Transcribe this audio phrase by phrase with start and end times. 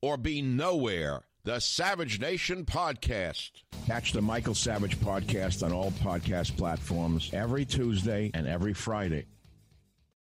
[0.00, 1.22] or be nowhere.
[1.44, 3.50] The Savage Nation Podcast.
[3.86, 9.26] Catch the Michael Savage Podcast on all podcast platforms every Tuesday and every Friday.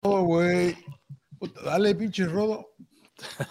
[0.03, 0.75] Oh, güey.
[1.63, 2.65] Dale, pinche rodo.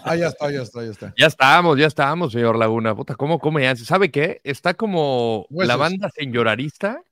[0.04, 1.14] Ah, ya está, ya está, ya está.
[1.16, 2.94] Ya estamos, ya estamos, señor Laguna.
[2.94, 3.84] Puta, ¿cómo come ansia?
[3.84, 4.40] ¿Sabe qué?
[4.44, 7.02] Está como la banda sin llorarista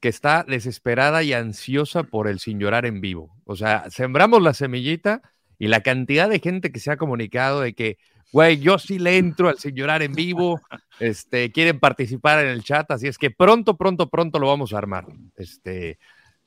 [0.00, 3.34] que está desesperada y ansiosa por el sin llorar en vivo.
[3.44, 5.22] O sea, sembramos la semillita
[5.58, 7.98] y la cantidad de gente que se ha comunicado de que,
[8.32, 10.60] güey, yo sí le entro al sin llorar en vivo,
[11.00, 14.78] este, quieren participar en el chat, así es que pronto, pronto, pronto lo vamos a
[14.78, 15.06] armar.
[15.36, 15.98] Este,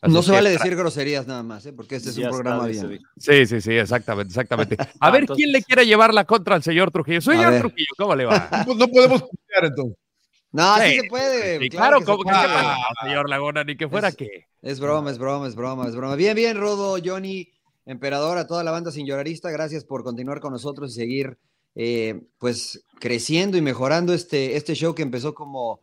[0.03, 1.73] No se vale decir groserías nada más, ¿eh?
[1.73, 2.99] porque este es Ya un programa bien.
[3.17, 4.77] Sí, sí, sí, exactamente, exactamente.
[4.99, 7.21] A ver, Entonces- ¿quién le quiere llevar la contra al señor Trujillo?
[7.21, 7.58] Señor.
[7.59, 8.49] Trujillo, ¿cómo le va?
[8.67, 9.98] Pues no podemos copiar entonces.
[10.52, 11.59] No, sí, Sí, se puede.
[11.59, 12.48] Sí, claro, claro, que se puede.
[12.48, 14.45] pasa, señor Laguna, ni que fuera Es- que.
[14.61, 16.15] Es broma, es broma, es broma, es broma.
[16.15, 17.49] Bien, bien, Rodo, Johnny,
[17.86, 21.37] Emperador, a toda la banda sin llorarista, gracias por continuar con nosotros y seguir
[21.75, 25.81] eh, pues creciendo y mejorando este, este show que empezó como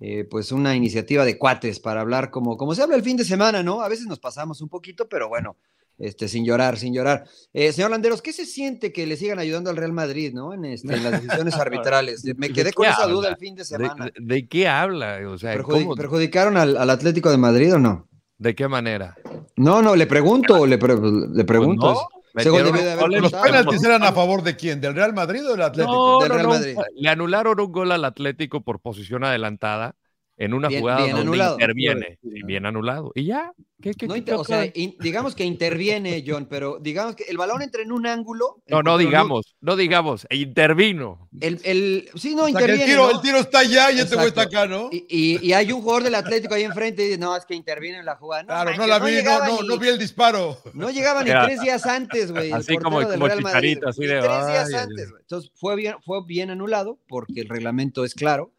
[0.00, 3.24] eh, pues una iniciativa de cuates para hablar como, como se habla el fin de
[3.24, 3.80] semana, ¿no?
[3.80, 5.56] A veces nos pasamos un poquito, pero bueno,
[5.98, 7.24] este, sin llorar, sin llorar.
[7.54, 10.52] Eh, señor Landeros, ¿qué se siente que le sigan ayudando al Real Madrid, ¿no?
[10.52, 12.22] En, este, en las decisiones arbitrales.
[12.36, 13.14] Me quedé con esa habla?
[13.14, 14.04] duda el fin de ¿De, semana.
[14.04, 15.18] de- de qué habla?
[15.28, 18.06] O sea, Perjudi- ¿cómo- ¿Perjudicaron al, al Atlético de Madrid o no?
[18.40, 19.16] ¿de qué manera?
[19.56, 20.94] No, no, le pregunto, le, pre-
[21.32, 21.86] le pregunto.
[21.94, 24.80] Pues no, Según de haber ¿Los penaltis eran a favor de quién?
[24.80, 25.94] ¿Del Real Madrid o del Atlético?
[25.94, 26.76] No, Del no, Real no, Madrid.
[26.94, 29.96] Le anularon un gol al Atlético por posición adelantada
[30.38, 31.54] en una Bien- jugada bien donde anulado.
[31.54, 32.18] interviene.
[32.22, 33.12] Sí, bien anulado.
[33.14, 33.52] Y ya.
[33.80, 37.36] ¿Qué, qué, No qué o sea, in- digamos que interviene, John, pero digamos que el
[37.36, 38.60] balón entra en un ángulo.
[38.66, 41.28] el no, no digamos, no digamos, e intervino.
[41.40, 42.84] El, el, sí, no, O sea, el interviene.
[42.86, 43.10] tiro, ¿no?
[43.16, 44.88] el tiro está allá y este güey está acá, ¿no?
[44.90, 47.54] Y, y- y hay un jugador del Atlético ahí enfrente y dice, no, es que
[47.54, 48.44] interviene en la jugada.
[48.44, 50.58] Claro, no la vi, no, no, ni- no vi el disparo.
[50.74, 52.48] No llegaba ni tres días antes, güey.
[52.48, 55.20] el así como- del como Real Madrid, Chicharito, así de, Tres días ay, antes, güey.
[55.22, 58.52] Entonces fue bien, fue bien anulado porque el reglamento es claro,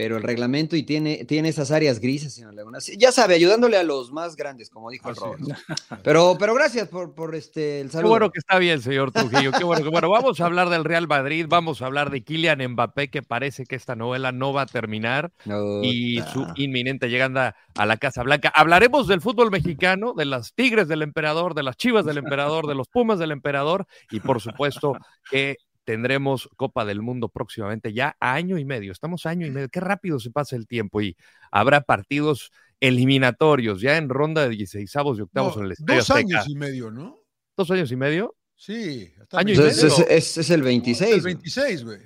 [0.00, 2.78] pero el reglamento y tiene, tiene esas áreas grises, señor Laguna.
[2.96, 5.42] Ya sabe, ayudándole a los más grandes, como dijo el Así Robert.
[6.02, 8.08] Pero, pero gracias por, por este, el Qué saludo.
[8.08, 9.52] bueno que está bien, señor Trujillo.
[9.52, 10.08] Qué bueno que bueno.
[10.08, 13.76] Vamos a hablar del Real Madrid, vamos a hablar de Kylian Mbappé, que parece que
[13.76, 15.32] esta novela no va a terminar.
[15.44, 18.50] No, y su inminente llegada a la Casa Blanca.
[18.54, 22.74] Hablaremos del fútbol mexicano, de las Tigres del Emperador, de las Chivas del Emperador, de
[22.74, 24.96] los Pumas del Emperador y por supuesto
[25.30, 28.92] que tendremos Copa del Mundo próximamente, ya a año y medio.
[28.92, 29.68] Estamos a año y medio.
[29.68, 31.16] Qué rápido se pasa el tiempo y
[31.50, 36.10] habrá partidos eliminatorios ya en ronda de 16 y octavos No, en el Estadio dos
[36.10, 36.36] Azteca.
[36.40, 37.18] años y medio, ¿no?
[37.56, 38.36] ¿Dos años y medio?
[38.56, 39.10] Sí.
[39.20, 39.86] hasta Año y el medio.
[39.86, 41.12] es, es- es el 26.
[41.14, 41.34] El güey.
[41.34, 41.98] 26, güey.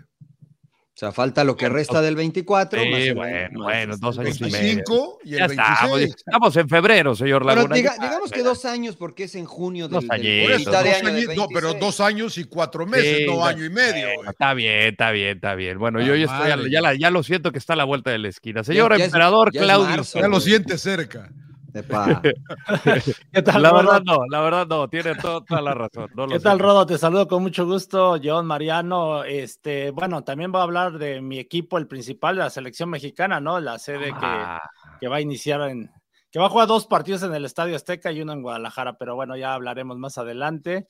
[0.94, 2.80] O sea, falta lo que resta del 24.
[2.80, 4.52] Sí, más bueno, más bueno, dos años y 26.
[4.52, 4.74] medio.
[4.76, 6.14] 25 y el Ya estamos, 26.
[6.24, 7.74] estamos en febrero, señor Laguna.
[7.74, 10.44] diga- digamos que dos años porque es en junio del, Dos del- añitos.
[10.44, 11.80] Por eso, mitad de dos año del años- no, pero 26.
[11.80, 15.54] dos años y cuatro meses, Sí, no año y medio, está bien, está bien, está
[15.56, 15.78] bien.
[15.80, 18.12] Bueno, Ah, yo ya estoy, ya, la- ya lo siento que está a la vuelta
[18.12, 18.62] de la esquina.
[18.62, 19.96] Señor ya es- emperador ya es Claudio.
[19.96, 21.28] marzo, Ya lo siente cerca.
[21.74, 22.22] Epa.
[23.32, 23.82] ¿Qué tal, La Rodo?
[23.82, 26.08] verdad no, la verdad no, tiene to- toda la razón.
[26.14, 26.62] no ¿Qué tal, sé.
[26.62, 26.86] Rodo?
[26.86, 29.24] Te saludo con mucho gusto, John Mariano.
[29.24, 33.58] Este, bueno, también voy a hablar de mi equipo, el principal, la selección mexicana, ¿no?
[33.60, 34.60] La sede Ah,
[34.98, 35.90] que, que va a iniciar en,
[36.30, 39.16] que va a jugar dos partidos en el Estadio Azteca y uno en Guadalajara, pero
[39.16, 40.88] bueno, ya hablaremos más adelante.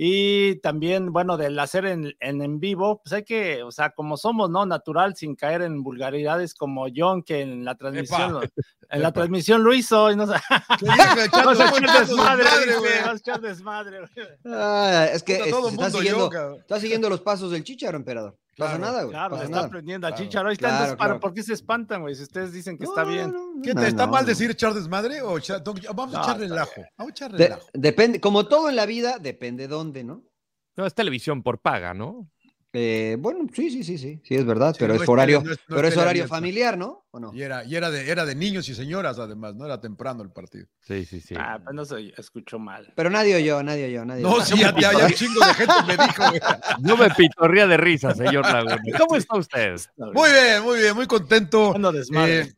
[0.00, 4.48] Y también, bueno, del hacer en, en, vivo, pues hay que, o sea, como somos,
[4.48, 4.64] ¿no?
[4.64, 8.48] Natural, sin caer en vulgaridades como John, que en la transmisión,
[8.90, 10.34] en la transmisión lo hizo, y no sé.
[11.32, 12.44] Vamos a echar desmadre,
[13.00, 13.98] Vamos a echar desmadre,
[14.46, 16.30] ah, Es que está, siguiendo,
[16.60, 18.38] está siguiendo los pasos del chicharo, emperador.
[18.58, 19.10] No pasa nada, güey.
[19.10, 19.66] Claro, está nada.
[19.66, 20.48] aprendiendo a Chicharo.
[20.48, 22.14] Ahí está claro, ¿Por qué se espantan, güey?
[22.14, 23.34] Si ustedes dicen que está bien.
[23.62, 25.38] ¿Qué te está mal decir echar desmadre o
[25.94, 26.82] vamos a echar relajo?
[26.96, 27.66] Vamos a echar relajo.
[27.72, 30.24] depende, como todo en la vida, depende dónde, ¿no?
[30.76, 32.30] No, es televisión por paga, ¿no?
[32.72, 36.28] Eh, bueno, sí, sí, sí, sí, sí, es verdad, pero es horario, pero es horario
[36.28, 37.08] familiar, ¿no?
[37.32, 40.30] Y era, y era de, era de niños y señoras, además, no era temprano el
[40.30, 40.66] partido.
[40.80, 41.34] Sí, sí, sí.
[41.36, 42.92] Ah, pues no se escuchó mal.
[42.94, 44.22] Pero nadie oyó, nadie oyó, nadie.
[44.22, 46.22] No, sí, ya, ya, un chingo de gente me dijo.
[46.80, 48.78] Yo me pitorría de risa, señor Laguna.
[48.98, 49.80] ¿Cómo está usted?
[49.96, 51.74] Muy bien, muy bien, muy contento.
[52.26, 52.52] Eh,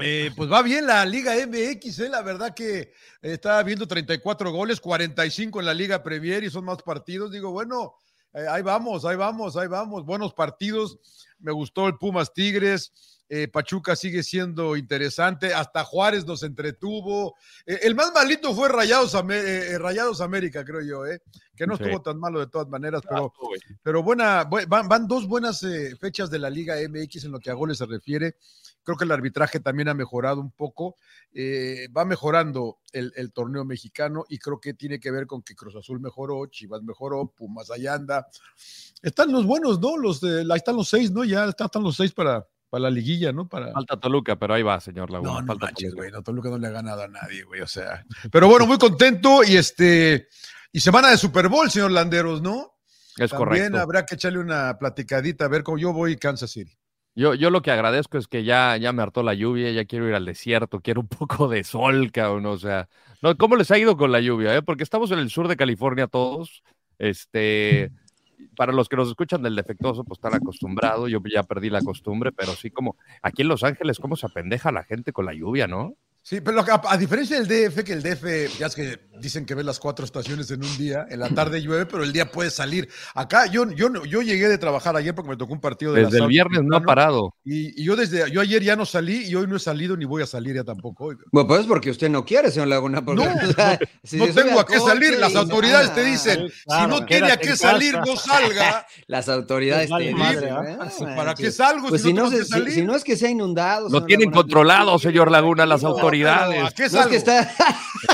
[0.00, 2.92] eh, pues va bien la Liga MX, eh, la verdad que
[3.22, 7.30] está viendo 34 goles, 45 en la Liga Premier y son más partidos.
[7.30, 7.94] Digo, bueno
[8.34, 10.04] eh, ahí vamos, ahí vamos, ahí vamos.
[10.04, 10.98] Buenos partidos.
[11.38, 12.92] Me gustó el Pumas Tigres.
[13.28, 15.52] Eh, Pachuca sigue siendo interesante.
[15.52, 17.36] Hasta Juárez nos entretuvo.
[17.66, 19.12] Eh, el más malito fue Rayados,
[19.78, 21.02] Rayados América, creo yo,
[21.54, 23.32] que no estuvo tan malo de todas maneras, pero,
[23.82, 25.66] pero buena, van, van dos buenas
[26.00, 28.36] fechas de la Liga MX en lo que a goles se refiere.
[28.88, 30.96] Creo que el arbitraje también ha mejorado un poco.
[31.34, 35.76] Eh, va mejorando el, torneo mexicano y creo que tiene que ver con que Cruz
[35.76, 38.26] Azul mejoró, Chivas mejoró, Pumas allá anda.
[39.02, 39.98] Están los buenos, ¿no?
[39.98, 41.22] Los de, ahí están los seis, ¿no?
[41.24, 43.48] Ya están los seis para, para la liguilla, ¿no?
[43.48, 43.72] Para...
[43.72, 45.32] Falta Toluca, pero ahí va, señor Laguna.
[45.32, 46.10] No, no Falta manches, güey.
[46.10, 47.60] No, Toluca no le ha ganado a nadie, güey.
[47.60, 48.04] O sea.
[48.30, 50.28] Pero bueno, muy contento y este.
[50.72, 52.74] Y semana de Super Bowl, señor Landeros, ¿no?
[53.16, 56.78] Es También habrá que echarle una platicadita a ver cómo yo voy Kansas City.
[57.14, 60.08] Yo, yo lo que agradezco es que ya, ya me hartó la lluvia, ya quiero
[60.08, 62.88] ir al desierto, quiero un poco de sol, cabrón, o sea,
[63.22, 64.54] no, ¿cómo les ha ido con la lluvia?
[64.54, 64.62] Eh?
[64.62, 66.62] Porque estamos en el sur de California todos,
[66.98, 67.90] este,
[68.56, 72.32] para los que nos escuchan del defectuoso, pues están acostumbrados, yo ya perdí la costumbre,
[72.32, 75.66] pero sí como, aquí en Los Ángeles, ¿cómo se apendeja la gente con la lluvia,
[75.66, 75.94] no?
[76.28, 79.64] Sí, pero a, diferencia del DF, que el DF, ya es que dicen que ves
[79.64, 82.86] las cuatro estaciones en un día, en la tarde llueve, pero el día puede salir.
[83.14, 86.18] Acá yo, yo, yo llegué de trabajar ayer porque me tocó un partido de Desde
[86.18, 87.34] el viernes no ha parado.
[87.46, 90.22] Y, yo desde, yo ayer ya no salí y hoy no he salido ni voy
[90.22, 91.14] a salir ya tampoco.
[91.32, 93.00] Bueno, pues porque usted no quiere, señor Laguna.
[93.00, 95.18] no, no, tengo a qué salir.
[95.18, 98.86] Las autoridades te dicen, si no tiene a qué salir, no salga.
[99.06, 103.30] Las autoridades te dicen, ¿para qué salgo pues si, no, si, no es que sea
[103.30, 103.88] inundado.
[103.88, 106.17] Lo tienen controlado, señor Laguna, las autoridades.
[106.24, 107.14] ¿A qué salgo?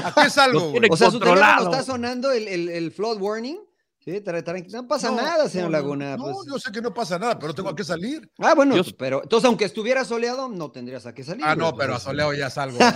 [0.04, 0.72] ¿A qué salgo?
[0.90, 3.58] O sea, su teléfono está sonando el, el, el flood warning.
[4.04, 4.22] Sí,
[4.70, 6.18] no pasa nada, señor Laguna.
[6.18, 6.36] No, pues.
[6.46, 8.30] yo sé que no pasa nada, pero tengo que salir.
[8.38, 11.42] Ah, bueno, pero entonces aunque estuviera soleado, no tendrías a qué salir.
[11.46, 12.88] Ah, no, pero a soleado ya salgo a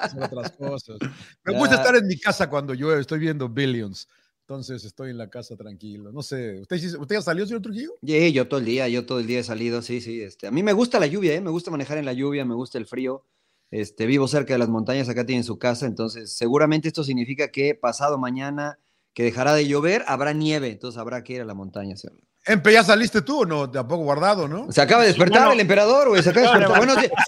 [0.00, 0.96] hacer otras cosas.
[1.44, 4.08] Me gusta estar en mi casa cuando llueve, estoy viendo Billions.
[4.40, 6.12] Entonces estoy en la casa tranquilo.
[6.12, 7.90] No sé, ¿usted, usted ya salió, señor Trujillo?
[8.02, 10.22] Sí, yo todo el día, yo todo el día he salido, sí, sí.
[10.22, 11.42] Este, a mí me gusta la lluvia, ¿eh?
[11.42, 13.26] me gusta manejar en la lluvia, me gusta el frío.
[13.70, 17.74] Este, vivo cerca de las montañas, acá tienen su casa, entonces seguramente esto significa que
[17.74, 18.78] pasado mañana
[19.12, 22.28] que dejará de llover, habrá nieve, entonces habrá que ir a la montaña a hacerlo.
[22.48, 23.70] Empe, ¿ya saliste tú o no?
[23.70, 24.72] Tampoco guardado, ¿no?
[24.72, 26.22] Se acaba de despertar el emperador, güey.
[26.22, 26.78] Se acaba de despertar.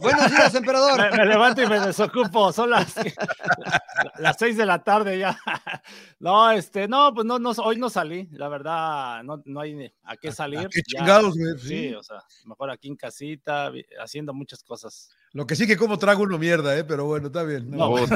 [0.01, 1.15] buenos, días, emperador.
[1.15, 2.55] Me, levanto y me desocupo.
[2.55, 2.95] Son las,
[4.19, 5.39] las seis de la tarde ya.
[6.21, 8.29] No, este, no, pues no, no, hoy no salí.
[8.33, 10.69] La verdad, no, no hay a qué salir.
[10.71, 11.59] qué chingados, güey.
[11.59, 13.71] Sí, o sea, mejor aquí en casita,
[14.03, 15.11] haciendo muchas cosas.
[15.33, 16.83] Lo que sí que como trago uno mierda, ¿eh?
[16.83, 17.71] Pero bueno, está bien.
[17.71, 18.15] No, no sí.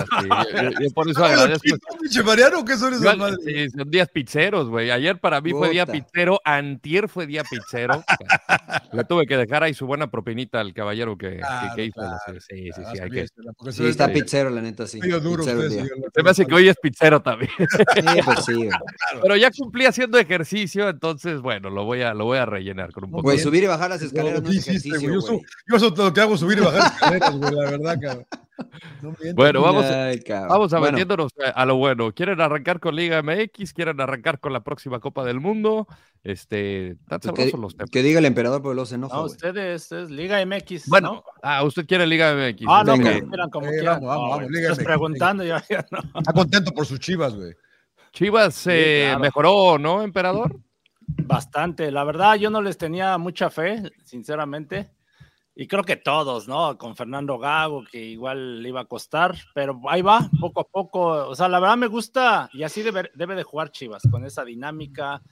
[0.80, 1.76] yo, por eso agradezco.
[2.25, 3.38] Mariano, ¿qué son esas madres?
[3.44, 4.90] Sí, son días pizzeros, güey.
[4.90, 8.02] Ayer para mí fue día pizzero, antier fue día pizzero.
[8.92, 11.40] Le tuve que dejar ahí su buena propinita al caballero que,
[11.76, 12.00] que, hizo.
[12.49, 13.00] Sí, sí, sí.
[13.00, 13.26] Hay que...
[13.71, 14.99] sí, está pizzero, la neta, sí.
[14.99, 17.50] duro usted, Se me hace que hoy es pizzero también.
[17.94, 18.68] Sí, pues sí.
[19.23, 23.04] Pero ya cumplí haciendo ejercicio, entonces, bueno, lo voy a, lo voy a rellenar con
[23.04, 23.23] un poco.
[23.23, 26.37] Güey, subir y bajar las escaleras no, es ejercicio, yo, yo, eso lo que hago,
[26.37, 28.27] subir y bajar la verdad, cabrón.
[29.35, 29.85] bueno, vamos,
[30.49, 32.13] vamos a metiéndonos a lo bueno.
[32.13, 33.73] ¿Quieren arrancar con Liga MX?
[33.73, 35.89] ¿Quieren arrancar con la próxima Copa del Mundo?
[36.23, 37.91] Este, están pues sabrosos los temas.
[37.91, 39.17] Que diga el emperador porque los enoja.
[39.17, 40.89] No, ustedes es Liga MX.
[40.89, 42.65] Bueno, ah, usted quiere Liga MX.
[42.69, 44.01] Ah, no, que quieran como eh, quieran.
[44.05, 44.85] Vamos, vamos, Liga MX.
[44.85, 45.99] preguntando ya, no.
[46.19, 47.55] Está contento por sus chivas, güey.
[48.13, 50.57] Chivas eh, mejoró, ¿no, emperador?
[51.07, 51.91] Bastante.
[51.91, 54.91] La verdad, yo no les tenía mucha fe, sinceramente.
[55.57, 56.77] Y creo que todos, ¿no?
[56.77, 61.01] Con Fernando Gago, que igual le iba a costar, pero ahí va, poco a poco.
[61.29, 64.45] O sea, la verdad me gusta, y así debe, debe de jugar Chivas, con esa
[64.45, 65.23] dinámica,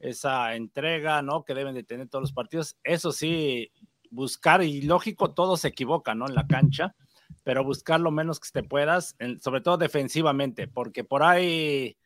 [0.00, 1.44] esa entrega, ¿no?
[1.44, 2.76] Que deben de tener todos los partidos.
[2.82, 3.70] Eso sí,
[4.10, 6.26] buscar, y lógico, todos se equivocan, ¿no?
[6.26, 6.96] En la cancha,
[7.44, 11.96] pero buscar lo menos que te puedas, sobre todo defensivamente, porque por ahí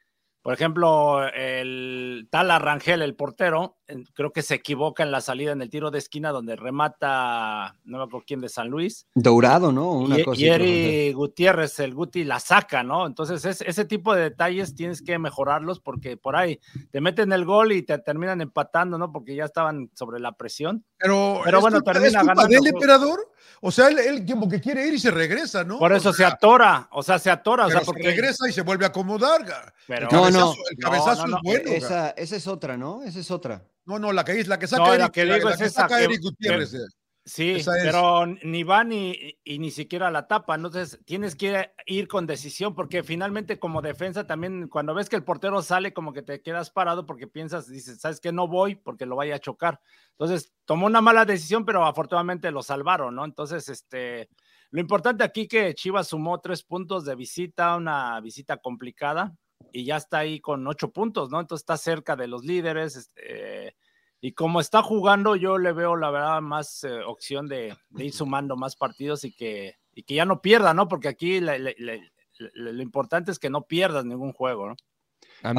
[0.45, 3.79] por ejemplo, el tal Arrangel, el portero,
[4.15, 7.99] creo que se equivoca en la salida en el tiro de esquina donde remata, no
[7.99, 9.07] me acuerdo quién de San Luis.
[9.15, 9.93] Dourado, ¿no?
[9.93, 13.07] Una y, Eri Gutiérrez, el Guti, la saca, ¿no?
[13.07, 16.61] Entonces, ese tipo de detalles tienes que mejorarlos porque por ahí
[16.91, 19.13] te meten el gol y te terminan empatando, ¿no?
[19.13, 20.85] Porque ya estaban sobre la presión.
[20.97, 22.47] Pero, Pero bueno, termina ganando.
[22.47, 23.31] del emperador?
[23.61, 25.79] O sea, él, él, como que quiere ir y se regresa, ¿no?
[25.79, 27.67] Por eso se atora, o sea, se atora.
[27.67, 28.03] o sea, porque...
[28.03, 29.73] regresa y se vuelve a acomodar.
[29.87, 30.55] Pero, no, no.
[30.71, 31.71] El cabezazo es bueno.
[31.71, 33.03] Esa, esa, es otra, ¿no?
[33.03, 33.65] Esa es otra.
[33.87, 36.73] No, no, la que, es, la que saca, Eric, que, digo es esa, Gutiérrez.
[36.73, 36.87] Eh.
[37.25, 40.55] sí, pero ni va ni, y ni siquiera la tapa.
[40.55, 45.25] Entonces tienes que ir con decisión, porque finalmente, como defensa, también cuando ves que el
[45.25, 49.05] portero sale, como que te quedas parado porque piensas, dices, ¿sabes que No voy porque
[49.05, 49.81] lo vaya a chocar.
[50.13, 53.25] Entonces tomó una mala decisión, pero afortunadamente lo salvaron, ¿no?
[53.25, 54.31] Entonces, este.
[54.71, 59.37] Lo importante aquí que Chivas sumó tres puntos de visita, una visita complicada,
[59.75, 61.41] y ya está ahí con ocho puntos, ¿no?
[61.41, 62.95] Entonces está cerca de los líderes.
[62.95, 63.75] Este,
[64.21, 68.57] y como está jugando, yo le veo la verdad más eh, opción de, ir sumando
[68.57, 70.87] más partidos y que, y que ya no pierda, ¿no?
[70.87, 74.77] Porque aquí lo importante es que no pierdas ningún juego, ¿no?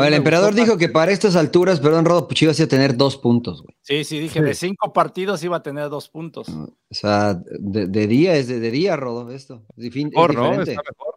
[0.04, 3.62] el emperador dijo que para estas alturas, perdón, Rodo, pues ibas a tener dos puntos,
[3.62, 3.76] güey.
[3.82, 6.48] Sí, sí, dije, de cinco partidos iba a tener dos puntos.
[6.50, 9.64] o sea, de, día, es de, día, Rodo, esto.
[9.78, 10.54] Es, es ¿no?
[10.62, 11.15] Está mejor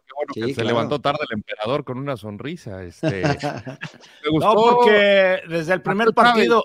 [0.53, 2.83] se levantó tarde el emperador con una sonrisa.
[2.83, 3.23] Este,
[4.23, 4.53] me gustó.
[4.53, 6.63] No, porque desde el primer partido.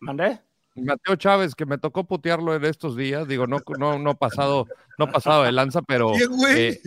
[0.00, 0.40] ¿Mandé?
[0.74, 4.66] Mateo Chávez, que me tocó putearlo en estos días, digo, no, no, no pasado,
[4.98, 6.12] no pasado de lanza, pero
[6.56, 6.80] eh,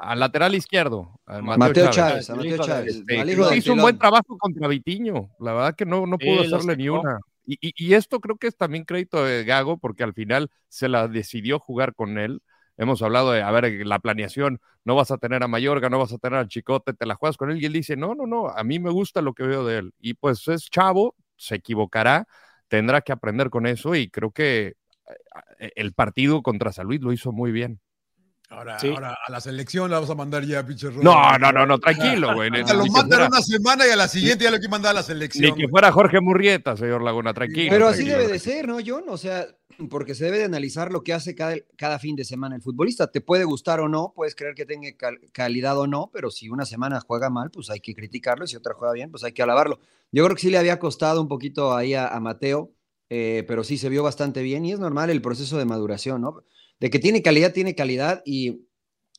[0.00, 2.30] al lateral izquierdo, Mateo, Chávez.
[2.30, 2.96] Mateo Chávez.
[2.96, 6.88] Este, hizo un buen trabajo contra Vitiño, la verdad que no, no pudo hacerle ni
[6.88, 7.20] una.
[7.46, 10.88] Y, y, y, esto creo que es también crédito de Gago, porque al final se
[10.88, 12.42] la decidió jugar con él.
[12.80, 16.14] Hemos hablado de, a ver, la planeación, no vas a tener a Mayorga, no vas
[16.14, 18.48] a tener al Chicote, te la juegas con él y él dice, no, no, no,
[18.48, 19.92] a mí me gusta lo que veo de él.
[20.00, 22.26] Y pues es chavo, se equivocará,
[22.68, 24.76] tendrá que aprender con eso y creo que
[25.58, 27.80] eh, el partido contra San Luis lo hizo muy bien.
[28.50, 31.78] Ahora, ahora a la selección la vamos a mandar ya, pinche No, no, no, no,
[31.78, 32.50] tranquilo, güey.
[32.50, 35.54] lo mandan una semana y a la siguiente ya lo que mandar a la selección.
[35.54, 37.70] Ni que fuera Jorge Murrieta, señor Laguna, tranquilo.
[37.70, 39.04] Pero así debe de ser, ¿no, John?
[39.06, 39.46] O sea,
[39.88, 43.06] porque se debe de analizar lo que hace cada, cada, fin de semana el futbolista.
[43.06, 44.88] Te puede gustar o no, puedes creer que tenga
[45.30, 48.56] calidad o no, pero si una semana juega mal, pues hay que criticarlo, y si
[48.56, 49.78] otra juega bien, pues hay que alabarlo.
[50.10, 52.72] Yo creo que sí le había costado un poquito ahí a, Mateo,
[53.10, 56.42] eh, pero sí se vio bastante bien y es normal el proceso de maduración, ¿no?
[56.80, 58.66] De que tiene calidad, tiene calidad y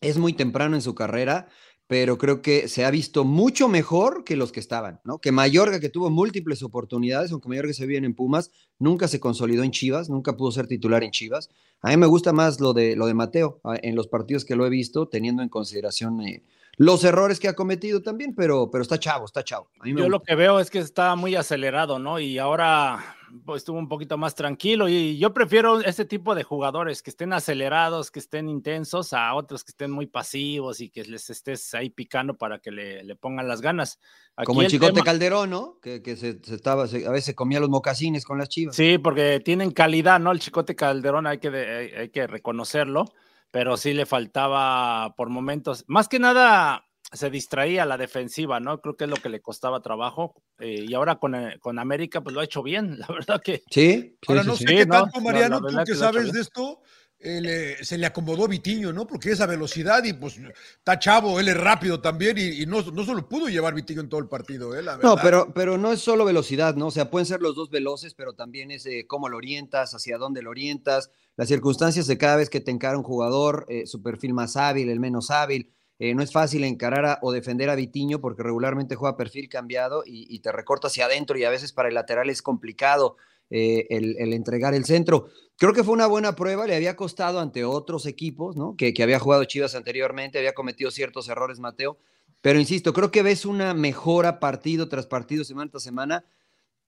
[0.01, 1.47] es muy temprano en su carrera
[1.91, 5.19] pero creo que se ha visto mucho mejor que los que estaban, ¿no?
[5.19, 8.49] Que Mayorga, que tuvo múltiples oportunidades, aunque Mayorga se vio en Pumas,
[8.79, 11.49] nunca se consolidó en Chivas, nunca pudo ser titular en Chivas.
[11.81, 14.65] A mí me gusta más lo de, lo de Mateo, en los partidos que lo
[14.65, 16.45] he visto, teniendo en consideración eh,
[16.77, 19.69] los errores que ha cometido también, pero, pero está chavo, está chavo.
[19.83, 22.21] Yo lo que veo es que está muy acelerado, ¿no?
[22.21, 23.17] Y ahora
[23.55, 28.11] estuvo un poquito más tranquilo y yo prefiero ese tipo de jugadores que estén acelerados,
[28.11, 32.37] que estén intensos, a otros que estén muy pasivos y que les estés ahí picando
[32.37, 33.99] para que le, pongan las ganas.
[34.45, 35.79] Como el, Chicote Calderón, ¿no?
[35.81, 38.75] Que, se, estaba, a veces comía los mocasines con las chivas.
[38.75, 40.31] Sí, porque tienen calidad, ¿no?
[40.31, 41.49] El Chicote Calderón hay que,
[41.97, 43.05] hay que reconocerlo,
[43.51, 48.79] pero sí le faltaba por momentos, más que nada se distraía la defensiva, ¿no?
[48.79, 50.33] Creo que es lo que le costaba trabajo.
[50.59, 53.63] Eh, y ahora con, eh, con, América, pues lo ha hecho bien, la verdad que.
[53.69, 56.81] Sí, ahora no sé qué tanto, Mariano, tú que, sabes de esto,
[57.19, 59.05] eh, se le acomodó Vitiño, ¿no?
[59.05, 60.39] Porque esa velocidad y pues
[60.77, 64.21] está chavo, él es rápido también y, no, no, solo pudo llevar Vitiño en todo
[64.21, 64.81] el partido, ¿eh?
[65.03, 66.87] No, pero, pero no es solo velocidad, ¿no?
[66.87, 70.41] O sea, pueden ser los dos veloces, pero también es cómo lo orientas, hacia dónde
[70.41, 74.55] lo orientas, las circunstancias de cada vez que te encara un jugador, su perfil más
[74.55, 78.95] hábil, el menos hábil eh, no es fácil encarar o defender a Vitiño porque regularmente
[78.95, 82.41] juega perfil cambiado y, te recorta hacia adentro y a veces para el lateral es
[82.41, 83.17] complicado
[83.51, 85.27] eh, el, entregar el centro.
[85.59, 88.75] Creo que fue una buena prueba, le había costado ante otros equipos, ¿no?
[88.75, 91.99] Que, que había jugado Chivas anteriormente, había cometido ciertos errores Mateo,
[92.41, 96.25] pero insisto, creo que ves una mejora partido tras partido, semana tras semana,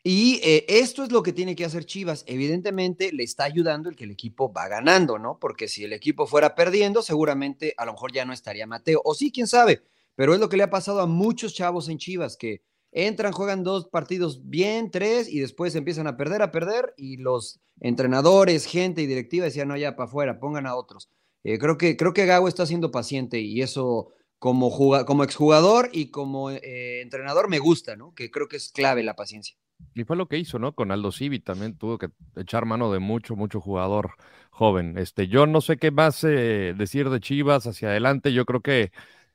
[0.04, 2.26] y eh, esto es lo que tiene que hacer Chivas.
[2.28, 5.40] Evidentemente le está ayudando el que el equipo va ganando, ¿no?
[5.40, 9.02] Porque si el equipo fuera perdiendo, seguramente a lo mejor ya no estaría Mateo.
[9.06, 9.82] O sí, quién sabe.
[10.16, 13.64] Pero es lo que le ha pasado a muchos chavos en Chivas, que entran, juegan
[13.64, 19.02] dos partidos bien, tres, y después empiezan a perder, a perder, y los entrenadores, gente
[19.02, 21.10] y directiva decían, no, ya para afuera, pongan a otros.
[21.44, 24.70] Eh, creo, que, creo que Gago está siendo paciente y eso como,
[25.06, 28.14] como exjugador y como eh, entrenador me gusta, ¿no?
[28.14, 29.56] Que creo que es clave la paciencia.
[29.94, 30.74] Y fue lo que hizo, ¿no?
[30.74, 34.16] Con Aldo Civi también tuvo que echar mano de mucho, mucho jugador
[34.50, 34.98] joven.
[34.98, 38.34] Este, yo no sé qué más eh, decir de Chivas hacia adelante.
[38.34, 38.92] Yo creo que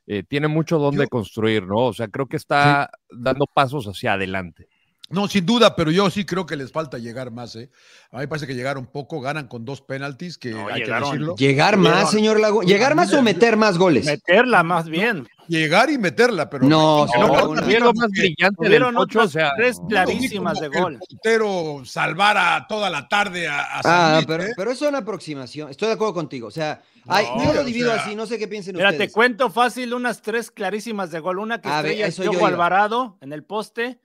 [0.07, 1.85] eh, tiene mucho donde construir, ¿no?
[1.85, 4.67] O sea, creo que está dando pasos hacia adelante.
[5.09, 7.69] No, sin duda, pero yo sí creo que les falta llegar más, ¿eh?
[8.11, 11.35] A mí me parece que llegaron poco, ganan con dos penaltis, que hay que decirlo.
[11.35, 12.61] ¿Llegar más, señor Lago?
[12.61, 14.05] ¿Llegar más o meter más goles?
[14.05, 15.27] Meterla más bien.
[15.47, 19.51] Llegar y meterla, pero no, no, no, no lo más brillante del ocho, o sea,
[19.57, 20.99] tres clarísimas de gol.
[21.23, 24.53] El salvara toda la tarde a, a Ah, pero, ¿eh?
[24.55, 25.71] pero eso es una aproximación.
[25.71, 26.47] Estoy de acuerdo contigo.
[26.47, 29.09] O sea, Ay, yo lo divido así, no sé qué piensen mira, ustedes.
[29.09, 31.39] te cuento fácil unas tres clarísimas de gol.
[31.39, 33.99] Una que A ver, estrella eso yo Alvarado en el poste.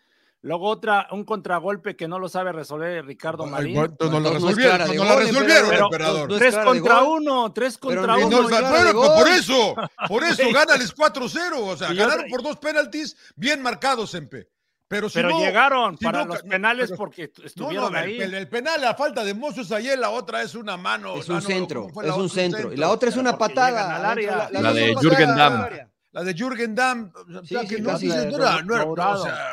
[0.44, 3.78] Luego otra, un contragolpe que no lo sabe resolver Ricardo Marín.
[3.78, 6.28] Ay, no, lo resolvieron, no, lo resolvieron, pero, emperador.
[6.28, 8.42] Pero, tres contra uno, tres contra pero uno.
[8.42, 9.74] No, por eso,
[10.06, 11.52] por eso, gánales 4-0.
[11.56, 14.50] O sea, ganaron por dos penaltis bien marcados, Empe.
[14.86, 18.20] Pero, si pero no, llegaron si para no, los penales pero, porque estuvieron no, ahí.
[18.20, 21.16] El, el, penal, la falta de Mozo es ayer, la otra es una mano.
[21.16, 22.70] Es un no, centro, es un centro.
[22.70, 23.96] Y la otra es una patada.
[23.96, 24.36] Al área.
[24.36, 25.66] La, la, la de Jürgen Damm.
[26.12, 27.10] La de Jürgen Damm.
[27.16, 29.22] O sea, Sí, que sí, no, no, de- era, no era- dorado.
[29.22, 29.48] o sea,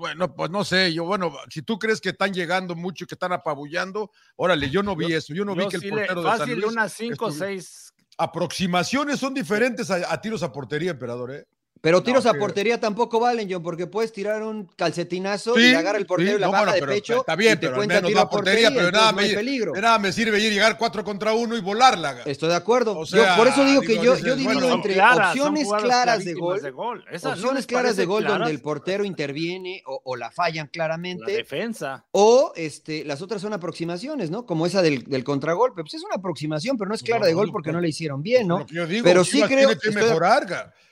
[0.00, 3.32] bueno, pues no sé, yo, bueno, si tú crees que están llegando mucho, que están
[3.32, 6.28] apabullando, órale, yo no vi eso, yo no vi que el sí le- portero de
[6.30, 7.92] San fácil Luis unas cinco o seis.
[8.16, 11.46] Aproximaciones son diferentes a, a tiros a portería, emperador, ¿eh?
[11.80, 15.74] Pero tiros No, a portería tampoco valen, John, porque puedes tirar un calcetinazo Sí, y
[15.74, 17.16] agarra el portero sí, y la no, baja bueno, de pero pecho.
[17.20, 19.12] está bien, y te pero al cuenta menos tiro da a portería, portería, pero nada
[19.12, 19.72] no me- peligro.
[19.72, 22.18] De nada me sirve ir llegar cuatro contra uno y volarla.
[22.26, 22.98] Estoy de acuerdo.
[22.98, 25.68] O Yo sea, por eso digo que yo, dices, yo divido bueno, entre claras, opciones
[25.82, 30.16] claras de gol, Esas ¿no opciones claras de gol donde el portero interviene o, o
[30.16, 31.32] la fallan La claramente.
[31.32, 32.04] defensa.
[32.12, 34.44] O este, las otras son aproximaciones, ¿no?
[34.44, 35.80] Como esa del, del contragolpe.
[35.82, 38.46] Pues es una aproximación, pero no es clara de gol porque no la hicieron bien,
[38.46, 38.66] ¿no?
[38.66, 39.70] Yo digo, Pero sí creo-.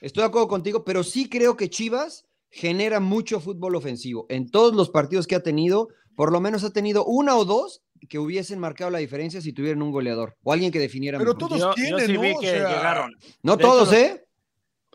[0.01, 4.25] Estoy de acuerdo contigo, pero sí creo que Chivas genera mucho fútbol ofensivo.
[4.29, 7.81] En todos los partidos que ha tenido, por lo menos ha tenido una o dos
[8.07, 11.49] que hubiesen marcado la diferencia si tuvieran un goleador o alguien que definiera Pero mejor.
[11.49, 12.21] todos Yo, yo tienen, sí ¿no?
[12.21, 13.15] vi O que sea, llegaron.
[13.43, 14.25] No de todos, ¿eh?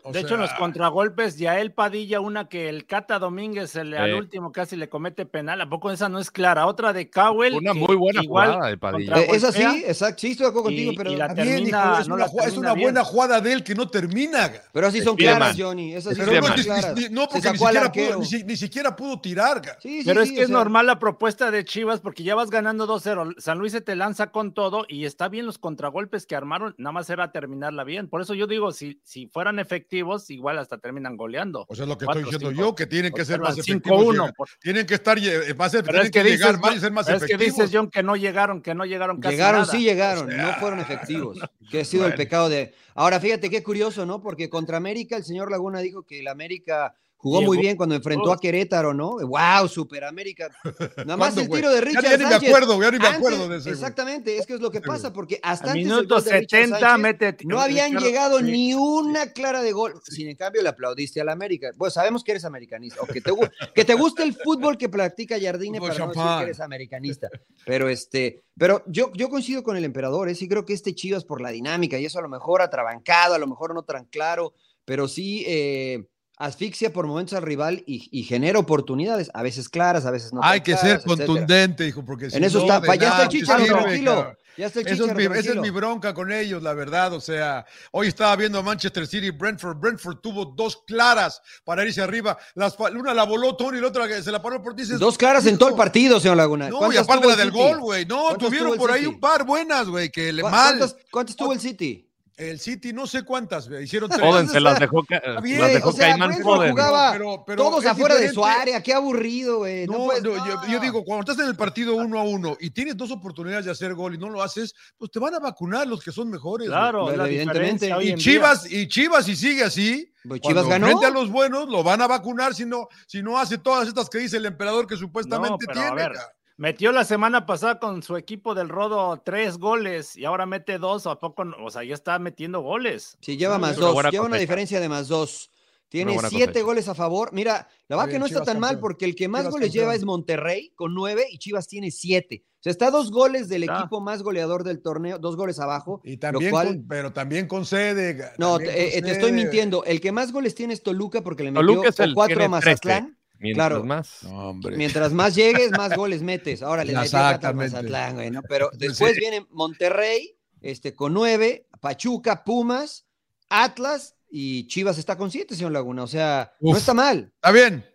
[0.05, 4.11] O de hecho, en los contragolpes, Yael Padilla, una que el Cata Domínguez el, al
[4.11, 4.17] Sí.
[4.17, 5.59] último casi le comete penal.
[5.61, 6.67] ¿A poco esa no es clara?
[6.67, 7.55] Otra de Cowell.
[7.55, 9.17] Una que muy buena igual jugada de Padilla.
[9.19, 10.19] Eh, es así, golpea exacto.
[10.19, 12.15] Sí, estoy de acuerdo contigo, y- pero, y la Está bien, termina- hijo, es, no
[12.15, 12.85] una, la ju- es termina una bien.
[12.85, 14.51] buena jugada de él que no termina.
[14.71, 15.37] pero así son Spiderman.
[15.39, 15.93] claras, Johnny.
[15.95, 16.95] Esas sí son muy No, ni- claras.
[16.95, 19.61] ni- no, porque ni al siquiera, pudo, ni, si- ni siquiera pudo tirar.
[19.79, 22.35] Sí, sí, Pero sí, es que es sea, normal la propuesta de Chivas porque ya
[22.35, 23.33] vas ganando 2-0.
[23.39, 26.75] San Luis se te lanza con todo y está bien los contragolpes que armaron.
[26.77, 28.07] Nada más era terminarla bien.
[28.07, 29.94] Por eso yo digo, si, si fueran efectivos,
[30.29, 31.65] igual hasta terminan goleando.
[31.67, 32.69] O sea, lo que Cuatro, estoy diciendo cinco.
[32.71, 33.99] yo, que tienen que ser más efectivos.
[34.01, 36.75] 5-1, llegar- por- Tienen que estar, eh, más, Pero tienen es que, que llegar más
[36.75, 37.57] y ser más pero es que efectivos.
[37.57, 39.71] dices, John, que no llegaron, que no llegaron casi Llegaron, nada.
[39.71, 41.39] sí llegaron, O sea, no fueron efectivos.
[41.71, 42.73] Que ha sido el pecado de.
[42.93, 44.21] Ahora, fíjate qué curioso, ¿no?
[44.21, 48.31] Porque contra América, el señor Laguna dijo que el América jugó muy bien cuando enfrentó
[48.31, 49.17] a Querétaro, ¿no?
[49.17, 49.67] ¡Wow!
[49.67, 50.49] Super América.
[50.97, 52.49] Nada más ¿Cuándo, el tiro de Ya- Richard ya ni me Sánchez.
[52.49, 53.73] acuerdo, ya ni me Antes- acuerdo de ese, güey.
[53.73, 56.79] Exactamente, es que es lo que pasa, porque hasta antes minuto gol de Richard 70
[56.79, 57.37] Sánchez, mete.
[57.45, 58.45] no habían llegado sí.
[58.45, 59.99] ni una clara de gol.
[60.03, 61.71] Sin en cambio, le aplaudiste al América.
[61.75, 63.31] Pues sabemos que eres americanista, o que te,
[63.73, 67.29] que te gusta el fútbol que practica Jardine para no decir que eres americanista.
[67.65, 70.35] Pero este, pero yo, yo coincido con el emperador, ¿eh?
[70.35, 73.39] sí creo que este Chivas por la dinámica, y eso a lo mejor atrabancado, a
[73.39, 74.53] lo mejor no tan claro,
[74.85, 76.05] pero sí eh,
[76.37, 80.41] asfixia por momentos al rival y, y genera oportunidades, a veces claras, a veces no.
[80.43, 81.25] Hay que ser etcétera.
[81.27, 84.33] contundente, hijo, porque si En eso no, está, ya está el Chicharo, tranquilo.
[84.57, 85.61] Ya está el es mi- esa es tranquilo.
[85.61, 87.11] mi bronca con ellos, la verdad.
[87.13, 89.75] O sea, hoy estaba viendo a Manchester City y Brentford.
[89.77, 92.37] Brentford tuvo dos claras para irse arriba.
[92.53, 95.45] Las, una la voló Tony y la otra se la paró por dices, Dos claras
[95.45, 96.69] en todo el partido, señor Laguna.
[96.69, 97.59] No, y ¿Cuántas aparte la el del City?
[97.63, 98.05] gol, güey.
[98.05, 100.77] No, ¿Cuántas tuvo tuvieron por ahí un par buenas, güey, que le ¿Cu- mal.
[100.77, 102.09] ¿Cuántas, cuántas tuvo el City?
[102.37, 104.21] El City, no sé cuántas, hicieron tres.
[104.21, 105.03] Foden se las dejó,
[105.41, 106.71] bien, las dejó o sea, Caimán Foden.
[106.71, 108.83] jugaba Pero- pero todos afuera de su área.
[108.83, 109.87] Qué aburrido, güey.
[109.87, 110.45] No, No, puedes- no, no.
[110.45, 113.63] Yo, yo digo, cuando estás en el partido uno a uno y tienes dos oportunidades
[113.65, 116.29] de hacer gol y no lo haces, pues te van a vacunar los que son
[116.29, 116.67] mejores.
[116.67, 117.89] Claro, evidentemente.
[118.01, 118.15] Y.
[118.15, 120.87] Chivas, y Chivas, si sigue así, Pues cuando Chivas ganó.
[120.87, 124.09] frente a los buenos, lo van a vacunar si no, si no hace todas estas
[124.09, 125.95] que dice el emperador que supuestamente No, pero a tiene.
[125.95, 126.11] ver,
[126.57, 131.05] Metió la semana pasada con su equipo del Rodo tres goles y ahora mete dos,
[131.05, 131.43] ¿a poco?
[131.43, 131.57] no?
[131.65, 133.17] O sea, ya está metiendo goles.
[133.21, 133.93] Sí, lleva más una dos.
[133.93, 135.51] buena Lleva una diferencia de más dos.
[135.89, 136.61] Tiene siete cosecha.
[136.65, 137.31] goles a favor.
[137.33, 139.83] Mira, la que no está Chivas tan mal porque el que más Chivas goles campeón.
[139.83, 142.43] lleva es Monterrey con nueve y Chivas tiene siete.
[142.45, 146.01] O sea, está dos goles del equipo más goleador del torneo, dos goles abajo.
[146.03, 148.17] Y lo también, cual- con- pero también concede.
[148.17, 149.83] ca- No, también eh, te estoy mintiendo.
[149.85, 152.47] El que más goles tiene es Toluca porque le metió Toluca es el- cuatro a
[152.47, 153.17] Mazatlán.
[153.39, 153.83] Mientras Claro.
[153.83, 154.23] más.
[154.23, 154.53] No.
[154.53, 156.61] Mientras más llegues, más goles metes.
[156.61, 156.93] Ahora le.
[157.53, 158.41] Mazatlán, güey, ¿no?
[158.43, 159.19] Pero después Sí.
[159.19, 163.05] viene Monterrey, este, con nueve, Pachuca, Pumas,
[163.49, 166.03] Atlas y Chivas está con siete, señor Laguna.
[166.03, 167.31] O sea, no está mal.
[167.35, 167.85] Está bien.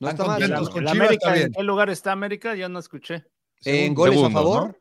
[0.00, 0.42] No está mal.
[0.42, 2.54] El con Chivas, América, está ¿en qué lugar está América?
[2.54, 3.24] Ya no escuché.
[3.64, 4.68] En goles a favor.
[4.68, 4.76] ¿no?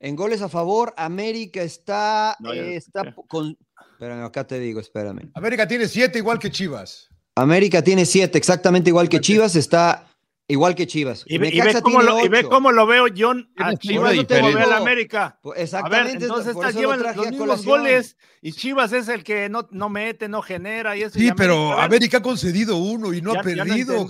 [0.00, 3.56] En goles a favor, América está, está con.
[3.92, 5.30] Espérame, acá te digo, espérame.
[5.34, 7.08] América tiene siete, igual que Chivas.
[7.36, 9.56] América tiene siete, exactamente igual que Chivas.
[9.56, 10.06] Está
[10.46, 11.24] Igual que Chivas.
[11.26, 14.64] Y, ve, cómo lo, y, ve, cómo lo, veo John a Chivas no tengo ver
[14.64, 15.38] al América.
[15.40, 16.24] Pues exactamente.
[16.24, 20.42] entonces está, llevan los mismos goles y Chivas es el que no, no mete, no
[20.42, 20.98] genera.
[20.98, 24.06] Y eso sí, pero América, ha concedido uno y no ha perdido.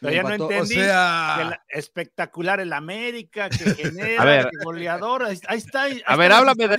[0.00, 0.74] Pero ya no entendí.
[0.74, 1.62] O sea...
[1.68, 5.24] espectacular el América, que genera, a ver, que goleador.
[5.24, 5.82] Ahí, está.
[5.82, 6.76] Ahí a ver, háblame de,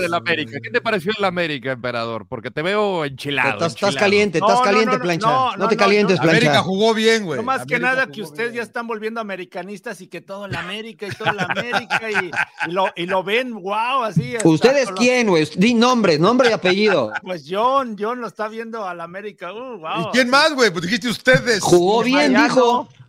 [0.00, 0.58] del América.
[0.62, 2.26] ¿Qué te pareció el América, emperador?
[2.28, 3.66] Porque te veo enchilado.
[3.66, 5.56] Estás, caliente, estás caliente, plancha.
[5.56, 6.36] No, te calientes, plancha.
[6.36, 7.38] América jugó bien, güey.
[7.38, 11.06] No más que nada que ustedes ya están volviendo americanistas y que todo el América
[11.06, 14.36] y todo el América y, lo, y lo ven, wow, así.
[14.44, 15.48] ¿Ustedes quién, güey?
[15.56, 17.12] Di nombre, nombre y apellido.
[17.22, 19.52] Pues John, John lo está viendo al América.
[19.52, 20.70] Uh, wow, ¿Y quién más, güey?
[20.70, 21.60] Pues dijiste ustedes.
[21.60, 22.51] Jugó bien, dijo.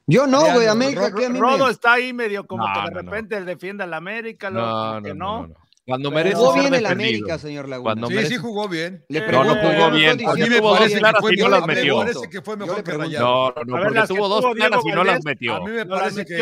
[0.06, 1.10] Yo no, güey, América.
[1.40, 5.50] Rodo está ahí medio como que de repente defiende al América, lo que no.
[5.86, 8.08] Cuando merece jugó bien el América, señor Laguna.
[8.08, 9.04] sí, sí jugó bien.
[9.10, 10.26] Le no, no jugó bien.
[10.26, 11.98] A mí me parece que fue, no las metió.
[11.98, 13.54] Me parece que fue mejor que Rayado.
[13.58, 15.56] No, no, porque tuvo dos claras y no las metió.
[15.56, 16.40] A mí me parece que...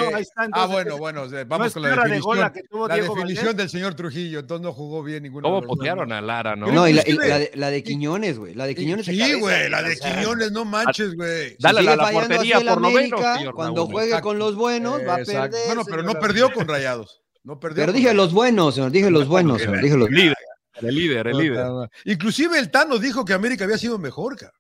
[0.52, 2.52] Ah, bueno, bueno, vamos con la definición.
[2.88, 6.68] La definición del señor Trujillo, entonces no jugó bien ninguno ¿Cómo putearon a Lara, no?
[6.72, 8.54] No, y la de Quiñones, güey.
[8.54, 11.56] La de Quiñones Sí, güey, la de Quiñones, no manches, güey.
[11.60, 13.22] Dale a la portería por lo menos,
[13.56, 15.52] Cuando juegue con los buenos va a perder.
[15.66, 17.21] Bueno, pero no perdió con Rayados.
[17.44, 20.36] No Pero dije los buenos, señor, dije los buenos, señor, dije los líder,
[20.82, 21.68] el líder, el líder.
[22.06, 24.54] Inclusive el Tano dijo que América había sido mejor, cara.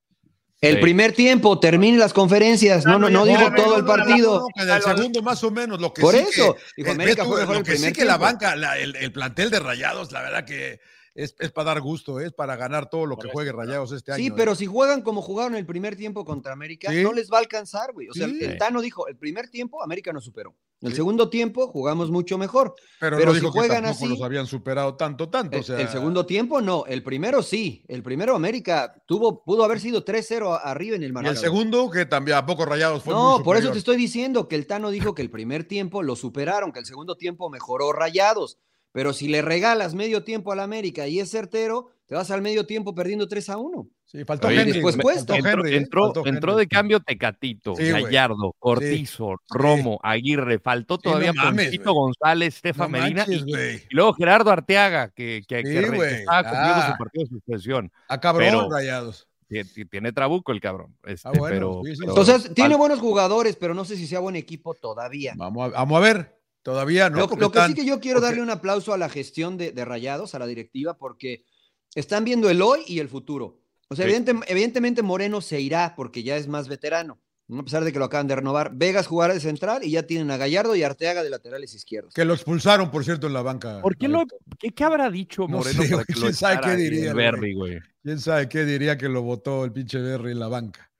[0.61, 4.47] El primer tiempo, termine las conferencias, no, no, no, dijo todo el partido.
[4.55, 7.57] el segundo más o menos, lo que Por sí eso, que, dijo América fue mejor
[7.57, 10.79] el que sí que la banca, el, el, plantel de Rayados, la verdad que
[11.13, 14.23] es, para dar gusto, es para ganar todo lo que juegue Rayados este año.
[14.23, 14.55] Sí, pero ¿eh?
[14.55, 18.07] si juegan como jugaron el primer tiempo contra América, no les va a alcanzar, güey.
[18.09, 20.55] O sea, el Tano dijo, el primer tiempo América nos superó.
[20.81, 22.73] El segundo tiempo jugamos mucho mejor.
[22.99, 25.57] Pero, no si juegan así, los habían superado tanto, tanto.
[25.57, 27.83] El, el, segundo tiempo no, el primero sí.
[27.87, 31.37] El primero América tuvo, pudo haber sido 3-0 arriba en el Maradona.
[31.37, 34.47] Y el segundo, que también a poco Rayados fue No, por eso te estoy diciendo
[34.47, 37.91] que el Tano dijo que el primer tiempo lo superaron, que el segundo tiempo mejoró
[37.93, 38.57] Rayados.
[38.91, 42.65] Pero si le regalas medio tiempo al América y es certero, te vas al medio
[42.65, 43.87] tiempo perdiendo 3 a 1.
[44.05, 44.73] Sí, faltó Henry.
[44.73, 45.33] Después puesto.
[45.33, 50.59] Entró, entró, de cambio Tecatito, Gallardo, Cortizo, Romo, Aguirre.
[50.59, 56.81] Faltó todavía no González, Estefa Medina y, luego Gerardo Arteaga, que, que, que estaba cumpliendo
[56.87, 57.91] su partido de suspensión.
[58.09, 59.29] A cabrón, rayados.
[59.89, 60.95] Tiene trabuco el cabrón.
[61.03, 64.73] Este, ah, bueno, pero, Entonces, tiene buenos jugadores, pero no sé si sea buen equipo
[64.73, 65.33] todavía.
[65.37, 66.40] Vamos a, vamos a ver.
[66.63, 67.27] Todavía no.
[67.27, 70.39] Lo, que sí que yo quiero darle un aplauso a la gestión de, Rayados, a
[70.39, 71.45] la directiva, porque
[71.95, 73.59] están viendo el hoy y el futuro.
[73.89, 77.19] O sea, evidentemente Moreno se irá porque ya es más veterano,
[77.51, 78.71] a pesar de que lo acaban de renovar.
[78.73, 82.13] Vegas jugará de central y ya tienen a Gallardo y Arteaga de laterales izquierdos.
[82.13, 83.81] Que lo expulsaron, por cierto, en la banca.
[83.81, 84.25] ¿Por qué, lo,
[84.59, 85.81] qué, habrá dicho Moreno?
[86.07, 87.13] ¿Quién sabe qué diría?
[88.03, 90.90] ¿Quién sabe qué diría que lo votó el pinche Berry en la banca?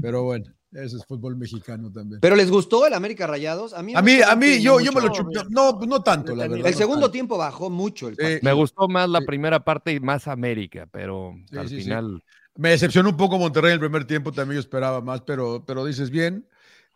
[0.00, 0.46] Pero bueno.
[0.72, 2.20] Ese es fútbol mexicano también.
[2.20, 3.72] ¿Pero les gustó el América Rayados?
[3.72, 5.40] A mí, a mí, a mí yo, yo me lo chupé.
[5.48, 6.66] No, no tanto, la verdad.
[6.66, 8.08] El segundo tiempo bajó mucho.
[8.08, 12.22] El me gustó más la primera parte y más América, pero al final.
[12.54, 16.10] Me decepcionó un poco Monterrey el primer tiempo, también yo esperaba más, pero, pero dices
[16.10, 16.46] bien.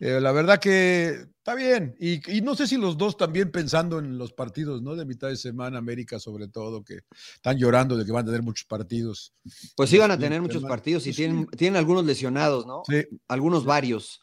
[0.05, 1.95] Eh, la verdad que está bien.
[2.01, 4.97] Y, no sé si los dos también pensando en los partidos, ¿no?
[4.97, 7.03] De mitad de semana, América sobre todo, que
[7.37, 9.33] están llorando de que van a tener muchos partidos.
[9.77, 12.83] Pues sí van a tener muchos partidos y tienen, tienen algunos lesionados, ¿no?
[12.85, 13.05] Sí.
[13.29, 14.21] Algunos varios.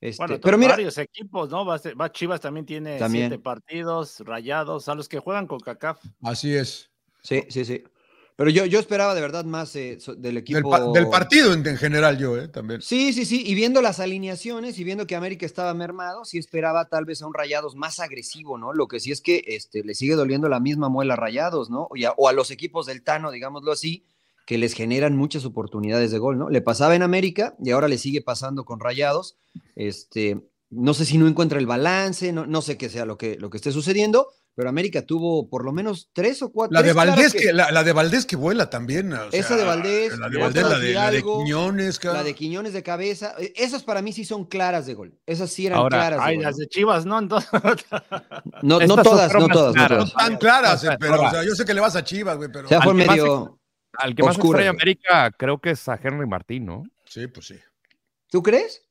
[0.00, 1.66] Este, pero mira, varios equipos, ¿no?
[1.66, 6.04] Va, Chivas también tiene siete partidos, rayados, a los que juegan con CACAF.
[6.22, 6.88] Así es.
[7.22, 7.82] Sí, sí, sí.
[8.36, 10.92] Pero yo, yo esperaba de verdad más eh, del equipo.
[10.92, 12.48] Del, partido en, general, yo, ¿eh?
[12.48, 12.82] También.
[12.82, 13.42] Sí, sí, sí.
[13.46, 17.26] Y viendo las alineaciones y viendo que América estaba mermado, sí esperaba tal vez a
[17.26, 18.74] un Rayados más agresivo, ¿no?
[18.74, 21.88] Lo que sí es que este, le sigue doliendo la misma muela a Rayados, ¿no?
[22.16, 24.04] o a los equipos del Tano, digámoslo así,
[24.46, 26.50] que les generan muchas oportunidades de gol, ¿no?
[26.50, 29.38] Le pasaba en América y ahora le sigue pasando con Rayados.
[29.76, 33.36] Este, no sé si no encuentra el balance, no, no sé qué sea lo que,
[33.36, 36.72] lo que esté sucediendo, pero América tuvo por lo menos tres o cuatro.
[36.72, 39.12] La de Valdés que, la, de Valdés que vuela también.
[39.30, 40.62] esa de Valdés, la de Valdés,
[40.94, 43.34] la de, Quiñones, la de Quiñones de cabeza.
[43.38, 45.14] E, esas para mí sí son claras de gol.
[45.26, 46.20] Esas sí eran claras.
[46.22, 47.18] Ay, las de Chivas, ¿no?
[47.18, 47.50] Entonces...
[48.62, 51.74] no, no todas, no todas, no tan claras, eh, pero o sea, yo sé que
[51.74, 52.64] le vas a Chivas, güey, pero.
[52.64, 53.60] O sea, fue medio.
[53.92, 56.84] al que más extraña América, creo que es a Henry Martín, ¿no?
[57.04, 57.56] Sí, pues sí.
[58.30, 58.82] ¿Tú crees?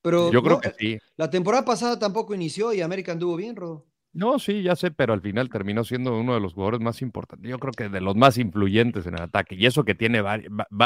[0.00, 0.98] Pero yo creo que sí.
[1.16, 3.89] La temporada pasada tampoco inició y América anduvo bien, Rodo.
[4.12, 7.48] No, sí, ya sé, pero al final terminó siendo uno de los jugadores más importantes.
[7.48, 9.54] Yo creo que de los más influyentes en el ataque.
[9.54, 10.22] Y eso que tiene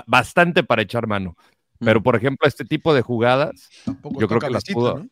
[0.07, 1.37] bastante para echar mano.
[1.79, 5.07] Pero, por ejemplo, este tipo de jugadas, yo creo que las pudo,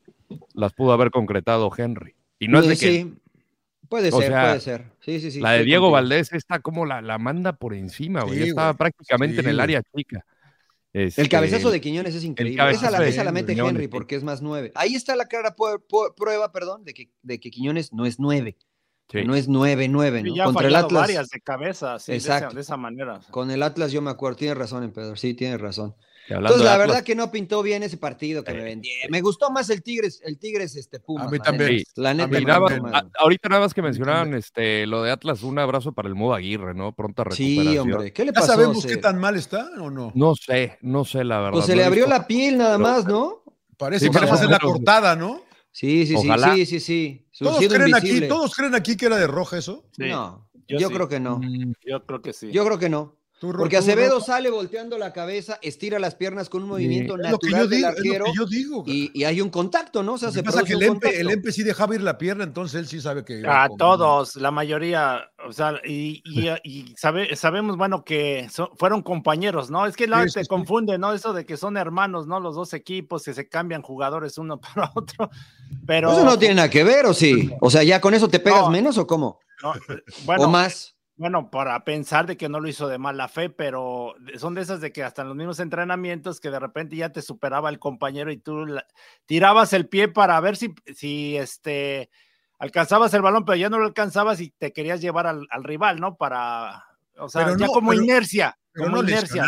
[0.55, 2.15] las pudo haber concretado Henry.
[2.39, 3.13] Y no es de que
[3.93, 4.85] Puede ser, puede ser.
[5.01, 5.41] Sí, sí, sí.
[5.41, 8.49] La de Diego Valdés está como la, la manda por encima, güey.
[8.49, 10.25] estaba prácticamente en el área chica.
[10.93, 12.71] El este, cabezazo de Quiñones es increíble.
[12.71, 14.73] Esa la, esa la mete Henry porque es más nueve.
[14.75, 15.55] Ahí está la clara
[16.17, 18.59] prueba, perdón, de que, de que Quiñones no es nueve.
[19.13, 20.45] No es nueve, nueve, ¿no?
[20.45, 21.03] Contra el Atlas.
[21.03, 22.55] varias de cabeza, Exacto.
[22.55, 23.21] De, esa, manera.
[23.31, 25.95] Con el Atlas yo me acuerdo, tienes razón, Pedro, sí, tienes razón.
[26.39, 28.89] Entonces, la verdad que no pintó bien ese partido que me vendí.
[29.11, 31.25] Me gustó más el Tigres, el Tigres este Puma.
[31.25, 31.83] A mí también.
[31.97, 33.07] La neta.
[33.19, 36.75] ahorita nada más que mencionaban este, lo de Atlas, un abrazo para el Modo Aguirre,
[36.75, 36.95] ¿no?
[36.95, 37.73] Pronta recuperación.
[37.73, 38.13] Sí, hombre.
[38.13, 38.49] ¿Qué le pasó?
[38.49, 40.13] ¿Ya sabemos qué tan mal está o no?
[40.15, 41.53] No sé, no sé la verdad.
[41.53, 43.43] Pues se le abrió la piel nada más, ¿no?
[43.77, 45.43] Parece que a la cortada, ¿no?
[45.73, 49.57] Sí, sí, sí, sí, sí, ¿Todos creen, aquí, ¿Todos creen aquí que era de roja
[49.57, 49.87] eso?
[49.97, 51.39] No, yo, creo que no.
[51.39, 52.51] Mm, yo creo que sí.
[52.53, 53.17] Yo creo que no.
[53.51, 58.27] Porque Acevedo sale volteando la cabeza, estira las piernas con un movimiento natural del arquero.
[58.35, 58.85] yo digo.
[58.87, 60.15] Y, hay un contacto, ¿no?
[60.15, 62.81] O sea, se pasa que el Empe, el Empe, sí dejaba ir la pierna, entonces
[62.81, 63.43] él sí sabe que.
[63.47, 66.23] A todos, la mayoría, o sea, y,
[66.63, 69.87] y sabe, sabemos, bueno, que fueron compañeros, ¿no?
[69.87, 71.13] Es que la se confunde, ¿no?
[71.13, 72.41] Eso de que son hermanos, ¿no?
[72.41, 75.31] Los dos equipos, que se cambian jugadores uno para otro.
[75.87, 76.13] Pero.
[76.13, 77.51] Eso no tiene nada que ver, ¿o sí?
[77.61, 79.41] O sea, ¿ya con eso te pegas menos o cómo?
[79.63, 80.95] No, eh, bueno, ¿O más?
[81.23, 84.81] Bueno, para pensar de que no lo hizo de mala fe, pero son de esas
[84.81, 88.33] de que hasta en los mismos entrenamientos que de repente ya te superaba el compañero
[88.33, 88.67] y tú
[89.25, 92.11] tirabas el pie para ver si, si este,
[92.59, 96.17] alcanzabas el balón, pero ya no lo alcanzabas y te querías llevar al, rival, ¿no?
[96.17, 98.59] Para, o sea, ya como inercia.
[98.73, 99.45] Pero como no inercia.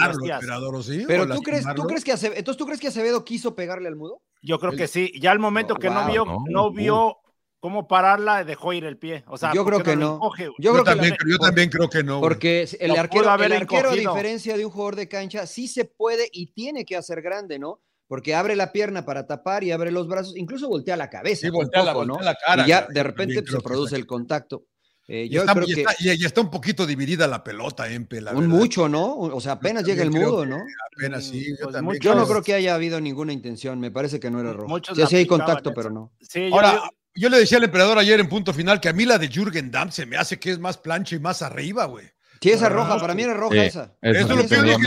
[1.09, 3.97] Pero tú crees, tú crees que Acevedo, entonces tú crees que Acevedo quiso pegarle al
[3.97, 4.23] mudo?
[4.43, 5.13] Yo creo que sí.
[5.21, 7.17] Ya al momento que no vio, no, vio
[7.65, 9.25] cómo pararla, dejó ir el pie.
[9.27, 10.21] O sea, yo creo que no.
[10.59, 12.21] Yo, también, yo también creo que no.
[12.21, 16.29] Porque el arquero, el arquero, a diferencia de un jugador de cancha, sí se puede
[16.31, 17.81] y tiene que hacer grande, ¿no?
[18.07, 21.41] Porque abre la pierna para tapar y abre los brazos, incluso voltea la cabeza.
[21.41, 22.21] Sí, voltea, la, ¿no?
[22.21, 22.65] la cara.
[22.65, 24.67] Y ya de repente se produce el contacto.
[25.09, 25.85] Eh, yo está, creo que...
[26.01, 29.17] y, está, un poquito dividida la pelota, Empe, la un mucho, ¿no?
[29.17, 30.59] O sea, apenas llega el mudo, ¿no?
[30.99, 31.57] Apenas sí.
[31.59, 34.53] Yo, pues yo, no creo que haya habido ninguna intención, me parece que no era
[34.53, 34.79] rojo.
[34.95, 36.13] Ya sí hay contacto, pero no.
[36.21, 36.83] Sí, Ahora, yo
[37.15, 39.91] le decía al emperador ayer en punto final que a mí la de Jürgen Damm
[39.91, 42.07] se me hace que es más plancha y más arriba, güey.
[42.41, 43.95] Sí, esa roja, para mí era roja esa.
[44.03, 44.79] Eso es lo que yo dije.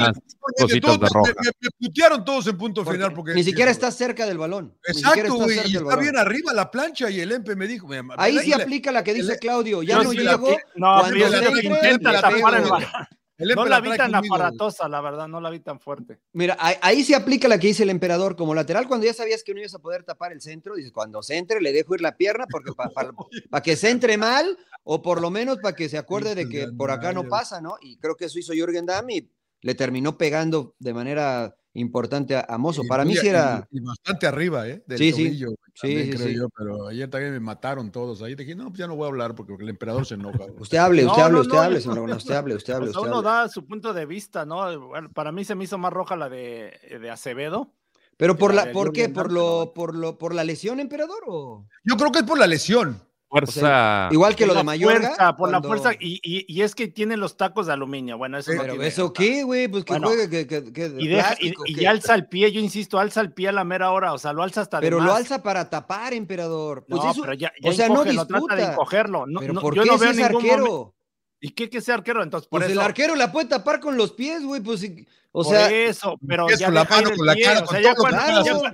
[1.60, 3.14] Me, putearon todos en punto final.
[3.14, 4.78] Porque, ni siquiera está cerca del balón.
[4.86, 5.58] Exacto, güey.
[5.66, 7.90] Y está bien arriba la plancha y el Empe me dijo.
[8.18, 9.82] Ahí sí aplica la que dice Claudio.
[9.82, 10.56] Ya no llegó.
[10.76, 15.40] No, cuando se intenta tapar el balón no la vi tan aparatosa, la verdad, no
[15.40, 16.20] la vi tan fuerte.
[16.34, 19.54] Mira, ahí, se aplica la que dice el emperador como lateral cuando ya sabías que
[19.54, 20.76] no ibas a poder tapar el centro.
[20.76, 24.58] Dices, cuando se entre, le dejo ir la pierna porque para que se entre mal
[24.84, 27.76] o por lo menos para que se acuerde de que por acá no pasa, ¿no?
[27.82, 29.30] Y creo que eso hizo Jürgen Damm y
[29.62, 32.84] le terminó pegando de manera importante a, Mozo.
[32.88, 33.68] Para mí sí era.
[33.72, 34.84] Y, bastante arriba, ¿eh?
[34.88, 36.04] Del sí, tobillo, sí.
[36.04, 38.22] sí, creo yo, pero ayer también me mataron todos.
[38.22, 40.46] Ahí dije, no, pues ya no voy a hablar porque el emperador se enoja.
[40.58, 42.92] Usted hable, usted hable, usted hable, usted hable, usted hable, usted hable.
[43.00, 44.92] uno da su punto de vista, ¿no?
[45.14, 47.74] para mí se me hizo más roja la de, de Acevedo.
[48.18, 49.10] Pero por la, ¿por qué?
[49.10, 51.24] ¿Por lo, por lo, por la lesión, emperador?
[51.28, 51.68] O?
[51.84, 54.10] Yo creo que es por la lesión fuerza.
[54.12, 55.36] igual que lo de Mayorga.
[55.36, 58.18] por la fuerza, y, y, y, es que tiene los tacos de aluminio.
[58.18, 59.68] Bueno, eso Pero ¿Eso qué, güey?
[59.68, 63.22] Pues que juegue, que, que, que y, deja, y, alza el pie, yo insisto, alza
[63.22, 65.70] el pie a la mera hora, o sea, lo alza hasta Pero lo alza para
[65.70, 66.86] tapar, emperador.
[66.88, 68.28] Pues no, pero ya, ya o sea, no disputa.
[68.28, 69.26] trata de encogerlo.
[69.28, 70.94] No, ¿Pero por yo qué no veo es arquero?
[71.40, 72.24] ¿Y qué que sea arquero?
[72.24, 72.80] Entonces, por pues eso.
[72.80, 74.62] el arquero la puede tapar con los pies, güey.
[74.62, 74.84] Pues,
[75.40, 75.70] o sea.
[75.72, 78.20] eso, pero ya la mano, con la cara, o sea, ya cuando,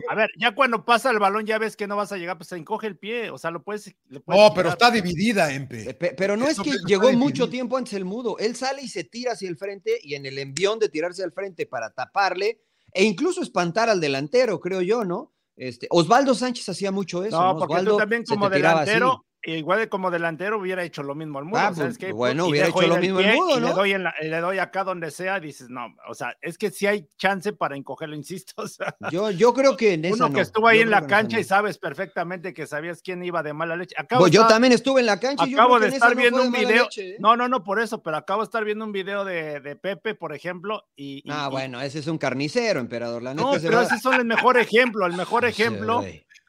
[0.09, 2.49] a ver, ya cuando pasa el balón, ya ves que no vas a llegar, pues
[2.49, 3.29] se encoge el pie.
[3.29, 3.93] O sea, lo puedes.
[4.09, 5.93] no, pero está dividida, Empe.
[5.93, 8.37] Pero no es que llegó mucho tiempo antes el mudo.
[8.37, 11.31] Él sale y se tira hacia el frente y en el envión de tirarse al
[11.31, 12.61] frente para taparle
[12.93, 15.33] e incluso espantar al delantero, creo yo, ¿no?
[15.55, 17.39] Este, Osvaldo Sánchez hacía mucho eso.
[17.39, 21.59] No, porque tú también como delantero igual como delantero hubiera hecho lo mismo al mundo.
[21.59, 23.67] Ah, pues, bueno, hubiera hecho lo mismo al mundo, ¿no?
[23.67, 27.07] Le doy, le doy acá donde sea, dices, no, o sea, es que si hay
[27.17, 28.63] chance para encogerlo, insisto.
[29.11, 32.53] yo, yo creo que en Uno que estuvo ahí en la cancha y sabes perfectamente
[32.53, 33.95] que sabías quién iba de mala leche.
[33.97, 35.45] Acabo yo también estuve en la cancha.
[35.47, 36.87] y Acabo de estar viendo un video.
[36.97, 37.17] ¿eh?
[37.19, 40.15] No, no, no, por eso, pero acabo de estar viendo un video de, de Pepe,
[40.15, 40.85] por ejemplo.
[40.95, 43.21] Y, ah, bueno, ese es un carnicero, emperador.
[43.21, 46.03] La no, pero ese es el mejor ejemplo, el mejor ejemplo.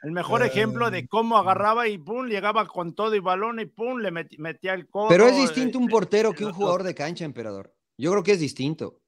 [0.05, 4.01] El mejor ejemplo de cómo agarraba y pum, llegaba con todo y balón y pum,
[4.01, 5.09] le metía el codo.
[5.09, 7.75] Pero es distinto un portero que un jugador de cancha, emperador.
[7.97, 9.01] Yo creo que es distinto.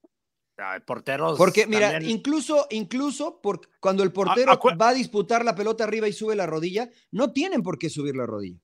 [0.87, 1.37] porteros.
[1.37, 6.15] Porque, mira, incluso, incluso por, cuando el portero va a disputar la pelota arriba y
[6.15, 8.59] sube la rodilla, no tienen por qué subir la rodilla.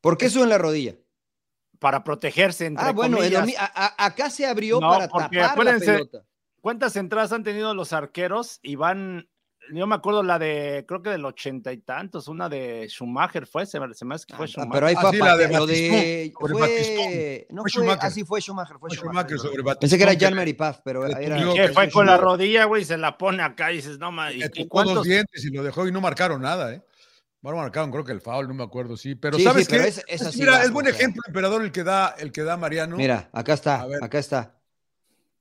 [0.00, 0.96] ¿Por qué suben la rodilla?
[1.78, 2.66] Para protegerse.
[2.66, 3.18] Entre ah, bueno,
[3.70, 6.24] acá se abrió para tapar la pelota.
[6.60, 9.28] ¿Cuántas entradas han tenido los arqueros y van
[9.72, 13.66] yo me acuerdo la de, creo que del ochenta y tantos, una de Schumacher fue,
[13.66, 14.72] se, me, hace que fue ah, Schumacher.
[14.72, 18.06] Pero ahí fue ah, la de, lo de fue, no fue, Schumacher.
[18.06, 19.38] así fue Schumacher, fue, Schumacher.
[19.38, 21.72] sobre Pensé que era Jean-Marie Paf, pero era...
[21.72, 24.50] fue con la rodilla, güey, se la pone acá y dices, no, mames.
[24.54, 26.82] ¿y, cuántos dientes y lo dejó y no marcaron nada, ¿eh?
[27.40, 29.16] Bueno, marcaron, creo que el foul, no me acuerdo, sí.
[29.16, 29.76] Pero ¿sabes qué?
[30.08, 32.96] Es, mira, es buen ejemplo, emperador, el que da, el que da Mariano.
[32.96, 34.54] Mira, acá está, acá está.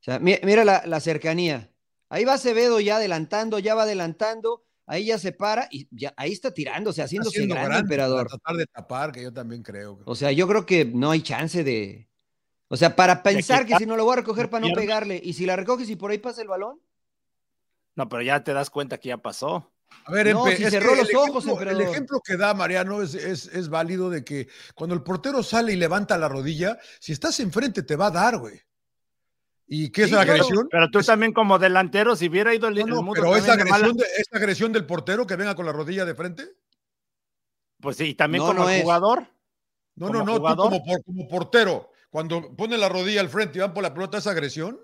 [0.02, 1.72] O sea, mira, la, la, cercanía.
[2.14, 6.32] Ahí va Acevedo ya adelantando, ya va adelantando, ahí ya se para y ya ahí
[6.32, 8.28] está tirándose, haciéndose haciendo grande, emperador.
[8.28, 10.00] Para tratar de tapar, que yo también creo.
[10.06, 12.08] O sea, yo creo que no hay chance de.
[12.68, 15.34] O sea, para pensar que si no lo voy a recoger para no pegarle, y
[15.34, 16.80] si la recoges y por ahí pasa el balón.
[17.96, 19.74] No, pero ya te das cuenta que ya pasó.
[20.06, 23.70] A ver, no, si cerró los ojos, ejemplo, el ejemplo que da Mariano es, es,
[23.70, 27.96] válido de que cuando el portero sale y levanta la rodilla, si estás enfrente te
[27.96, 28.62] va a dar, güey.
[29.68, 30.68] ¿Y qué es la agresión?
[30.70, 34.06] Pero tú también como delantero, si hubiera ido el, no, no, Pero esa agresión, de,
[34.32, 36.44] agresión del portero que venga con la rodilla de frente.
[37.80, 39.28] Pues sí, también como jugador.
[39.96, 43.74] No, no, no, tú como, como portero, cuando pone la rodilla al frente y van
[43.74, 44.80] por la pelota, ¿es agresión?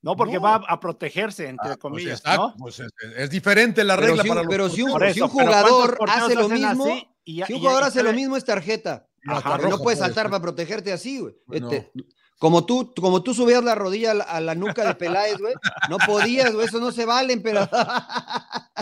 [0.00, 2.22] No, porque va a protegerse, entre ah, pues comillas.
[2.24, 2.54] ¿no?
[2.56, 2.80] Pues
[3.16, 4.90] es, diferente la regla para los Pero si un,
[5.28, 6.86] jugador hace lo mismo,
[7.24, 9.08] si un jugador hace lo mismo es tarjeta.
[9.24, 11.34] no puedes saltar para protegerte así, güey.
[11.50, 11.90] Este,
[12.38, 15.54] como tú, como tú subías la rodilla a la, nuca de Peláez, güey,
[15.90, 17.68] no podías, güey, eso no se valen, pero.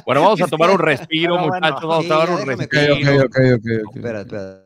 [0.04, 2.94] Bueno, vamos a tomar un respiro, muchachos, vamos a tomar un respiro.
[2.94, 3.96] Ok, ok, ok.
[3.96, 4.62] Espera, espera.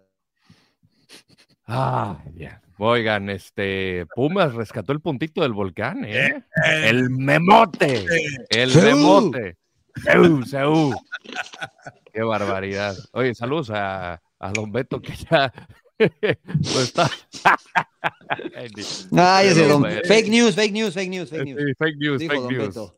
[1.66, 2.61] Ah, ya.
[2.76, 6.26] Oigan, este Pumas rescató el puntito del volcán, ¿eh?
[6.26, 6.88] eh, eh.
[6.88, 8.07] el memote,
[8.50, 9.57] el memote.
[12.12, 12.96] Qué barbaridad.
[13.12, 15.53] Oye, saludos a, a Don Beto que ya
[16.83, 17.11] está.
[19.13, 19.85] Ay, ese don...
[20.05, 21.61] Fake news, fake news, fake news, fake news.
[21.61, 22.93] Sí, fake news, fake news.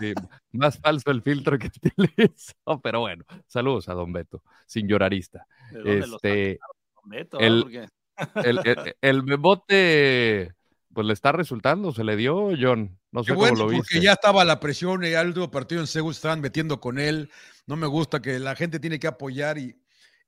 [0.00, 0.14] Sí,
[0.52, 1.66] más falso el filtro que
[2.06, 5.46] utilizó, pero bueno, saludos a Don Beto, sin llorarista.
[5.84, 6.58] Este,
[6.94, 7.88] don Beto, el,
[8.44, 10.54] el, el, Mebote,
[10.94, 12.98] pues le está resultando, se le dio, John.
[13.12, 13.84] No sé cómo lo viste.
[13.84, 17.30] Porque ya estaba la presión y al último partido en Seúl estaban metiendo con él.
[17.66, 19.76] No me gusta que la gente tiene que apoyar y,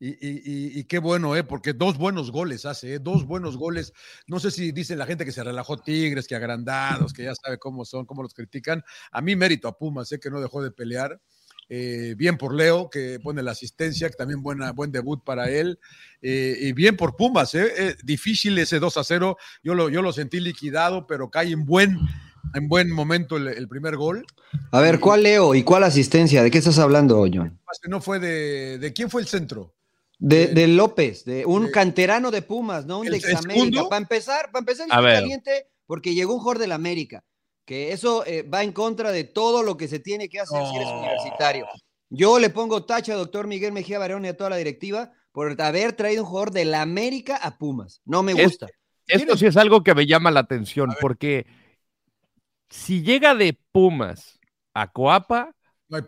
[0.03, 1.45] y, qué bueno, ¿eh?
[1.45, 2.99] porque dos buenos goles hace, ¿eh?
[2.99, 3.93] dos buenos goles.
[4.27, 7.59] No sé si dice la gente que se relajó Tigres, que agrandados, que ya sabe
[7.59, 8.83] cómo son, cómo los critican.
[9.13, 10.21] A mí mérito a Pumas, sé ¿eh?
[10.21, 11.21] que no dejó de pelear.
[11.73, 15.79] Eh, bien por Leo, que pone la asistencia, que también buena, buen debut para él.
[16.21, 19.37] Eh, y bien por Pumas, eh, difícil ese 2 a 0.
[19.63, 21.97] Yo lo, yo lo sentí liquidado, pero cae en buen,
[22.55, 24.27] en buen momento el, primer gol.
[24.73, 26.43] A ver, ¿cuál Leo y cuál asistencia?
[26.43, 27.61] ¿De qué estás hablando, John?
[27.89, 29.73] No fue de, de quién fue el centro.
[30.21, 33.89] De, López, de un canterano de Pumas, no un de América.
[33.89, 37.25] Para empezar, para empezar, caliente porque llegó un jugador del América
[37.71, 40.75] que eso eh, va en contra de todo lo que se tiene que hacer si
[40.75, 41.69] eres universitario.
[42.09, 45.61] Yo le pongo tacha a doctor Miguel Mejía Barón y a toda la directiva por
[45.63, 48.03] haber traído un jugador de la América a Pumas.
[48.05, 48.67] No me gusta.
[49.07, 51.47] esto sí es algo que me llama la atención, porque
[52.69, 54.41] si llega de Pumas
[54.75, 55.55] a Coapa,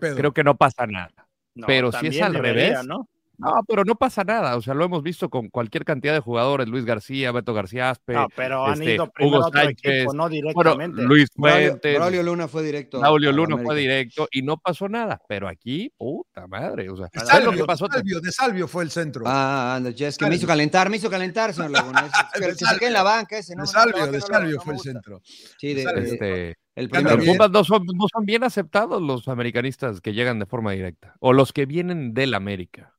[0.00, 1.28] creo que no pasa nada.
[1.64, 3.08] Pero si es al revés, ¿no?
[3.42, 4.56] No, pero no pasa nada.
[4.56, 6.68] O sea, lo hemos visto con cualquier cantidad de jugadores.
[6.68, 8.14] Luis García, Beto García Aspe.
[8.14, 11.02] No, pero han este, ido primero Hugo otro equipo, no directamente.
[11.02, 11.96] Luis Fuentes.
[11.96, 13.00] Braulio Luna fue directo.
[13.00, 15.20] Braulio Luna fue directo y no pasó nada.
[15.28, 16.88] Pero aquí, puta madre.
[16.88, 17.88] O sea, ¿sabes lo que pasó?
[17.88, 19.24] De Salvio, de Salvio fue el centro.
[19.26, 22.10] Ah, es que me hizo calentar, me hizo calentar, señor Laguna.
[22.34, 23.62] que se quede en la banca ese, ¿no?
[23.62, 25.20] De Salvio, de Salvio fue el centro.
[25.58, 27.18] Sí, de, este, el primer
[27.50, 31.14] no son, no son bien aceptados los americanistas que llegan de forma directa.
[31.20, 32.94] O los que vienen del América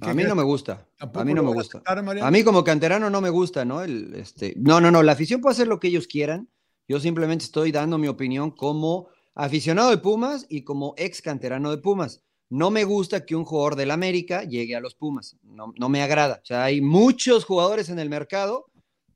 [0.00, 0.86] a mí no me gusta.
[0.98, 1.82] A mí no me gusta.
[1.84, 3.82] A mí como canterano no me gusta, ¿no?
[3.82, 5.02] El, este, no, no, no.
[5.02, 6.48] La afición puede hacer lo que ellos quieran.
[6.88, 11.78] Yo simplemente estoy dando mi opinión como aficionado de Pumas y como ex canterano de
[11.78, 12.22] Pumas.
[12.48, 15.36] No me gusta que un jugador del América llegue a los Pumas.
[15.42, 16.40] No, no me agrada.
[16.42, 18.66] O sea, hay muchos jugadores en el mercado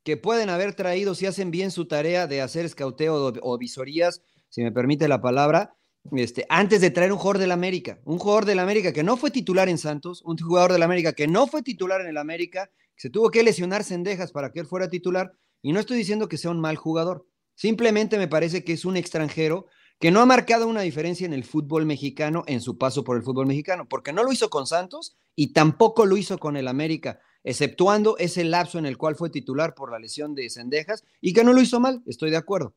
[0.03, 4.63] que pueden haber traído, si hacen bien su tarea de hacer escauteo o visorías, si
[4.63, 5.75] me permite la palabra,
[6.13, 9.31] este, antes de traer un jugador del América, un jugador del América que no fue
[9.31, 13.03] titular en Santos, un jugador del América que no fue titular en el América, que
[13.03, 16.39] se tuvo que lesionar Cendejas para que él fuera titular, y no estoy diciendo que
[16.39, 19.67] sea un mal jugador, simplemente me parece que es un extranjero
[19.99, 23.23] que no ha marcado una diferencia en el fútbol mexicano en su paso por el
[23.23, 27.21] fútbol mexicano, porque no lo hizo con Santos y tampoco lo hizo con el América,
[27.45, 31.45] exceptuando ese lapso en el cual fue titular por la lesión de Cendejas y que
[31.45, 32.75] no lo hizo mal, estoy de acuerdo.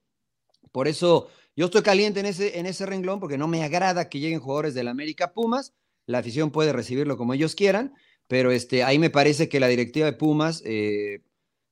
[0.72, 4.20] Por eso yo estoy caliente en ese, en ese renglón porque no me agrada que
[4.20, 5.74] lleguen jugadores del América Pumas.
[6.06, 7.94] La afición puede recibirlo como ellos quieran,
[8.28, 11.24] pero este, ahí me parece que la directiva de Pumas, eh,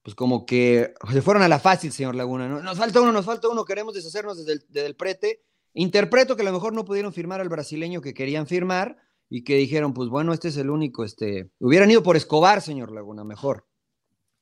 [0.04, 2.48] pues como que se fueron a la fácil, señor Laguna.
[2.48, 5.42] Nos falta uno, nos falta uno, queremos deshacernos desde el, prete
[5.74, 8.98] Interpreto que a lo mejor no pudieron firmar al brasileño que querían firmar
[9.30, 12.92] y que dijeron, pues bueno, este es el único, este, hubieran ido por Escobar, señor
[12.92, 13.68] Laguna, mejor.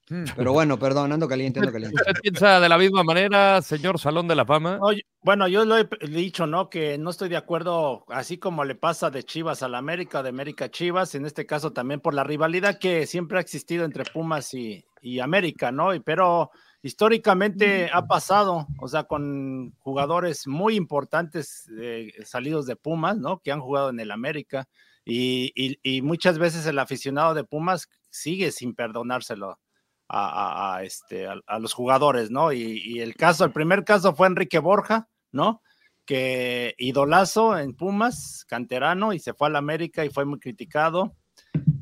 [0.10, 0.26] Hmm.
[0.36, 1.96] Pero bueno, perdón, ando caliente, ando caliente.
[2.00, 4.80] ¿Usted piensa de la misma manera, señor Salón de la Fama?
[5.22, 6.70] bueno, yo lo he dicho, ¿no?
[6.70, 10.30] Que no estoy de acuerdo, así como le pasa de Chivas a la América, de
[10.30, 14.06] América a Chivas, en este caso también por la rivalidad que siempre ha existido entre
[14.06, 15.90] Pumas y, y América, ¿no?
[16.04, 16.52] Pero
[16.86, 23.40] históricamente ha pasado, o sea, con jugadores muy importantes eh, salidos de Pumas, ¿no?
[23.40, 24.68] Que han jugado en el América
[25.04, 29.60] y, muchas veces el aficionado de Pumas sigue sin perdonárselo
[30.08, 32.52] a, este, a, los jugadores, ¿no?
[32.54, 35.62] Y, el caso, el primer caso fue Enrique Borja, ¿no?
[36.06, 41.16] Que idolazo en Pumas, canterano, y se fue al América y fue muy criticado.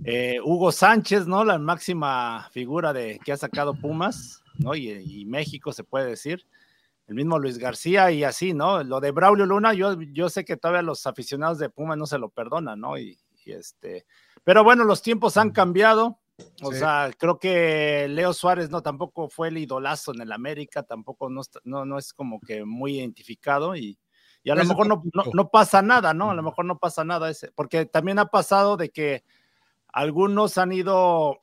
[0.06, 1.44] Eh, Hugo Sánchez, ¿no?
[1.44, 4.76] La máxima figura de que ha sacado Pumas, ¿no?
[4.76, 6.46] Y, México se puede decir.
[7.06, 8.82] El mismo Luis García y así, ¿no?
[8.82, 12.18] Lo de Braulio Luna, yo, yo sé que todavía los aficionados de Pumas no se
[12.18, 12.98] lo perdonan, ¿no?
[12.98, 14.06] Y, este,
[14.46, 16.20] pero bueno, los tiempos han cambiado.
[16.64, 21.30] O sea, creo que Leo Suárez no tampoco fue el idolazo en el América, tampoco
[21.30, 24.00] no, no, no es como que muy identificado y,
[24.44, 25.04] y a lo mejor no,
[25.34, 26.32] no, pasa nada, ¿no?
[26.32, 29.24] A lo mejor no pasa nada ese, porque también ha pasado de que
[29.88, 31.43] algunos han ido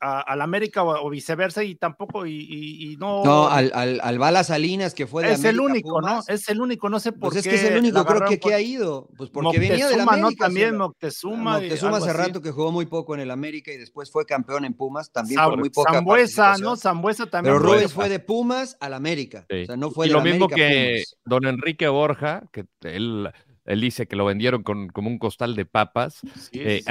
[0.00, 5.06] al América o, viceversa y tampoco y, no no al, al, al, Bala Salinas que
[5.06, 7.48] fue de es el único no es el único no sé por pues qué es
[7.48, 10.30] que es el único creo que, que, ha ido pues porque venía de la América
[10.30, 10.36] ¿no?
[10.36, 14.24] también Moctezuma Moctezuma hace rato que jugó muy poco en el América y después fue
[14.24, 18.20] campeón en Pumas también por muy poca Zambuesa no Zambuesa también pero Rubens fue de
[18.20, 22.44] Pumas al América o sea no fue de y lo mismo que don Enrique Borja
[22.52, 23.30] que él
[23.70, 26.20] él dice que lo vendieron con como un costal de papas.
[26.52, 26.82] Eh,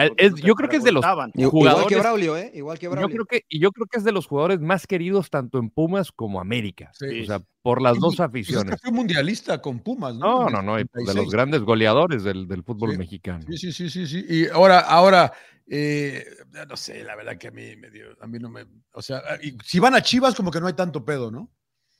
[0.43, 1.35] yo creo que es de los jugadores.
[1.35, 2.51] Igual que Braulio, ¿eh?
[2.55, 3.09] Igual que Braulio.
[3.09, 5.69] Yo creo que, y yo creo que es de los jugadores más queridos tanto en
[5.69, 6.91] Pumas como América.
[6.93, 8.75] O sea, por las dos aficiones.
[8.75, 10.49] Es fue mundialista con Pumas, ¿no?
[10.49, 10.77] No, no, no.
[10.77, 13.45] De los grandes goleadores del, del fútbol mexicano.
[13.49, 14.25] Sí, sí, sí, sí, sí.
[14.27, 15.33] Y ahora, ahora,
[15.67, 16.25] eh,
[16.67, 19.21] no sé, la verdad que a mí me dio, a mí no me, o sea,
[19.63, 21.51] si van a Chivas como que no hay tanto pedo, ¿no?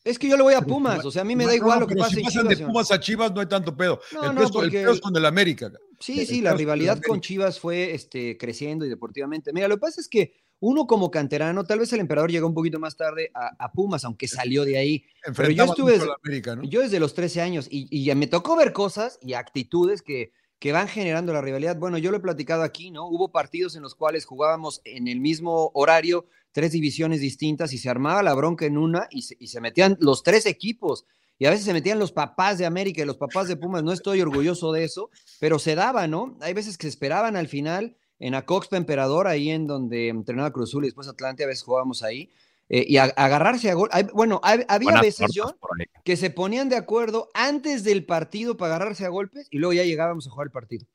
[0.04, 1.88] Es que yo le voy a Pumas, o sea, a mí me da igual lo
[1.88, 2.16] que pase.
[2.16, 4.00] Si pasan de Pumas a Chivas no hay tanto pedo.
[4.24, 4.84] el, pedo, porque...
[4.84, 5.72] es con el América.
[6.00, 9.52] Sí, sí, la rivalidad con Chivas fue este, creciendo y deportivamente.
[9.52, 12.54] Mira, lo que pasa es que uno como canterano, tal vez el emperador llegó un
[12.54, 15.06] poquito más tarde a, Pumas, aunque salió de ahí.
[15.36, 16.64] Pero yo estuve, desde, América, ¿no?
[16.64, 20.74] yo desde los 13 años y, y me tocó ver cosas y actitudes que, que
[20.74, 21.78] van generando la rivalidad.
[21.78, 23.08] Bueno, yo lo he platicado aquí, ¿no?
[23.08, 27.90] Hubo partidos en los cuales jugábamos en el mismo horario, tres divisiones distintas y se
[27.90, 31.06] armaba la bronca en una y se, metían los tres equipos.
[31.38, 33.84] Y a veces se metían los papás de América y los papás de Pumas.
[33.84, 36.38] No estoy orgulloso de eso, pero se daba, ¿no?
[36.42, 40.84] Hay veces que se esperaban al final en Acoxpa Emperador, ahí en donde entrenaba Cruzul
[40.84, 42.30] y después Atlante, a veces jugábamos ahí.
[42.72, 43.90] Eh, y agarrarse a gol.
[44.14, 45.56] bueno, había veces, John,
[46.04, 49.84] que se ponían de acuerdo antes del partido para agarrarse a golpes y luego ya
[49.84, 50.86] llegábamos a jugar el partido.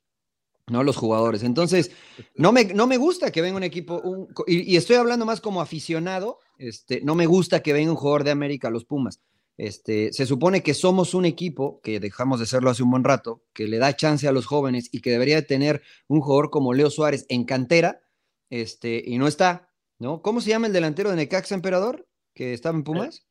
[0.70, 1.43] No los jugadores.
[1.43, 1.91] Entonces,
[2.37, 6.39] no me, no me gusta que venga un equipo, y, estoy hablando más como aficionado,
[6.59, 9.20] este, no me gusta que venga un jugador de América a los Pumas.
[9.57, 13.43] Este, se supone que somos un equipo, que dejamos de serlo hace un buen rato,
[13.53, 16.89] que le da chance a los jóvenes y que debería tener un jugador como Leo
[16.89, 18.01] Suárez en cantera,
[18.49, 20.23] este, y no está, ¿no?
[20.23, 23.27] ¿Cómo se llama el delantero de Necaxa Emperador, que estaba en Pumas?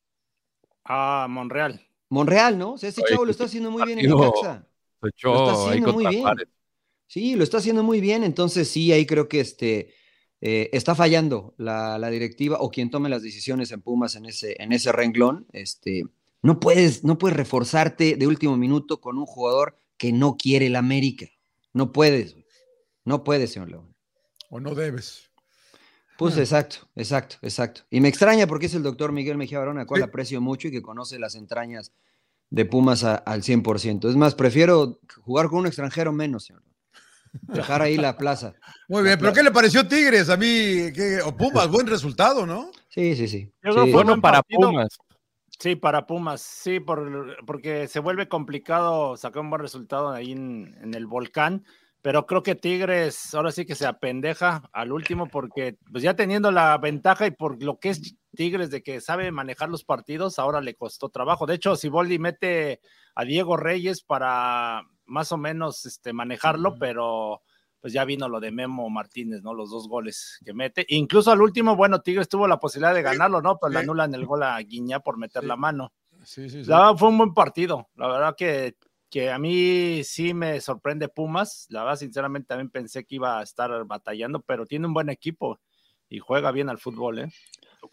[0.83, 1.85] Ah, Monreal.
[2.09, 2.73] Monreal, ¿no?
[2.73, 4.67] O sea, ese chavo lo está haciendo muy bien en Necaxa.
[5.01, 6.25] Lo está haciendo muy bien.
[7.07, 9.93] Sí, lo está haciendo muy bien, entonces sí, ahí creo que este,
[10.41, 14.73] eh, está fallando la, directiva o quien tome las decisiones en Pumas en ese, en
[14.73, 15.45] ese renglón.
[15.53, 16.03] Este,
[16.41, 20.75] no, puedes, no puedes reforzarte de último minuto con un jugador que no quiere el
[20.75, 21.27] América.
[21.71, 22.35] No puedes,
[23.05, 23.95] no puedes, señor León.
[24.49, 25.29] O no debes.
[26.17, 27.81] Pues exacto, exacto, exacto.
[27.89, 30.71] Y me extraña porque es el doctor Miguel Mejía Barón, a cual aprecio mucho y
[30.71, 31.91] que conoce las entrañas
[32.49, 34.09] de Pumas al 100%.
[34.09, 36.61] Es más, prefiero jugar con un extranjero menos, señor.
[37.41, 38.53] Dejar ahí la plaza.
[38.87, 40.29] Muy bien, pero ¿qué le pareció Tigres?
[40.29, 40.89] A mí,
[41.25, 42.71] o Pumas, buen resultado, ¿no?
[42.89, 43.51] Sí, sí, sí.
[43.91, 44.99] Bueno para Pumas.
[45.59, 51.07] Sí, para Pumas, sí, porque se vuelve complicado sacar un buen resultado ahí en, el
[51.07, 51.63] volcán,
[52.03, 56.51] pero creo que Tigres ahora sí que se apendeja al último porque pues ya teniendo
[56.51, 60.59] la ventaja y por lo que es Tigres de que sabe manejar los partidos, ahora
[60.59, 61.45] le costó trabajo.
[61.45, 62.81] De hecho, si Boldi mete
[63.15, 67.41] a Diego Reyes para más o menos este, manejarlo, pero
[67.79, 69.53] pues ya vino lo de Memo Martínez, ¿no?
[69.53, 70.85] Los dos goles que mete.
[70.89, 73.57] Incluso al último, bueno, Tigres tuvo la posibilidad de ganarlo, ¿no?
[73.61, 75.93] Pero le anulan el gol a Guiña por meter la mano.
[76.25, 77.87] Sí, sí, la verdad, fue un buen partido.
[77.95, 78.75] La verdad que,
[79.13, 81.67] que a mí sí me sorprende Pumas.
[81.69, 85.59] La verdad, sinceramente, también pensé que iba a estar batallando, pero tiene un buen equipo
[86.09, 87.29] y juega bien al fútbol, ¿eh?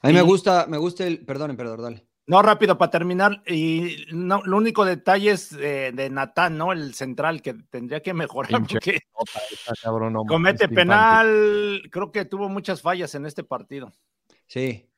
[0.01, 2.07] A mí me gusta, me gusta el, perdón, perdón, dale.
[2.27, 6.73] No, rápido, para terminar, y no, lo único detalle es de, de Natán, ¿no?
[6.73, 9.01] El central que tendría que mejorar porque
[10.27, 13.93] comete penal, creo que tuvo muchas fallas en este partido.
[14.47, 14.90] Sí,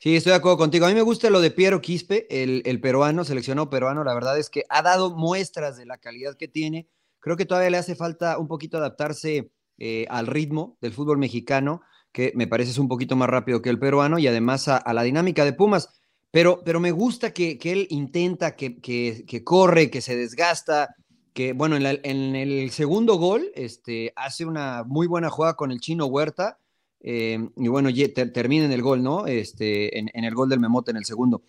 [0.00, 0.86] Sí, estoy de acuerdo contigo.
[0.86, 4.04] A mí me gusta lo de Piero Quispe, el, el, peruano, seleccionado peruano.
[4.04, 6.88] La verdad es que ha dado muestras de la calidad que tiene.
[7.18, 11.80] Creo que todavía le hace falta un poquito adaptarse eh, al ritmo del fútbol mexicano,
[12.12, 15.02] que me parece es un poquito más rápido que el peruano y además a, la
[15.02, 15.88] dinámica de Pumas.
[16.30, 20.94] Pero, pero me gusta que, que él intenta, que, que, que, corre, que se desgasta,
[21.32, 25.80] que bueno, en, en, el segundo gol este, hace una muy buena jugada con el
[25.80, 26.58] chino Huerta
[27.00, 27.90] eh, y bueno,
[28.32, 29.26] termina en el gol, ¿no?
[29.26, 31.42] Este, en, el gol del Memote en el segundo.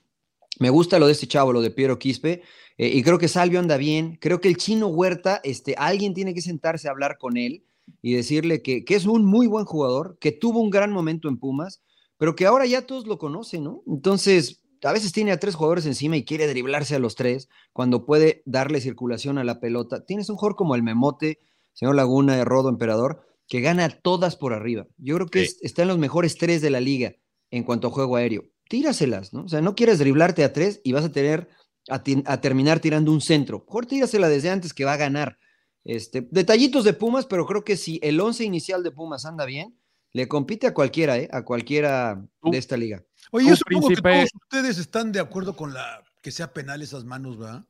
[0.59, 2.43] Me gusta lo de este chavo, lo de Piero Quispe,
[2.77, 4.17] eh, y creo que Salvio anda bien.
[4.21, 7.63] Creo que el chino Huerta, este, alguien tiene que sentarse a hablar con él
[8.01, 11.37] y decirle que, que, es un muy buen jugador, que tuvo un gran momento en
[11.37, 11.81] Pumas,
[12.17, 13.83] pero que ahora ya todos lo conocen, ¿no?
[13.87, 18.05] Entonces, a veces tiene a tres jugadores encima y quiere driblarse a los tres cuando
[18.05, 20.05] puede darle circulación a la pelota.
[20.05, 21.39] Tienes un jugador como el Memote,
[21.73, 24.87] señor Laguna, Rodo, Emperador, que gana todas por arriba.
[24.97, 27.15] Yo creo que está en los mejores tres de la liga
[27.49, 28.45] en cuanto a juego aéreo.
[28.69, 29.43] Tíraselas, ¿no?
[29.43, 31.49] O sea, no quieres driblarte a tres y vas a tener
[31.89, 33.63] a, terminar tirando un centro.
[33.65, 35.39] Mejor tírasela desde antes que va a ganar.
[35.83, 39.75] Este, detallitos de Pumas, pero creo que si el once inicial de Pumas anda bien,
[40.11, 41.27] le compite a cualquiera, ¿eh?
[41.31, 43.03] A cualquiera de esta liga.
[43.31, 47.05] Oye, yo supongo que todos ustedes están de acuerdo con la que sea penal esas
[47.05, 47.65] manos, ¿verdad?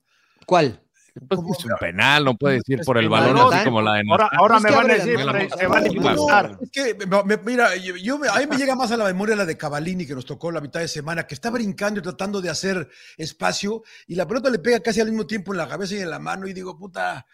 [0.45, 0.81] ¿Cuál?
[1.27, 4.29] Pues es un penal, no puede decir por el balón así como la de Ahora,
[4.37, 5.17] ahora me van a decir,
[5.57, 6.97] se van a Es que,
[7.45, 10.25] mira, yo, a mí me llega más a la memoria la de Cavalini que nos
[10.25, 14.27] tocó la mitad de semana, que está brincando y tratando de hacer espacio y la
[14.27, 16.53] pelota le pega casi al mismo tiempo en la cabeza y en la mano y
[16.53, 17.25] digo, puta,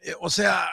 [0.00, 0.68] eh, o sea,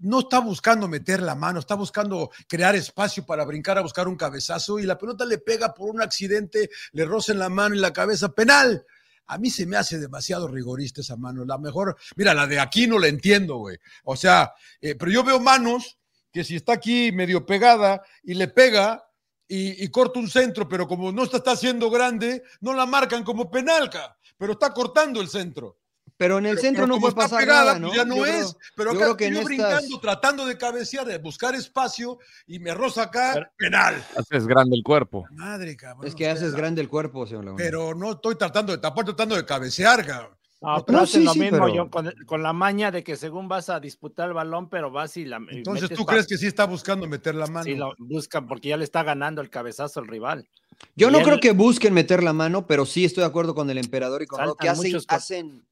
[0.00, 4.16] no está buscando meter la mano, está buscando crear espacio para brincar a buscar un
[4.16, 7.78] cabezazo y la pelota le pega por un accidente, le roza en la mano y
[7.78, 8.84] la cabeza, penal.
[9.26, 11.44] A mí se me hace demasiado rigorista esa mano.
[11.44, 13.78] La mejor, mira, la de aquí no la entiendo, güey.
[14.04, 15.98] O sea, eh, pero yo veo manos
[16.32, 19.04] que si está aquí medio pegada y le pega
[19.54, 23.50] y, corta un centro, pero como no está, está haciendo grande, no la marcan como
[23.50, 25.81] penalca, pero está cortando el centro.
[26.22, 27.92] Pero en el centro no puede pasar nada, ¿no?
[27.92, 32.60] Ya no es, pero acá que yo brincando, tratando de cabecear, de buscar espacio y
[32.60, 34.00] me roza acá, penal.
[34.16, 35.26] Haces grande el cuerpo.
[35.32, 36.06] Madre, cabrón.
[36.06, 37.60] Es que haces grande el cuerpo, señor Laguna.
[37.60, 40.36] Pero no estoy tratando de tapar, tratando de cabecear, cabrón.
[40.60, 44.28] No, pero hacen lo mismo yo con, la maña de que según vas a disputar
[44.28, 45.40] el balón, pero vas y la.
[45.50, 47.64] Entonces, ¿tú crees que sí está buscando meter la mano?
[47.64, 50.48] Sí, lo buscan porque ya le está ganando el cabezazo al rival.
[50.94, 53.78] Yo no creo que busquen meter la mano, pero sí estoy de acuerdo con el
[53.78, 55.64] emperador y con lo que hacen, hacen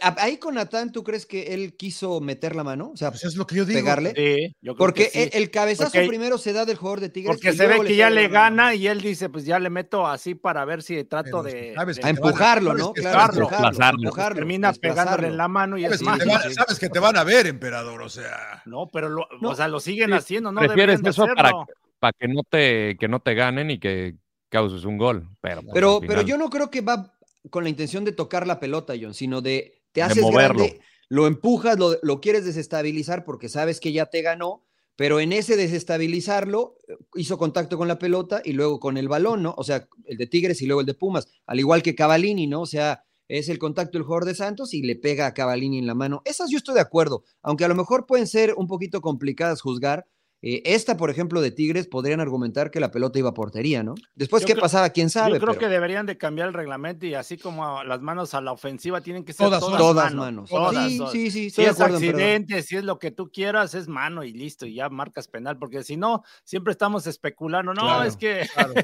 [0.00, 2.92] Ahí con Natán, ¿tú crees que él quiso meter la mano?
[2.94, 3.80] O sea, pues es lo que yo digo.
[3.80, 4.14] Pegarle.
[4.16, 7.36] Sí, yo creo porque que el cabezazo primero se da del jugador de Tigres.
[7.36, 10.34] Porque se ve que ya le gana y él dice, pues ya le meto así
[10.34, 12.92] para ver si trato de, a empujarlo, ¿no?
[12.94, 16.98] Claro, empujarlo, Termina pegándole en la mano y sabes, es que van, sabes que te
[16.98, 18.62] van a ver, emperador, o sea.
[18.64, 20.60] No, pero lo, o sea, lo siguen haciendo, ¿no?
[20.60, 21.52] Prefieres eso para,
[21.98, 24.16] para que no te que no te ganen y que
[24.48, 27.13] causes un gol, pero pues, pero, pero yo no creo que va
[27.50, 31.78] con la intención de tocar la pelota, John, sino de te haces grande, lo empujas,
[31.78, 34.64] lo, quieres desestabilizar porque sabes que ya te ganó,
[34.96, 39.42] pero en ese desestabilizarlo eh, hizo contacto con la pelota y luego con el balón,
[39.42, 39.54] ¿no?
[39.56, 42.62] O sea, el de Tigres y luego el de Pumas, al igual que Cavalini, ¿no?
[42.62, 45.86] O sea, es el contacto del jugador de Santos y le pega a Cavalini en
[45.86, 46.22] la mano.
[46.24, 50.06] Esas yo estoy de acuerdo, aunque a lo mejor pueden ser un poquito complicadas juzgar,
[50.46, 53.94] eh, esta, por ejemplo, de Tigres, podrían argumentar que la pelota iba a portería, ¿no?
[54.14, 54.90] Después, ¿qué pasaba?
[54.90, 55.32] ¿Quién sabe?
[55.32, 58.52] Yo creo que deberían de cambiar el reglamento y así como las manos a la
[58.52, 60.50] ofensiva tienen que ser todas, todas, manos.
[60.50, 64.34] sí, sí, sí, si es accidente, si es lo que tú quieras, es mano y
[64.34, 67.72] listo, y ya marcas penal, porque si no, siempre estamos especulando.
[67.72, 68.46] No, es que.
[68.54, 68.74] Claro.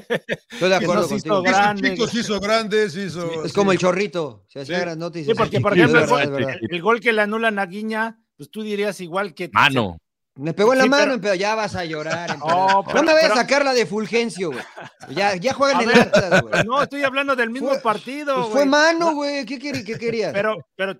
[0.49, 1.95] Estoy de acuerdo que Hizo grande.
[1.95, 3.45] se hizo grandes, hizo.
[3.45, 4.99] es como el chorrito, se hacía sí.
[4.99, 5.37] noticias.
[5.37, 9.33] Sí, porque, por ejemplo, el, gol que le anulan a Guiña, pues tú dirías igual
[9.35, 9.49] que.
[9.53, 9.97] Mano.
[10.35, 11.35] Me pegó en la mano, pero...
[11.35, 12.37] ya vas a llorar.
[12.39, 14.63] no, me vayas a sacar la de Fulgencio, güey.
[15.09, 16.63] Ya, ya juegan en el Atlas, güey.
[16.63, 19.45] No, estoy hablando del mismo partido, pues fue mano, güey.
[19.45, 20.31] ¿Qué, qué querías?
[20.33, 20.97] Pero, pero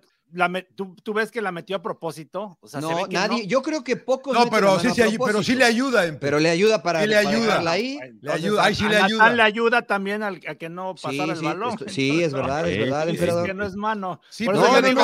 [0.74, 2.58] ¿tú, ves que la metió a propósito?
[2.60, 3.46] O sea, no, nadie.
[3.46, 4.34] Yo creo que pocos.
[4.34, 6.02] No, pero sí, sí, pero sí le ayuda.
[6.18, 7.62] Pero le ayuda para, le ayuda.
[7.70, 7.98] ahí.
[8.20, 8.64] Le ayuda.
[8.64, 9.30] Ahí sí le ayuda.
[9.30, 11.76] le ayuda también al, a que no pasara el balón.
[11.88, 13.44] sí, es verdad, es verdad, emperador.
[13.44, 14.20] Es que no es mano.
[14.30, 14.94] Sí, pero la de,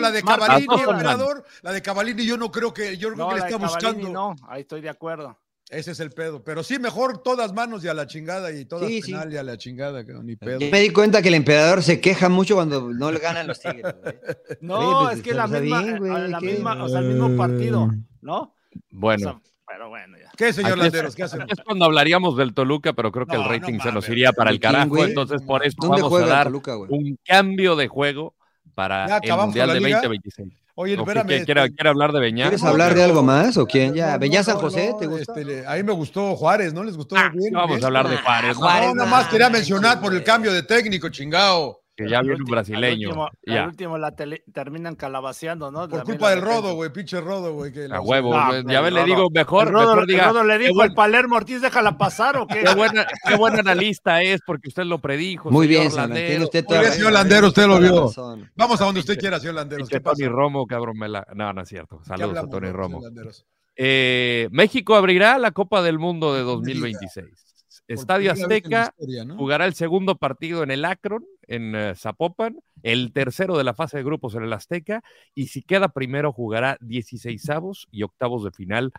[0.00, 3.40] la de Cavalini, emperador, la de Cavalini, yo no creo que, yo creo que le
[3.40, 4.08] está buscando.
[4.08, 5.36] No, ahí estoy de acuerdo.
[5.68, 6.44] Ese es el pedo.
[6.44, 9.56] Pero sí, mejor todas manos y a la chingada y todas penal y a la
[9.56, 10.60] chingada, ni pedo.
[10.60, 13.94] me di cuenta que el emperador se queja mucho cuando no le ganan los tigres.
[14.60, 17.90] No, pues, es que la misma, la misma, o sea, el mismo partido,
[18.20, 18.54] ¿no?
[18.90, 19.42] Bueno.
[19.66, 20.30] pero bueno, ya.
[20.36, 21.14] ¿Qué, señor Landeros?
[21.14, 21.46] ¿Qué hacemos?
[21.50, 24.60] Es cuando hablaríamos del Toluca, pero creo que el rating se nos iría para el
[24.60, 25.04] carajo.
[25.04, 28.34] Entonces, por eso vamos a dar un cambio de juego
[28.74, 30.65] para el Mundial de 2026.
[30.78, 31.44] Oye, espérame.
[31.46, 32.44] ¿Quiere, hablar de Beñá?
[32.44, 33.94] ¿Quieres hablar de algo más o quién?
[33.94, 35.32] Ya, Beñá San José, ¿te gusta?
[35.40, 36.84] Este, a mí me gustó Juárez, ¿no?
[36.84, 37.54] ¿Les gustó ah, bien?
[37.54, 38.58] vamos a hablar de Juárez.
[38.58, 41.85] no, nada más quería mencionar por el cambio de técnico, chingado.
[41.96, 43.08] Que ya viene un brasileño.
[43.08, 43.66] Al último, ya.
[43.66, 45.88] último la terminan calabaceando, ¿no?
[45.88, 47.72] Por culpa del rodo, güey, pinche rodo, güey.
[47.90, 48.34] A huevo,
[48.66, 49.68] ya ves, le digo mejor.
[49.68, 52.62] El rodo, mejor diga, el rodo le dijo el Palermo Ortiz, déjala pasar o qué.
[52.62, 55.50] Qué buena, qué buen analista es, porque usted lo predijo.
[55.50, 56.44] Muy bien, Landero.
[56.44, 58.12] Usted Muy bien, señor Landero, usted lo vio.
[58.54, 59.86] Vamos a donde usted quiera, señor Landero.
[59.86, 61.26] Que Tony Romo, cabrón, me la...
[61.34, 62.02] No, no es cierto.
[62.04, 63.00] Saludos a Tony Romo.
[63.76, 67.46] Eh, México abrirá la Copa del Mundo de 2026.
[67.88, 68.94] Estadio Azteca
[69.36, 73.98] jugará el segundo partido en el Akron, en eh, Zapopan, el tercero de la fase
[73.98, 75.02] de grupos en el Azteca,
[75.34, 78.92] y si queda primero jugará 16 avos y octavos de final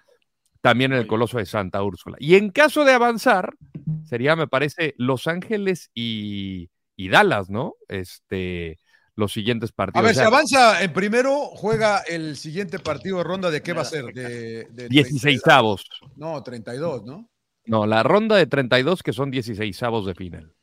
[0.61, 2.17] también en el Coloso de Santa Úrsula.
[2.19, 3.55] Y en caso de avanzar,
[4.03, 7.75] sería, me parece, Los Ángeles y, Dallas, ¿no?
[7.87, 8.79] Este,
[9.15, 10.03] los siguientes partidos.
[10.03, 13.83] A ver, si avanza en primero, juega el siguiente partido de ronda, ¿de qué va
[13.83, 14.05] a ser?
[14.13, 15.85] De, de 16 avos.
[16.15, 17.29] No, 32, ¿no?
[17.65, 20.53] No, la ronda de 32 que son 16 avos de final.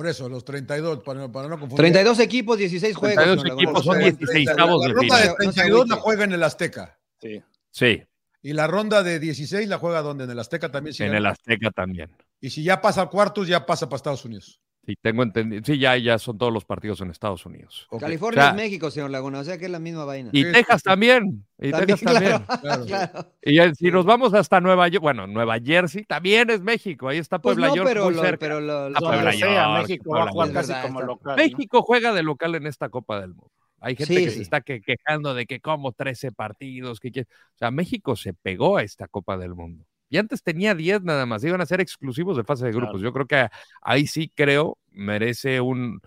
[0.00, 1.76] Por eso, los 32, para, no confundir.
[1.76, 3.22] 32 equipos, 16 juegos.
[3.22, 5.08] 32 equipos son 16 avos de final.
[5.08, 6.98] La ronda de 32 la juega en el Azteca.
[7.20, 7.42] Sí.
[7.70, 8.02] Sí.
[8.40, 10.24] Y la ronda de 16 la juega donde?
[10.24, 10.96] En el Azteca también.
[11.00, 12.16] en el Azteca también.
[12.40, 14.62] Y si ya pasa a cuartos, ya pasa para Estados Unidos.
[14.86, 15.62] Sí, tengo entendido.
[15.64, 17.86] Sí, ya, ya son todos los partidos en Estados Unidos.
[17.98, 20.30] California es México, señor Laguna, o sea que es la misma vaina.
[20.32, 21.44] Y Texas también.
[21.58, 22.44] Y Texas también.
[23.42, 27.08] Y si nos vamos hasta Nueva York, bueno, Nueva Jersey también es México.
[27.08, 27.88] Ahí está pues Puebla pues no, York.
[27.88, 28.38] Pero, muy cerca.
[28.38, 31.36] pero lo, lo, Puebla York, México va a jugar casi como local.
[31.36, 33.50] México juega de local en esta Copa del Mundo.
[33.80, 38.14] Hay gente que se está quejando de que como 13 partidos, que o sea, México
[38.14, 39.86] se pegó a esta Copa del Mundo.
[40.10, 43.00] Y antes tenía 10 nada más, iban a ser exclusivos de fase de grupos.
[43.00, 43.48] Yo creo que
[43.80, 46.00] ahí sí creo merece un,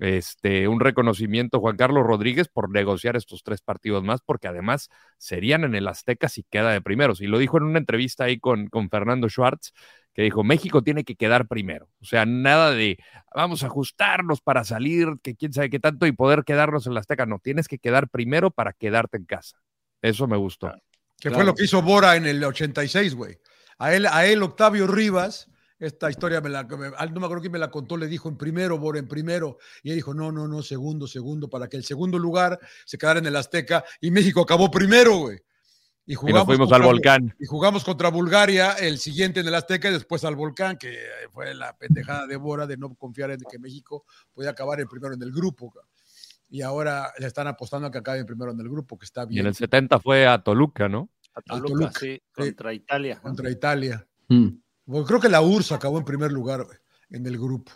[0.00, 4.88] este, un reconocimiento Juan Carlos Rodríguez por negociar estos tres partidos más, porque además
[5.18, 7.20] serían en el Azteca si queda de primeros.
[7.20, 9.72] Y lo dijo en una entrevista ahí con, con Fernando Schwartz,
[10.14, 11.88] que dijo, México tiene que quedar primero.
[12.00, 12.98] O sea, nada de
[13.34, 16.98] vamos a ajustarnos para salir, que quién sabe qué tanto, y poder quedarnos en el
[16.98, 17.26] Azteca.
[17.26, 19.58] No, tienes que quedar primero para quedarte en casa.
[20.02, 20.72] Eso me gustó.
[21.20, 23.38] Que fue lo que hizo Bora en el 86, güey.
[23.78, 25.48] A él, a él, Octavio Rivas,
[25.78, 26.88] esta historia me la, no me
[27.26, 29.58] acuerdo quién me la contó, le dijo en primero, Bora, en primero.
[29.82, 33.18] Y él dijo, no, no, no, segundo, segundo, para que el segundo lugar se quedara
[33.18, 33.84] en el Azteca.
[34.00, 35.38] Y México acabó primero, güey.
[36.06, 37.34] Y, jugamos fuimos al volcán.
[37.38, 40.98] Y jugamos contra Bulgaria, el siguiente en el Azteca y después al volcán, que
[41.30, 45.14] fue la pendejada de Bora de no confiar en que México podía acabar el primero
[45.14, 45.72] en el grupo
[46.50, 49.38] y ahora le están apostando a que acabe primero en el grupo, que está bien.
[49.38, 51.08] Y en el 70 fue a Toluca, ¿no?
[51.34, 53.20] A Toluca, sí, contra Italia.
[53.22, 54.06] Contra Italia.
[54.28, 54.48] Mm.
[55.06, 56.66] creo que la URSS acabó en primer lugar
[57.08, 57.72] en el grupo.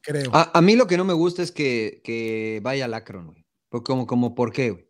[0.00, 0.30] Creo.
[0.32, 3.44] A, mí lo que no me gusta es que, que vaya Lacron, güey.
[3.82, 4.88] Como, como, ¿por qué, güey?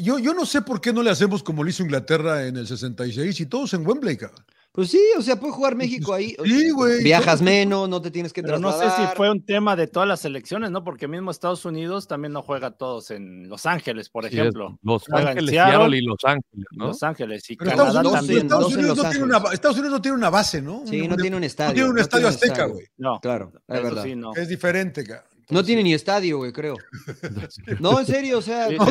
[0.00, 2.66] yo, yo no sé por qué no le hacemos como lo hizo Inglaterra en el
[2.66, 4.44] 66 y todos en Wembley, cabrón.
[4.74, 6.34] Pues sí, o sea, puede jugar México ahí.
[6.44, 7.04] Sí, güey.
[7.04, 10.08] Viajas menos, no te tienes que Pero no sé si fue un tema de todas
[10.08, 10.82] las selecciones, ¿no?
[10.82, 14.76] Porque mismo Estados Unidos también no juega todos en Los Ángeles, por ejemplo.
[14.82, 16.88] Los Ángeles, Seattle y Los Ángeles, ¿no?
[16.88, 18.42] Los Ángeles y Canadá Estados Unidos, también.
[18.42, 20.82] Estados Unidos, no tiene una, Estados Unidos no tiene una base, ¿no?
[20.88, 21.68] Sí, no tiene un estadio.
[21.68, 22.86] No tiene un estadio azteca, güey.
[22.96, 24.02] No, claro, es verdad.
[24.02, 24.34] Sí, no.
[24.34, 26.76] Es diferente, cara no tiene ni estadio, güey, creo.
[27.80, 28.86] No, en serio, o sea, no,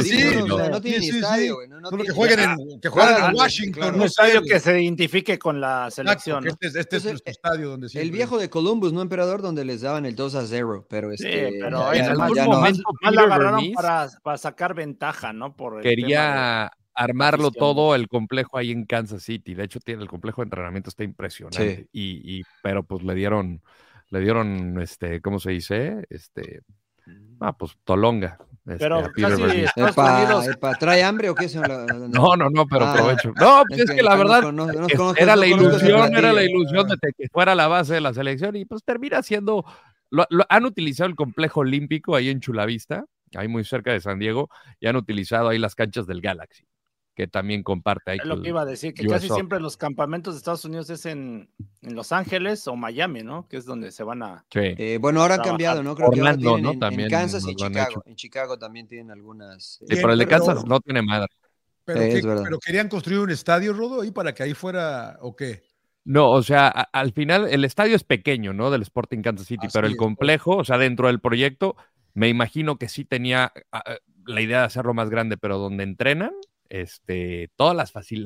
[0.81, 1.67] tiene ni estadio, güey.
[1.67, 3.95] No, que jueguen en, que jueguen en Washington.
[3.95, 6.47] Un estadio que se identifique con la selección.
[6.47, 9.41] Este, es, este es nuestro estadio donde El viejo de Columbus, ¿no, emperador?
[9.41, 11.51] Donde les daban el 2 a 0, pero este.
[11.51, 15.55] Sí, pero en algún momento la agarraron para, para, sacar ventaja, ¿no?
[15.55, 19.53] Por quería armarlo todo el complejo ahí en Kansas City.
[19.53, 21.87] De hecho, tiene el complejo de entrenamiento está impresionante.
[21.91, 23.61] Y, y, pero pues le dieron
[24.13, 26.05] le dieron, este, ¿cómo se dice?
[26.07, 26.61] Este,
[27.39, 28.37] ah, pues Tolonga.
[28.65, 31.47] Este, pero casi ¿Trae hambre o qué?
[32.09, 33.33] No, no, no, pero ah, aprovecho.
[33.35, 34.53] No, pues es que, la verdad
[35.17, 38.65] era la ilusión, era la ilusión de que fuera la base de la selección y
[38.65, 39.65] pues termina siendo,
[40.11, 43.05] lo, han utilizado el complejo olímpico ahí en Chulavista,
[43.35, 44.47] ahí muy cerca de San Diego,
[44.79, 46.67] y han utilizado ahí las canchas del Galaxy
[47.15, 48.17] que también comparte ahí.
[48.19, 51.05] Es lo que iba a decir, que casi siempre los campamentos de Estados Unidos es
[51.05, 51.49] en,
[51.81, 53.47] en, Los Ángeles o Miami, ¿no?
[53.47, 54.45] Que es donde se van a.
[54.51, 54.59] Sí.
[54.59, 55.95] Eh, bueno, ahora han cambiado, ¿no?
[55.95, 58.03] Creo que ahora tienen en, también Kansas y Chicago.
[58.05, 59.79] En Chicago también tienen algunas.
[59.87, 61.27] Sí, pero el de Kansas no tiene madre.
[61.85, 65.63] Pero, pero, querían construir un estadio, Rodo, ahí para que ahí fuera, ¿o qué?
[66.05, 68.71] No, o sea, al final el estadio es pequeño, ¿no?
[68.71, 71.75] Del Sporting Kansas City, pero el complejo, o sea, dentro del proyecto,
[72.13, 73.53] me imagino que sí tenía
[74.25, 76.31] la idea de hacerlo más grande, pero donde entrenan,
[76.73, 77.85] este, toda la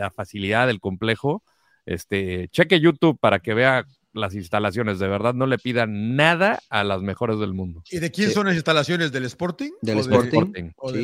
[0.10, 1.44] facilidad del complejo.
[1.86, 5.00] Este, cheque YouTube para que vea las instalaciones.
[5.00, 7.84] De verdad, no le pidan nada a las mejores del mundo.
[7.90, 9.12] ¿Y de quién son las instalaciones?
[9.12, 9.72] ¿Del Sporting?
[9.82, 10.72] Del Sporting.
[10.78, 11.04] ¿O, de,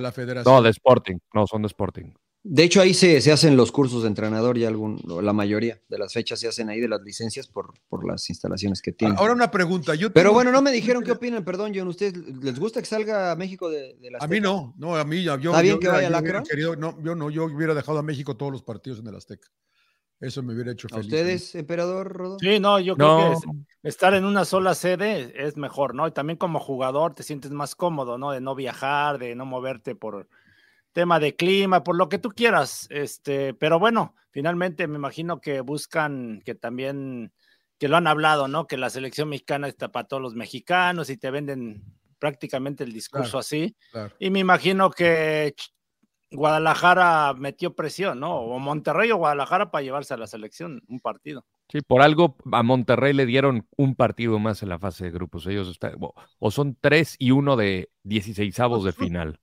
[0.00, 0.52] la, Federación?
[0.52, 1.18] No, de Sporting.
[1.32, 2.12] No, son de Sporting.
[2.42, 5.98] De hecho, ahí se, se, hacen los cursos de entrenador y algún, la mayoría de
[5.98, 9.18] las fechas se hacen ahí de las licencias por, por las instalaciones que tienen.
[9.18, 9.94] Ahora una pregunta.
[9.94, 11.88] Yo Pero bueno, no me dijeron qué opinan, perdón, John.
[11.88, 15.22] ¿Ustedes les gusta que salga a México de, de A mí no, no, a mí
[15.22, 16.08] yo, ¿Está bien que vaya
[16.56, 19.48] yo no, yo no, yo hubiera dejado a México todos los partidos en el Azteca.
[20.18, 21.04] Eso me hubiera hecho feliz.
[21.04, 22.38] ¿A ustedes, emperador Rodo?
[22.38, 26.06] Sí, no, yo creo que estar en una sola sede es mejor, ¿no?
[26.06, 28.30] Y también como jugador te sientes más cómodo, ¿no?
[28.30, 30.28] De no viajar, de no moverte por
[30.92, 32.86] tema de clima, por lo que tú quieras.
[32.90, 37.32] Este, pero bueno, finalmente me imagino que buscan que también,
[37.78, 38.66] que lo han hablado, ¿no?
[38.66, 41.84] Que la selección mexicana está para todos los mexicanos y te venden
[42.18, 43.76] prácticamente el discurso así.
[44.18, 45.54] Y me imagino que
[46.30, 48.36] Guadalajara metió presión, ¿no?
[48.36, 51.44] O Monterrey o Guadalajara para llevarse a la selección un partido.
[51.68, 55.46] Sí, por algo a Monterrey le dieron un partido más en la fase de grupos.
[55.46, 55.94] Ellos están,
[56.38, 59.40] o son tres y uno de 16 avos de final.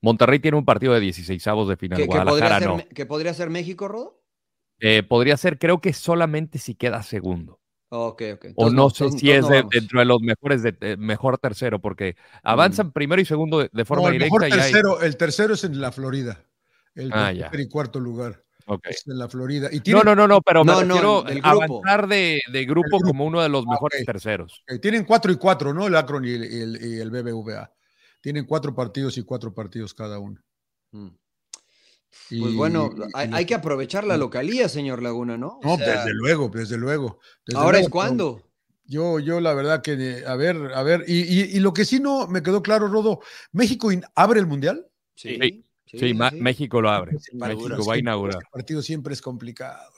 [0.00, 2.04] Monterrey tiene un partido de 16 avos de final.
[2.06, 2.78] Guadalajara podría no.
[2.78, 4.22] Ser, ¿Que podría ser México, Rodo?
[4.80, 7.60] Eh, podría ser, creo que solamente si queda segundo.
[7.88, 8.46] Ok, ok.
[8.56, 12.92] o no, sé si es dentro de los mejores, de, mejor tercero, porque avanzan mm.
[12.92, 14.48] primero y segundo de, forma el directa.
[14.48, 16.44] Tercero, El tercero es en la Florida.
[16.94, 18.42] El ah, y cuarto lugar.
[18.82, 19.68] Es en la Florida.
[19.70, 23.64] Y no, no, no, no, pero me refiero avanzar de, grupo, como uno de los
[23.66, 24.64] ah, mejores terceros.
[24.82, 25.86] Tienen cuatro y cuatro, ¿no?
[25.86, 27.70] El Akron y el, BBVA.
[28.26, 30.42] Tienen cuatro partidos y cuatro partidos cada uno.
[30.90, 31.10] Mm.
[32.40, 35.60] Pues bueno, hay, que aprovechar la localía, señor Laguna, ¿no?
[35.62, 37.20] no, desde luego, desde luego.
[37.54, 38.42] Ahora es cuando.
[38.84, 42.42] Yo, yo la verdad que, a ver, a ver, y, lo que sí no me
[42.42, 43.20] quedó claro, Rodo,
[43.52, 44.88] ¿México abre el Mundial?
[45.14, 45.64] Sí.
[45.86, 47.12] Sí, México lo abre.
[47.32, 48.42] México va a inaugurar.
[48.42, 49.92] El partido siempre es complicado.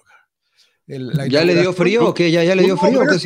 [0.86, 2.30] ¿Ya le dio frío o qué?
[2.30, 3.02] ¿Ya, ya le dio frío?
[3.10, 3.22] es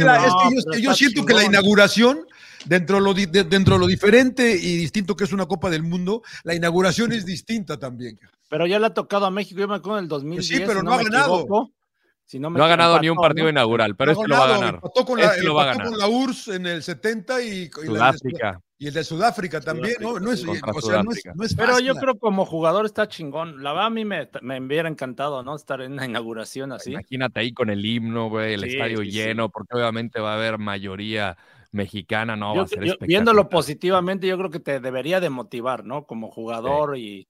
[0.73, 2.25] que yo, siento que la inauguración
[2.67, 6.55] dentro de, lo, dentro lo diferente y distinto que es una Copa del Mundo, la
[6.55, 8.19] inauguración es distinta también.
[8.49, 10.37] Pero ya le ha tocado a México, yo me acuerdo en el 2010.
[10.37, 11.47] Pues sí, pero no, ha ganado.
[11.49, 14.81] no, ha ganado ni un partido inaugural, pero este lo va a ganar.
[14.81, 15.89] con la, este lo va a ganar.
[15.89, 18.61] con la URSS en el 70 y, Sudáfrica.
[18.79, 20.21] y el de Sudáfrica también, ¿no?
[20.21, 23.63] No es, o sea, no es, no es Pero yo creo como jugador está chingón.
[23.63, 25.57] La verdad a mí me, me hubiera encantado, ¿no?
[25.57, 26.91] Estar en la inauguración así.
[26.91, 31.39] Imagínate ahí con el himno, güey, el estadio lleno, porque obviamente va a haber mayoría
[31.73, 36.05] mexicana, no va a ser Viéndolo positivamente, yo creo que te debería de motivar, ¿no?
[36.05, 37.29] Como jugador y,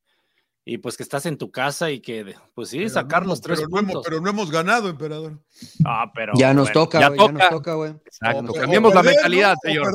[0.65, 3.71] y, pues que estás en tu casa y que, pues sí, sacar los tres pero
[3.71, 3.87] puntos.
[3.87, 5.39] No hemos, pero no hemos ganado, emperador.
[5.85, 6.33] Ah, pero.
[6.37, 7.93] Ya nos toca, ya, ya nos toca, güey.
[8.05, 9.93] Exacto, cambiemos la mentalidad, señor.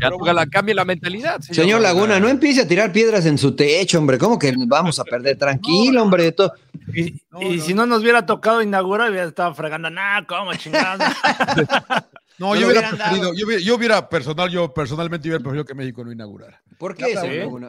[0.00, 1.56] ya toca la, cambie la mentalidad, señor.
[1.56, 4.18] Señor Laguna, no empiece a tirar piedras en su techo, hombre.
[4.18, 5.36] ¿Cómo que vamos a perder?
[5.36, 6.30] Tranquilo, hombre.
[6.30, 6.52] Todo.
[6.94, 11.12] Y, si no nos hubiera tocado inaugurar, hubiera estado fregando, nah, ¿cómo chingada?
[12.38, 16.62] No, yo hubiera preferido, yo hubiera, personal, yo personalmente hubiera preferido que México no inaugurara.
[16.78, 17.24] ¿Por qué eso?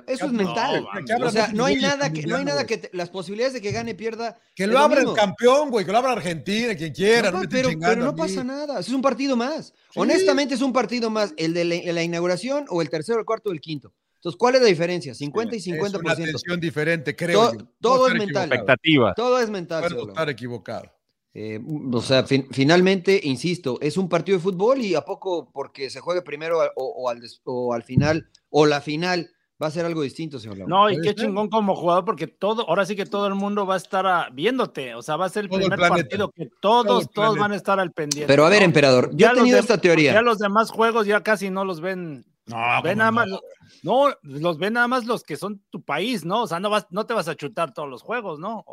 [0.05, 0.85] Eso es mental.
[1.23, 3.95] o sea, no hay nada que, no hay nada que las posibilidades de que gane
[3.95, 4.37] pierda.
[4.55, 7.31] Que lo abra el campeón, güey, que lo abra Argentina, quien quiera.
[7.31, 8.79] No, pero, pero, no pasa nada.
[8.79, 9.73] Es un partido más.
[9.95, 11.33] Honestamente es un partido más.
[11.37, 13.93] El de la, inauguración o el tercero, el cuarto o el quinto.
[14.15, 15.15] Entonces, ¿cuál es la diferencia?
[15.15, 15.85] 50 y 50%.
[15.85, 17.53] Es una atención diferente, creo.
[17.53, 17.65] yo.
[17.79, 18.49] todo es mental.
[18.49, 19.13] Expectativa.
[19.15, 19.83] Todo es mental.
[19.89, 20.98] Puedo estar equivocado.
[21.33, 21.59] Eh,
[21.91, 26.23] o sea, finalmente, insisto, es un partido de fútbol y a poco porque se juegue
[26.23, 29.29] primero o, al, o al, final o la final
[29.61, 32.85] va a ser algo distinto, señor No, y qué chingón como jugador porque todo, ahora
[32.85, 35.49] sí que todo el mundo va a estar viéndote, o sea, va a ser el
[35.49, 38.27] primer partido que todos, todos van a estar al pendiente.
[38.27, 40.13] Pero a ver, emperador, yo he tenido esta teoría.
[40.13, 42.25] Ya los demás juegos ya casi no los ven.
[42.47, 43.27] No, ven nada más,
[43.83, 46.43] no, los ven nada más los que son tu país, ¿no?
[46.43, 48.65] O sea, no vas, no te vas a chutar todos los juegos, ¿no?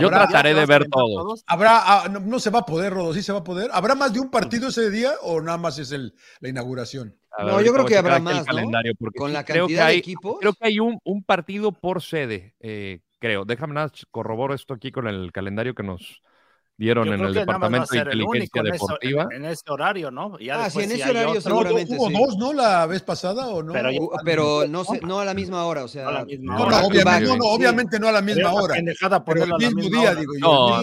[0.00, 1.44] Yo trataré de ver todos.
[1.46, 3.70] Habrá, ah, no, se va a poder, Rodo, sí se va a poder.
[3.72, 7.16] ¿Habrá más de un partido ese día o nada más es el, la inauguración?
[7.38, 10.36] no, yo creo que habrá más, calendario Con la cantidad creo que hay, de equipos.
[10.40, 13.44] Creo que hay un, un partido por sede, eh, creo.
[13.44, 16.22] Déjame nada, corroboro esto aquí con el calendario que nos,
[16.76, 19.28] dieron en el Departamento de Inteligencia Deportiva.
[19.30, 20.36] En, ese horario, ¿no?
[20.52, 22.52] ah, sí, en ese horario seguramente ¿Hubo dos, no?
[22.52, 23.72] La vez pasada o no?
[23.72, 23.90] Pero,
[24.24, 26.04] pero no, sé, no a la misma hora, o sea.
[26.04, 26.80] No, a la misma hora.
[26.80, 28.74] no, obviamente, no, obviamente no a la misma hora.
[29.24, 30.82] Pero el mismo día, digo yo.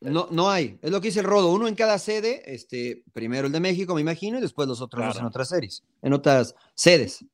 [0.00, 0.78] No, no, hay.
[0.82, 1.52] Es lo que dice el Rodo.
[1.52, 5.06] Uno en cada sede, este, primero el de México, me imagino, y después los otros
[5.06, 7.24] dos en otras series, en otras sedes.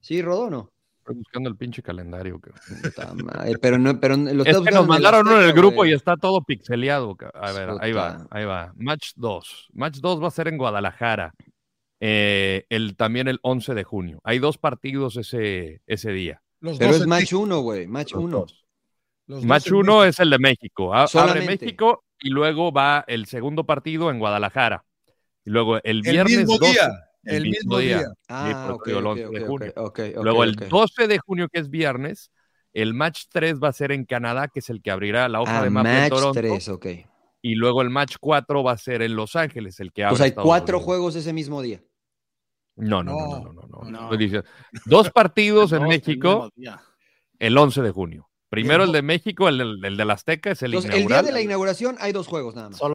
[0.00, 0.75] ¿Sí, Rodo o no?
[1.06, 2.40] Estoy buscando el pinche calendario.
[3.62, 7.16] pero no, pero lo es que nos mandaron en el grupo y está todo pixeleado.
[7.32, 8.72] A ver, ahí va, ahí va.
[8.74, 9.68] Match 2.
[9.72, 11.32] Match 2 va a ser en Guadalajara.
[12.00, 14.20] Eh, el, también el 11 de junio.
[14.24, 16.42] Hay dos partidos ese, ese día.
[16.60, 18.44] Pero es match uno, güey, match uno.
[19.28, 20.92] Match uno es el de México.
[20.92, 24.84] Abre México y luego va el segundo partido en Guadalajara.
[25.44, 26.32] Y luego el viernes.
[26.32, 27.05] El mismo día.
[27.26, 28.04] El, mismo día.
[28.28, 28.88] Ah, ok,
[30.22, 32.30] Luego el 12 de junio, que es viernes,
[32.72, 35.60] el match 3 va a ser en Canadá, que es el que abrirá la hoja
[35.60, 36.40] ah, de mapa match Toronto.
[36.40, 36.86] 3, ok.
[37.42, 40.18] Y luego el match 4 va a ser en Los Ángeles, el que abre.
[40.18, 41.82] Pues hay cuatro juegos ese mismo día.
[42.76, 44.10] No, no, no, no, no.
[44.10, 44.42] no,
[44.84, 46.50] Dos partidos en México
[47.38, 48.28] el 11 de junio.
[48.48, 51.32] Primero el de México, el, el, de la Azteca es el Entonces, El día de
[51.32, 52.78] la inauguración hay dos juegos nada más.
[52.78, 52.94] Solo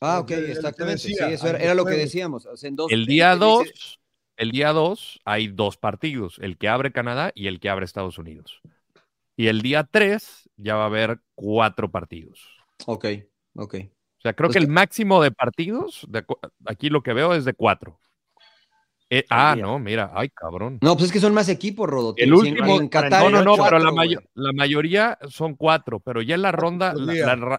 [0.00, 0.98] Ah, ok, exactamente.
[0.98, 2.48] sí, eso era, lo que decíamos.
[2.90, 4.00] el día 2,
[4.36, 8.18] el día 2 hay dos partidos, el que abre Canadá y el que abre Estados
[8.18, 8.60] Unidos.
[9.36, 12.40] Y el día 3 ya va a haber cuatro partidos.
[12.86, 13.06] Ok,
[13.54, 13.74] ok.
[13.74, 16.24] O sea, creo pues que el máximo de partidos, de,
[16.64, 18.00] aquí lo que veo es de cuatro.
[19.08, 20.78] Eh, ah, no, mira, ay, cabrón.
[20.82, 22.14] No, pues es que son más equipos, Rodo.
[22.16, 23.92] El último, en Qatar no, no, no, pero la,
[24.34, 26.92] la, mayoría son cuatro, pero ya en la ronda,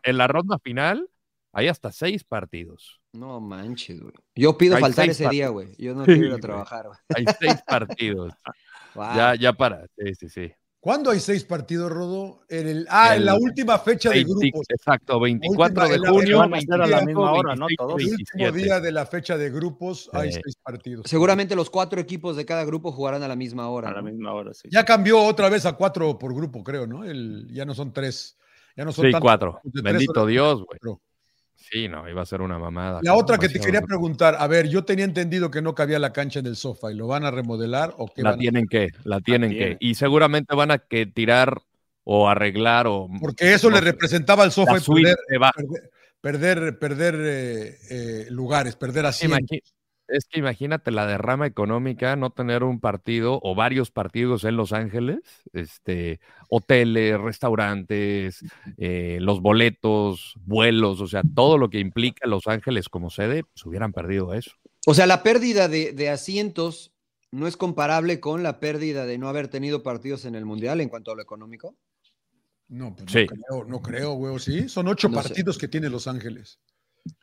[0.03, 1.09] en la ronda final
[1.57, 3.01] hay hasta seis partidos.
[3.13, 4.13] No manches, güey.
[4.35, 5.75] Yo pido faltar ese día, güey.
[5.79, 6.99] Yo no quiero ir a trabajar, güey.
[7.15, 8.31] Hay seis partidos.
[8.95, 9.87] Ya, ya para.
[9.97, 10.51] Sí, sí, sí.
[10.79, 12.41] ¿Cuándo hay seis partidos, Rodo?
[12.47, 14.67] En el, ah, en la última fecha de grupos.
[14.69, 16.41] Exacto, 24 de junio.
[16.43, 17.65] a la misma hora, ¿no?
[17.67, 21.09] El último día de la fecha de grupos hay seis partidos.
[21.09, 23.89] Seguramente los cuatro equipos de cada grupo jugarán a la misma hora.
[23.89, 24.69] A la misma hora, sí.
[24.71, 27.03] Ya cambió otra vez a cuatro por grupo, creo, ¿no?
[27.03, 28.37] El, ya no son tres.
[28.75, 29.59] Ya no son sí, cuatro.
[29.63, 30.99] Bendito Dios, güey.
[31.57, 33.01] Sí, no, iba a ser una mamada.
[33.03, 36.13] La otra que te quería preguntar, a ver, yo tenía entendido que no cabía la
[36.13, 39.19] cancha en el sofá y lo van a remodelar o qué la tienen que, la
[39.19, 41.61] tienen que, y seguramente van a que tirar
[42.03, 45.17] o arreglar o porque eso le representaba al sofá perder,
[46.21, 49.59] perder, perder, eh, eh, lugares, perder asientos.
[50.07, 54.71] Es que imagínate la derrama económica, no tener un partido o varios partidos en Los
[54.71, 55.19] Ángeles,
[55.51, 58.39] este, hoteles, restaurantes,
[58.77, 63.65] eh, los boletos, vuelos, o sea, todo lo que implica Los Ángeles como sede, pues
[63.65, 64.51] hubieran perdido eso.
[64.85, 66.93] O sea, la pérdida de, asientos
[67.31, 70.87] no es comparable con la pérdida de no haber tenido partidos en el Mundial en
[70.87, 71.75] cuanto a lo económico.
[72.69, 74.69] No, pues no creo, no creo, güey, sí.
[74.69, 76.59] Son ocho partidos que tiene Los Ángeles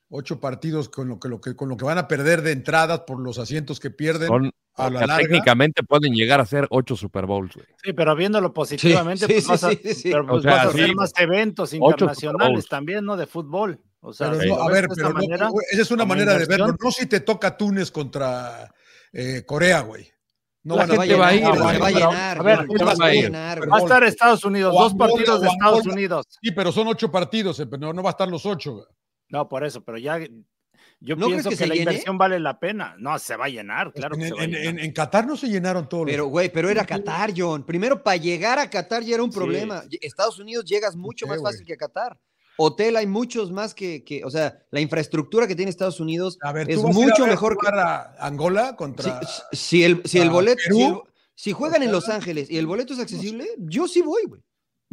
[0.09, 3.01] ocho partidos con lo que, lo que, con lo que van a perder de entradas
[3.01, 4.53] por los asientos que pierden.
[4.75, 5.19] a la larga.
[5.19, 7.55] Técnicamente pueden llegar a ser ocho Super Bowls.
[7.83, 13.17] Sí, pero viéndolo positivamente, pues, vas, a, pues hacer más eventos internacionales también, ¿no?
[13.17, 13.81] De fútbol.
[14.01, 14.31] O sea, a
[14.71, 15.19] ver, pero
[15.71, 16.67] esa es una manera de verlo.
[16.79, 18.71] No si te toca Túnez contra
[19.13, 20.13] eh, Corea, güey.
[20.63, 22.39] No la gente va a ir, va a llenar.
[22.39, 26.27] A ver, va a estar Estados Unidos, dos partidos de Estados Unidos.
[26.43, 28.87] Sí, pero son ocho partidos, eh, no, no va a estar los ocho.
[29.35, 30.21] No, por eso, pero ya
[31.01, 32.95] yo pienso que, la inversión vale la pena.
[33.01, 34.17] No, se va a llenar, pues claro.
[34.17, 36.07] En, Qatar no se llenaron todos.
[36.07, 37.67] Pero, güey, pero era Qatar, John.
[37.67, 39.83] Primero, para llegar a Qatar ya era un problema.
[40.01, 42.17] Estados Unidos llegas mucho más fácil que Qatar.
[42.57, 46.81] Hotel hay muchos más que, que, o sea, la infraestructura que tiene Estados Unidos es
[46.81, 47.67] mucho mejor que
[48.21, 49.21] Angola contra.
[49.51, 53.49] Si, el, si el boleto, si, juegan en Los Ángeles y el boleto es accesible,
[53.59, 54.41] yo sí voy, güey.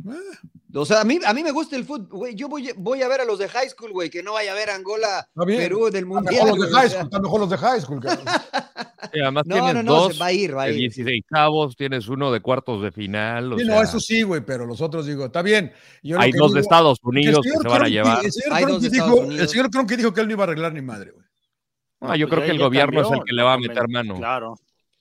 [0.08, 0.40] Ah.
[0.74, 2.36] O sea, a mí, a mí me gusta el fútbol, güey.
[2.36, 4.56] Yo voy, voy a ver a los de high school, güey, que no vaya a
[4.56, 6.46] ver Angola, Perú del mundial.
[6.46, 8.02] Mejor los de high school, están mejor los de high school.
[9.14, 10.78] además no, tienes no, no, dos va a ir, va a ir.
[10.78, 13.56] 16 cabos, tienes uno de cuartos de final.
[13.58, 15.72] sí, no, eso sí, güey, pero los otros digo, está bien.
[16.18, 18.26] Hay dos de Estados Unidos que se van a llevar.
[18.26, 21.12] El señor, de dijo, el señor dijo que él no iba a arreglar ni madre,
[21.12, 21.26] güey.
[22.02, 24.16] Ah, yo pues creo que el gobierno es el que le va a meter mano.
[24.16, 24.56] Claro.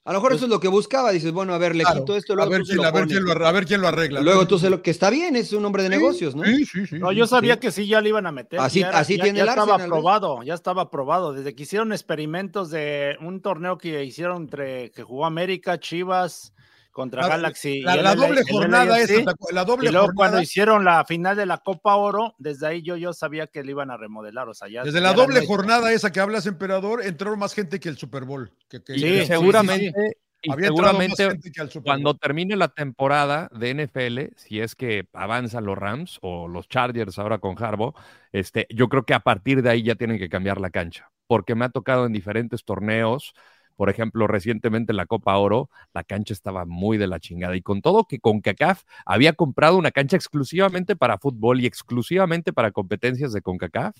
[0.05, 1.12] A lo mejor eso es lo que buscaba.
[1.12, 2.34] Dices, bueno, a ver, le quito esto.
[2.34, 4.20] Luego a, ver quién, lo a, ver quién lo, a ver quién lo arregla.
[4.20, 6.44] Luego tú se lo que está bien, es un hombre de negocios, ¿no?
[6.44, 6.98] Sí, sí, sí.
[6.98, 8.61] No, yo sabía que sí, ya le iban a meter.
[8.61, 11.34] Así, así tiene ya el estaba aprobado, ya estaba aprobado.
[11.34, 16.55] Desde que hicieron experimentos de un torneo que hicieron entre que jugó América, Chivas,
[16.91, 17.82] contra Galaxy.
[17.82, 21.97] La, doble jornada esa, la doble y luego cuando hicieron la final de la Copa
[21.97, 25.01] Oro, desde ahí yo, yo sabía que le iban a remodelar, o sea, ya, Desde
[25.01, 28.51] la doble jornada esa que hablas, emperador, entraron más gente que el Super Bowl.
[28.68, 31.38] Que, sí, seguramente y seguramente
[31.84, 37.18] cuando termine la temporada de NFL, si es que avanzan los Rams o los Chargers
[37.18, 37.95] ahora con Harbo,
[38.32, 41.55] este, yo creo que a partir de ahí ya tienen que cambiar la cancha, porque
[41.55, 43.34] me ha tocado en diferentes torneos,
[43.80, 47.56] por ejemplo, recientemente en la Copa Oro, la cancha estaba muy de la chingada.
[47.56, 52.52] Y con todo que con CACAF había comprado una cancha exclusivamente para fútbol y exclusivamente
[52.52, 53.96] para competencias de CONCACAF,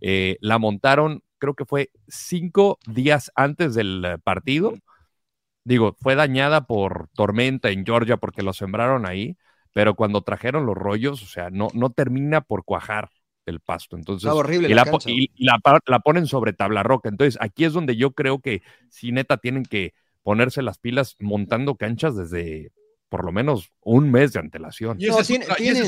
[0.00, 4.72] eh, la montaron, creo que fue cinco días antes del partido
[5.62, 9.36] digo, fue dañada por tormenta en Georgia porque lo sembraron ahí,
[9.74, 13.10] pero cuando trajeron los rollos, o sea, no, no termina por cuajar
[13.48, 13.96] el pasto.
[13.96, 17.08] Entonces, horrible y, la, y la, ponen sobre tabla roca.
[17.08, 21.76] Entonces, aquí es donde yo creo que si neta tienen que ponerse las pilas montando
[21.76, 22.72] canchas desde
[23.08, 24.98] por lo menos un mes de antelación.
[25.00, 25.30] Y esa es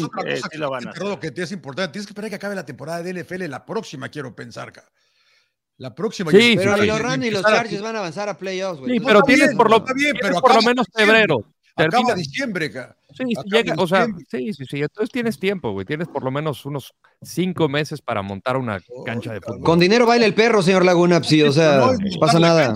[0.03, 1.93] otra, cosa que, que, es importante.
[1.93, 4.73] Tienes que esperar que acabe la temporada de NFL, la próxima quiero pensar.
[5.77, 6.31] La próxima.
[6.31, 8.99] Sí, pero los Rams y los Chargers van a avanzar a playoffs, güey.
[8.99, 11.45] Sí, pero tienes por lo, bien, pero por lo menos febrero.
[11.77, 12.97] Acaba diciembre, cara.
[13.12, 14.83] Sí, llega, o sea, sí, sí, sí.
[14.83, 15.87] Entonces tienes tiempo, güey.
[15.87, 19.62] Tienes por lo menos unos cinco meses para montar una cancha de fútbol.
[19.62, 21.23] Con dinero baila el perro, señor Laguna.
[21.23, 22.75] Sí, o sea, no, pasa nada.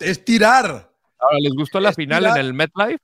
[0.00, 0.90] es, tirar.
[1.18, 2.98] Ahora, ¿les gustó la final en el MetLife?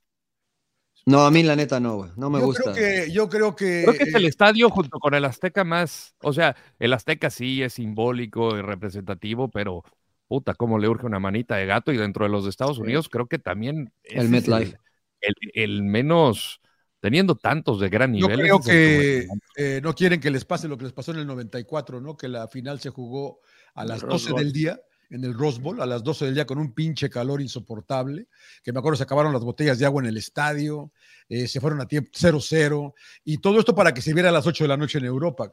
[1.05, 2.11] No, a mí la neta no, güey.
[2.15, 2.73] No me gusta.
[2.73, 3.83] que, yo creo que.
[3.83, 6.15] Creo que es el estadio junto con el Azteca más.
[6.21, 9.83] O sea, el Azteca sí es simbólico y representativo, pero
[10.27, 11.91] puta, cómo le urge una manita de gato.
[11.91, 13.91] Y dentro de los Estados Unidos, creo que también.
[14.03, 14.77] El MetLife.
[15.21, 16.61] El, menos
[16.99, 18.37] teniendo tantos de gran nivel.
[18.37, 21.27] Yo creo que eh, no quieren que les pase lo que les pasó en el
[21.27, 22.15] 94, ¿no?
[22.15, 23.39] Que la final se jugó
[23.73, 24.79] a las 12 del día
[25.11, 28.27] en el Rose Bowl, a las 12 del día con un pinche calor insoportable,
[28.63, 30.91] que me acuerdo se acabaron las botellas de agua en el estadio,
[31.27, 32.93] eh, se fueron a tiempo 0-0,
[33.25, 35.51] y todo esto para que se viera a las 8 de la noche en Europa.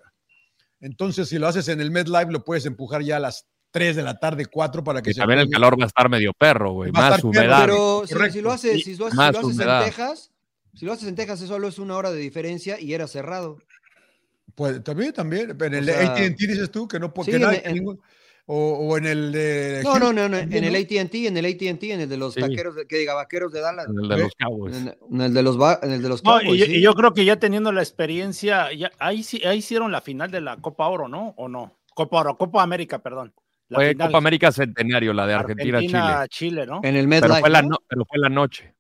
[0.81, 4.03] Entonces, si lo haces en el MedLive, lo puedes empujar ya a las 3 de
[4.03, 6.93] la tarde, 4 para que y También el calor va a estar medio perro, güey,
[6.93, 7.61] más humedad.
[7.61, 10.33] Pero si, lo haces, si lo haces, en Texas,
[10.75, 13.59] si lo haces en Texas, eso solo es una hora de diferencia y era cerrado.
[14.55, 15.57] Pues también, también.
[15.61, 17.39] En el ATT dices tú que no puede
[18.51, 19.83] o, en el de.
[19.85, 22.97] No, no, no, en el ATT, en el ATT, en el de los taqueros, que
[22.97, 23.87] diga vaqueros de Dallas.
[23.91, 24.77] En el de los Cowboys.
[24.77, 26.67] En, el de los, en el de los Cowboys.
[26.67, 30.41] y, yo creo que ya teniendo la experiencia, ya, ahí, ahí hicieron la final de
[30.41, 31.35] la Copa Oro, ¿no?
[31.37, 31.77] ¿O no?
[31.95, 33.35] Copa Oro, Copa América, perdón.
[33.69, 35.99] Fue Copa América Centenario, la de Argentina-Chile.
[35.99, 36.81] Argentina, ¿no?
[36.83, 37.09] En el.
[37.09, 38.75] Pero, fue la pero fue la noche.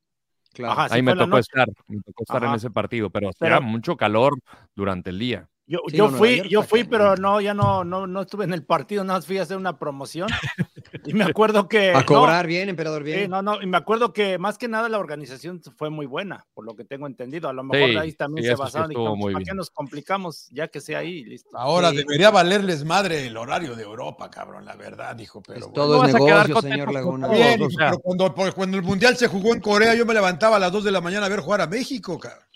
[0.52, 0.92] Claro.
[0.92, 4.38] Ahí me tocó estar, me tocó estar en ese partido, pero, pero era mucho calor
[4.74, 5.48] durante el día.
[5.70, 9.04] Yo, yo fui, yo fui, pero no, ya no, no, no estuve en el partido,
[9.04, 10.26] nada más fui a hacer una promoción.
[11.04, 11.92] y me acuerdo que.
[11.92, 13.24] A cobrar bien, emperador, bien.
[13.24, 16.46] Sí, no, no, y me acuerdo que más que nada la organización fue muy buena,
[16.54, 17.50] por lo que tengo entendido.
[17.50, 18.94] A lo mejor ahí también se basaron y
[19.34, 20.48] ¿para qué nos complicamos?
[20.52, 21.50] Ya que sea ahí, listo.
[21.52, 25.68] Ahora debería valerles madre el horario de Europa, cabrón, la verdad, dijo, pero.
[25.68, 27.28] todo es negocio, señor Laguna.
[27.28, 30.72] Bien, pero cuando, cuando el Mundial se jugó en Corea, yo me levantaba a las
[30.72, 32.48] 2 de la mañana a ver jugar a México, cabrón.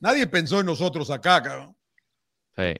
[0.00, 1.77] Nadie pensó en nosotros acá, cabrón.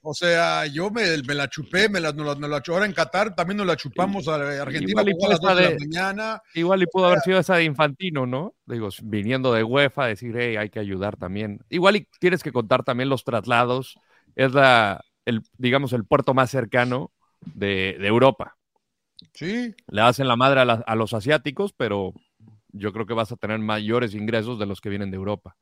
[0.03, 3.67] O sea, yo me, la chupé, me la, nos, la, ahora en Qatar también nos
[3.67, 6.43] la chupamos a Argentina igual y, a de, la mañana.
[6.55, 8.55] Igual y pudo haber sido esa de Infantino, ¿no?
[8.67, 11.61] Digo, viniendo de UEFA, decir, hey, hay que ayudar también.
[11.69, 13.99] Igual y tienes que contar también los traslados.
[14.35, 18.57] Es la, el, digamos, el puerto más cercano de, Europa.
[19.33, 19.75] Sí.
[19.87, 22.15] Le hacen la madre a, a los asiáticos, pero
[22.73, 25.57] yo creo que vas a tener mayores ingresos de los que vienen de Europa.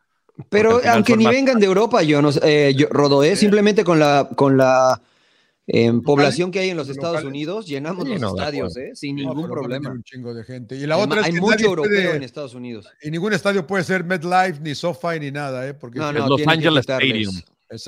[0.49, 4.57] Pero aunque ni vengan de Europa, yo no eh, yo rodoé simplemente con la con
[4.57, 5.01] la
[5.69, 8.93] eh, población que hay en los Estados Unidos, llenamos los estadios, ¿eh?
[8.95, 9.91] sin ningún problema.
[9.91, 10.77] Un chingo de gente.
[10.77, 12.87] Y la otra hay mucho europeo en Estados Unidos.
[13.03, 15.75] Y ningún estadio puede ser MetLife, ni SoFi, ni nada, ¿eh?
[15.75, 17.35] Porque no, no, Los Angeles Stadium.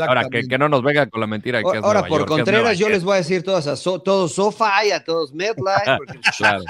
[0.06, 1.62] Ahora, que, que, no nos venga con la mentira.
[1.62, 5.32] Que ahora, por Contreras, yo les voy a decir todas a todos SoFi, a todos
[5.32, 5.98] MetLife.
[6.38, 6.64] claro.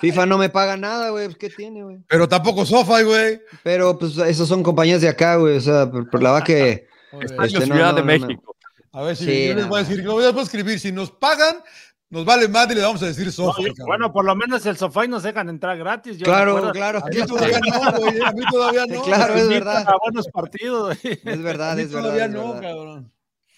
[0.00, 1.26] FIFA no me paga nada, güey.
[1.26, 1.98] Pues, ¿Qué tiene, güey?
[2.06, 3.40] Pero tampoco SoFi, güey.
[3.62, 5.56] Pero, pues, esos son compañías de acá, güey.
[5.56, 6.86] O sea, por, la va que.
[7.14, 8.56] Este, Ciudad de México.
[8.90, 10.80] A ver si yo les voy a decir, lo voy a escribir.
[10.80, 11.56] Si nos pagan,
[12.14, 13.60] nos vale madre y le vamos a decir sofá.
[13.84, 16.16] bueno, por lo menos el sofá y nos dejan entrar gratis.
[16.22, 17.00] claro, claro.
[17.04, 18.22] A mí todavía no, güey.
[18.22, 19.02] A mí todavía no.
[19.02, 19.84] Claro, es verdad.
[19.88, 20.96] A buenos partidos.
[21.04, 22.02] Es verdad, es verdad.
[22.02, 23.10] Todavía no, cabrón.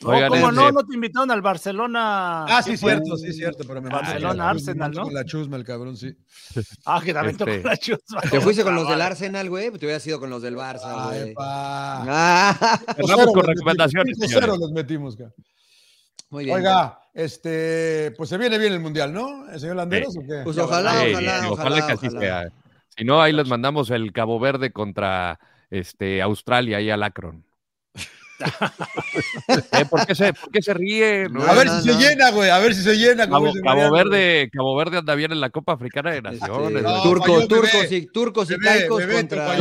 [0.05, 0.73] Oigan, ¿Cómo no?
[0.73, 2.45] No te invitaron al Barcelona.
[2.45, 3.65] Ah, sí, cierto, sí, cierto.
[3.67, 5.03] Pero me Barcelona, Arsenal, ¿no?
[5.05, 6.17] Con la chusma, el cabrón, sí.
[6.87, 7.69] Ah, que también tocó este.
[7.69, 8.21] la chusma.
[8.23, 9.71] Te fuiste con los del Arsenal, güey.
[9.73, 11.35] Te hubieras ido con los del Barça, güey.
[11.39, 12.81] Ah.
[12.97, 14.17] con recomendaciones.
[14.29, 15.33] Cero los metimos, cara.
[16.31, 16.57] Muy bien.
[16.57, 19.49] Oiga, este, pues se viene bien el mundial, ¿no?
[19.51, 20.43] ¿El señor Landeros o qué?
[20.45, 22.49] Pues ojalá, ojalá, ojalá, que así sea.
[22.97, 25.39] Si no, ahí les mandamos el Cabo Verde contra
[25.70, 27.45] este, Australia y al Akron.
[29.72, 29.85] ¿Eh?
[29.89, 31.24] ¿Por, qué se, ¿Por qué se ríe?
[31.24, 32.51] a ver si se llena, güey.
[32.51, 33.29] A ver si se llena.
[33.29, 36.83] Cabo, Cabo Verde, Cabo Verde anda bien en la Copa Africana de este, Naciones.
[37.03, 39.57] turcos, turcos y turcos y caicos contra.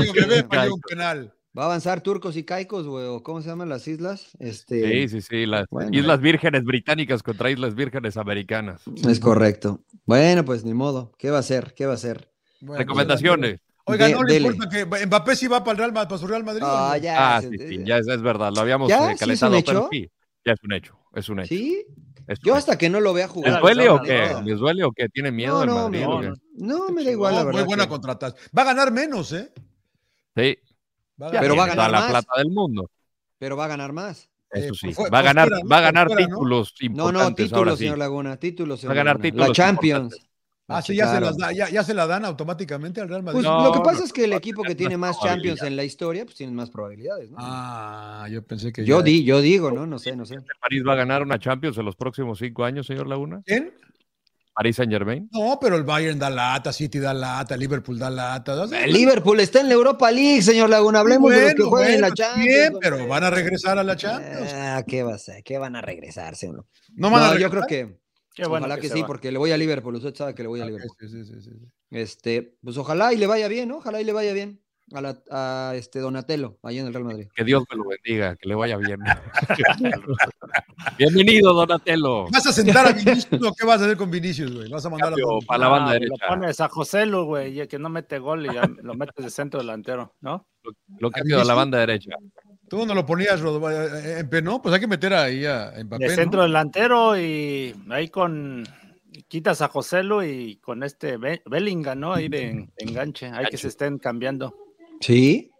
[0.72, 1.35] un penal.
[1.58, 4.32] Va a avanzar turcos y caicos, güey, cómo se llaman las islas.
[4.40, 5.08] Este...
[5.08, 8.82] Sí, sí, sí, las Islas Vírgenes Británicas contra Islas Vírgenes Americanas.
[9.08, 9.82] Es correcto.
[10.06, 11.14] Bueno, pues ni modo.
[11.18, 11.74] ¿Qué va a hacer?
[11.74, 12.30] ¿Qué va a hacer?
[12.60, 13.62] Recomendaciones.
[13.86, 16.64] Oiga, no le importa que Mbappé sí va para el Real, para su Real Madrid.
[16.66, 17.38] Ah, ya.
[17.38, 20.10] Ah, sí, sí, ya es, verdad, lo habíamos eh, calentado, pero sí,
[20.44, 21.50] ya es un hecho, es un hecho.
[21.50, 21.86] ¿Sí?
[22.44, 23.54] Yo hasta que no lo vea jugar.
[23.54, 24.36] ¿Les duele o qué?
[24.44, 25.08] ¿Les duele o qué?
[25.10, 27.60] ¿Tiene miedo no, no, no, no, me da igual, la verdad.
[27.60, 28.40] Muy buena contratación.
[28.58, 29.54] Va a ganar menos, ¿eh?
[30.36, 30.58] Sí.
[31.18, 32.10] Pero va a ganar la más.
[32.10, 32.90] plata del mundo.
[33.38, 34.30] Pero va a ganar más.
[34.52, 34.94] Eso sí.
[35.14, 37.24] va a ganar, va a ganar títulos importantes.
[37.24, 38.38] No, no, títulos, señor Laguna.
[38.38, 39.50] Títulos, Va a ganar títulos.
[39.50, 40.16] La Champions.
[40.68, 43.44] Ah, sí, ya se, las da, ya, ya se, la dan automáticamente al Real Madrid.
[43.44, 46.26] Pues lo que pasa es que el equipo que tiene más Champions en la historia,
[46.26, 47.38] pues tiene más probabilidades, ¿no?
[47.40, 48.84] Ah, yo pensé que.
[48.84, 49.86] Yo, di, yo digo, ¿no?
[49.86, 50.38] No sé, no sé.
[50.60, 53.44] ¿París va a ganar una Champions en los próximos cinco años, señor Laguna?
[53.46, 53.74] ¿Quién?
[54.56, 55.30] Paris Saint Germain.
[55.34, 58.64] No, pero el Bayern da lata, City da lata, Liverpool da lata.
[58.64, 61.02] El Liverpool está en la Europa League, señor Laguna.
[61.02, 62.48] Hablemos de los que juegan en la Champions.
[62.48, 64.54] Bien, pero van a regresar a la Champions.
[64.54, 65.44] Ah, ¿qué va a ser?
[65.44, 66.48] ¿Qué van a regresarse?
[66.48, 67.42] No, no van a regresar?
[67.42, 68.46] Yo creo que.
[68.46, 69.96] ojalá que, sí, porque le voy a Liverpool.
[69.96, 70.96] Usted sabe que le voy a Liverpool.
[71.02, 71.52] Sí, sí, sí, sí,
[71.92, 73.78] Este, pues ojalá y le vaya bien, ¿no?
[73.78, 77.28] Ojalá y le vaya bien a, la, a este Donatello, allá en el Real Madrid.
[77.36, 79.00] Que Dios me lo bendiga, que le vaya bien.
[80.98, 82.26] Bienvenido, Donatello.
[82.30, 84.70] ¿Vas a sentar a Vinicius o qué vas a hacer con Vinicius, güey?
[84.70, 86.14] ¿Vas a mandar a, para la banda derecha?
[86.22, 89.32] Lo pones a José Lu, güey, que no mete gol y ya lo metes de
[89.32, 90.48] centro delantero, ¿no?
[90.64, 92.12] Lo, lo cambio a la banda derecha.
[92.68, 94.62] Tú no lo ponías, Rodo, eh, en ¿no?
[94.62, 98.64] Pues hay que meter ahí a Mbappé, De centro delantero y ahí con
[99.28, 102.14] quitas a José Lu y con este Bellingham, ¿no?
[102.14, 104.65] Ahí de enganche, hay que se estén cambiando.
[105.06, 105.52] Sí.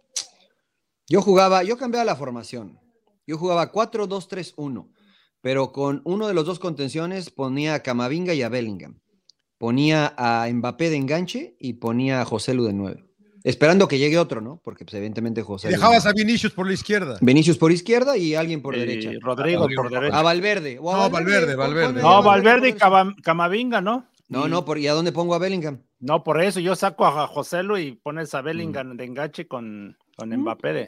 [1.08, 2.80] Yo jugaba, yo cambiaba la formación.
[3.28, 4.88] Yo jugaba 4-2-3-1,
[5.40, 8.98] pero con uno de los dos contenciones ponía a Camavinga y a Bellingham.
[9.56, 13.04] Ponía a Mbappé de enganche y ponía a José Lu de 9.
[13.44, 14.60] Esperando que llegue otro, ¿no?
[14.64, 15.68] Porque pues, evidentemente José.
[15.68, 17.16] dejabas a Vinicius por la izquierda.
[17.20, 19.12] Vinicius por izquierda y alguien por derecha.
[19.20, 20.18] Rodrigo, por derecha.
[20.18, 20.80] A Valverde.
[20.82, 22.02] no, Valverde, Valverde.
[22.02, 22.72] No, Valverde y
[23.22, 24.08] Camavinga, ¿no?
[24.28, 25.85] No, no, por, ¿y a dónde pongo a Bellingham?
[25.98, 29.96] No, por eso yo saco a José Lu y pones a Bellingham de enganche con,
[30.16, 30.86] con Mbappé.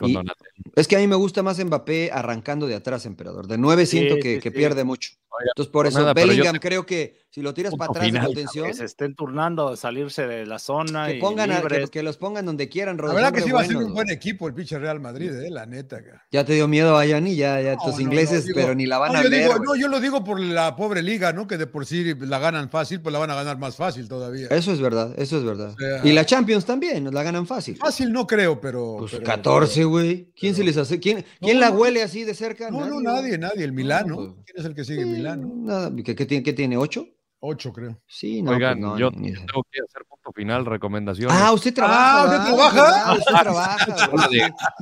[0.74, 3.46] es que a mí me gusta más Mbappé arrancando de atrás, emperador.
[3.46, 5.12] De nueve siento que, pierde mucho.
[5.40, 8.66] Entonces, por eso, Bellingham creo que si lo tiras para atrás de contención.
[8.66, 11.06] Que se estén turnando, salirse de la zona.
[11.06, 12.96] Que, y que, los pongan donde quieran.
[12.96, 15.50] La verdad que sí va a ser un buen equipo el pinche Real Madrid, eh,
[15.50, 15.98] la neta.
[16.30, 19.60] Ya te dio miedo, Ayani, ya, ya tus ingleses, pero ni la van a ver.
[19.60, 21.46] no, yo lo digo por la pobre liga, ¿no?
[21.46, 24.48] Que de por sí la ganan fácil, pues la van a ganar más fácil todavía.
[24.50, 25.74] Eso es verdad, eso es verdad.
[26.02, 27.76] y la Champions también, la ganan fácil.
[27.76, 28.96] Fácil no creo, pero.
[28.98, 30.32] Pues 14, güey.
[30.34, 30.98] ¿Quién se les hace?
[30.98, 32.70] ¿Quién, ¿quién la huele así de cerca?
[32.70, 33.64] No, no, nadie, nadie.
[33.64, 34.16] El Milano.
[34.16, 36.76] Pues, ¿Quién es el que sigue Nada, ¿qué, tiene, ¿qué tiene?
[36.76, 37.06] ¿Ocho?
[37.40, 38.02] Ocho, creo.
[38.06, 38.50] Sí, no.
[38.50, 41.36] Oigan, pues yo, tengo que hacer punto final, recomendaciones.
[41.38, 42.24] Ah, usted trabaja.
[42.24, 43.76] Ah, usted trabaja.
[43.78, 44.26] usted trabaja.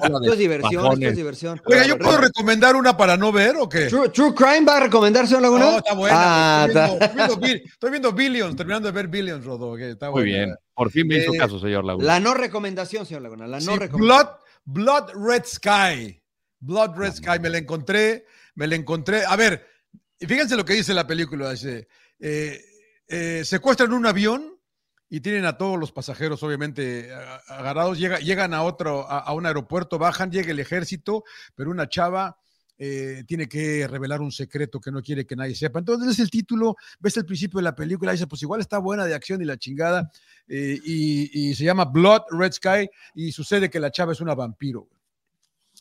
[0.02, 1.60] esto es diversión, esto es diversión.
[1.66, 3.88] Oiga, ¿yo puedo recomendar una para no ver o qué?
[3.88, 5.70] True, Crime va a recomendarse señor Laguna.
[5.70, 6.16] No, está buena.
[6.18, 9.76] Ah, estoy, viendo, Billions, terminando de ver Billions, Rodo.
[9.76, 10.54] está Muy bien.
[10.72, 12.06] Por fin me hizo eh, caso, señor Laguna.
[12.06, 13.46] La no recomendación, señor Laguna.
[13.46, 14.00] La no recomendación.
[14.00, 14.28] Blood,
[14.64, 16.22] Blood Red Sky.
[16.60, 17.38] Blood Red Sky.
[17.38, 18.24] Me la encontré.
[18.54, 19.26] Me la encontré.
[19.26, 19.75] A ver,
[20.20, 21.50] fíjense lo que dice la película.
[21.50, 21.88] Dice.
[22.18, 22.60] Eh,
[23.08, 24.58] eh, secuestran un avión
[25.08, 27.10] y tienen a todos los pasajeros, obviamente,
[27.48, 27.98] agarrados.
[27.98, 31.22] llegan a otro, a, un aeropuerto, bajan, llega el ejército,
[31.54, 32.36] pero una chava
[32.78, 35.78] eh, tiene que revelar un secreto que no quiere que nadie sepa.
[35.78, 39.04] Entonces es el título, ves el principio de la película, dice, pues igual está buena
[39.04, 40.10] de acción y la chingada,
[40.48, 44.88] y, se llama Blood Red Sky, y sucede que la chava es una vampiro.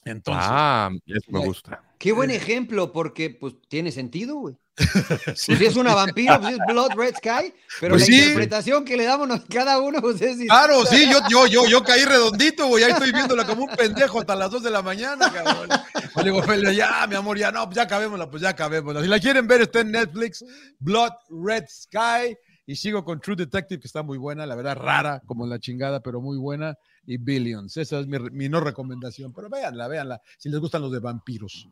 [0.06, 1.84] Entonces, ah, eso me gusta.
[1.98, 4.56] Qué buen ejemplo, porque pues tiene sentido, güey.
[5.26, 8.98] Pues si es una vampiro, pues es Blood Red Sky, pero pues la interpretación que
[8.98, 10.38] le damos cada uno, pues es.
[10.46, 14.20] Claro, sí, yo, yo, yo, yo caí redondito, güey, ahí estoy viéndola como un pendejo
[14.20, 15.70] hasta las 2 de la mañana, cabrón.
[16.18, 19.02] Le digo, ya, mi amor, ya no, pues ya acabémosla, pues ya acabémosla.
[19.02, 20.46] Si la quieren ver, está en Netflix,
[20.80, 22.38] Blood Red Sky.
[22.68, 26.02] Y sigo con True Detective, que está muy buena, la verdad, rara, como la chingada,
[26.02, 26.76] pero muy buena.
[27.08, 29.34] Y Billions, esa es mi, mi no recomendación.
[29.34, 31.70] Pero véanla, véanla, si les gustan los de vampiros.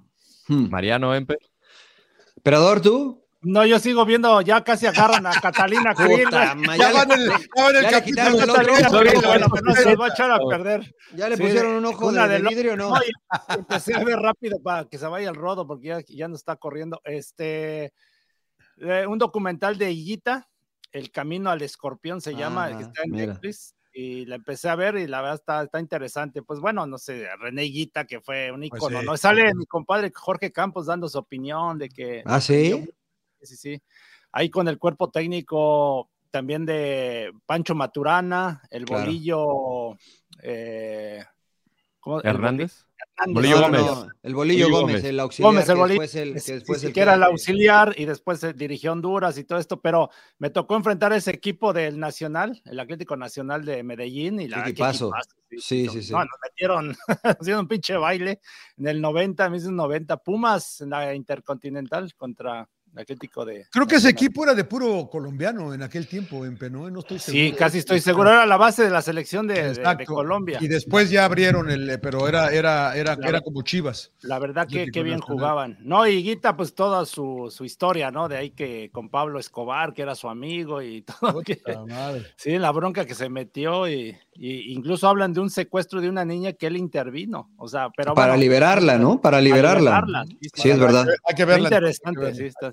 [0.47, 0.69] Hmm.
[0.69, 1.37] Mariano Empe.
[2.35, 3.23] ¿Emperador, tú?
[3.41, 6.29] No, yo sigo viendo, ya casi agarran a Catalina Krill.
[6.31, 6.53] ya,
[6.93, 9.61] van el, ya van el capítulo del otro.
[9.61, 10.95] no se va a echar a perder.
[11.13, 12.93] ¿Ya le pusieron un ojo de, de vidrio o no?
[13.49, 16.55] empecé a ver rápido para que se vaya el rodo, porque ya, ya no está
[16.55, 17.01] corriendo.
[17.03, 17.93] Este,
[18.77, 20.47] eh, un documental de Higuita,
[20.91, 24.97] El Camino al Escorpión se llama, que está en Netflix y la empecé a ver
[24.97, 26.41] y la verdad está, está interesante.
[26.41, 29.15] Pues bueno, no sé, René Guita, que fue un pues ícono, ¿no?
[29.15, 32.23] Sale mi compadre Jorge Campos dando su opinión de que...
[32.25, 32.89] Ah, sí.
[33.41, 33.81] Sí, sí.
[34.31, 39.95] Ahí con el cuerpo técnico también de Pancho Maturana, el bolillo...
[40.41, 41.23] Eh,
[42.23, 42.85] Hernández.
[43.27, 43.81] Bolillo Gómez.
[44.23, 45.51] el Bolillo Gómez, el auxiliar.
[45.51, 48.53] Gómez, el bolillo, que el, que después el que era el auxiliar y después se
[48.53, 50.09] dirigió Honduras y todo esto, pero
[50.39, 54.73] me tocó enfrentar ese equipo del Nacional, el Atlético Nacional de Medellín y la ¿Qué
[54.73, 55.11] paso?
[55.51, 56.11] Sí, sí, sí.
[56.11, 58.39] No, nos metieron haciendo un pinche baile
[58.77, 62.67] en el 90, 90 Pumas en la Intercontinental contra
[62.97, 63.65] Atlético de.
[63.71, 67.19] Creo que ese equipo era de puro colombiano en aquel tiempo, en Penoe, no estoy
[67.19, 67.45] seguro.
[67.45, 70.59] Sí, casi estoy seguro, era la base de la selección de, de, Colombia.
[70.61, 74.11] Y después ya abrieron el, pero era, era, era, era como Chivas.
[74.21, 75.77] La verdad que, qué bien jugaban.
[75.81, 78.27] No, y Guita, pues toda su, su, historia, ¿no?
[78.27, 81.41] De ahí que con Pablo Escobar, que era su amigo y todo.
[81.41, 81.61] Que,
[82.35, 86.25] sí, la bronca que se metió y, y, incluso hablan de un secuestro de una
[86.25, 87.51] niña que él intervino.
[87.57, 88.13] O sea, pero.
[88.13, 89.21] Para liberarla, ¿no?
[89.21, 90.25] Para liberarla.
[90.53, 91.05] sí, es verdad.
[91.27, 91.69] Hay que verla.
[91.69, 92.71] Interesante, sí, está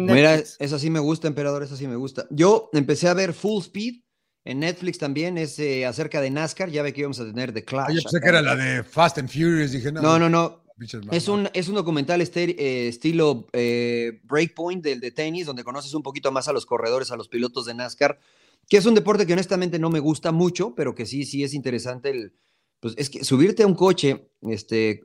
[0.00, 2.26] Mira, eso sí me gusta, emperador, eso sí me gusta.
[2.30, 4.00] Yo empecé a ver Full Speed
[4.44, 7.64] en Netflix también, es eh, acerca de NASCAR, ya ve que íbamos a tener The
[7.64, 7.94] Clash.
[7.94, 10.18] Yo pensé que era la de Fast and Furious, dije, no.
[10.18, 10.62] No, no,
[11.10, 15.92] Es un, es un documental este, eh, estilo eh, Breakpoint del de tenis, donde conoces
[15.92, 18.18] un poquito más a los corredores, a los pilotos de NASCAR,
[18.68, 21.54] que es un deporte que honestamente no me gusta mucho, pero que sí, sí es
[21.54, 22.34] interesante el,
[22.80, 25.02] pues es que subirte a un coche, este,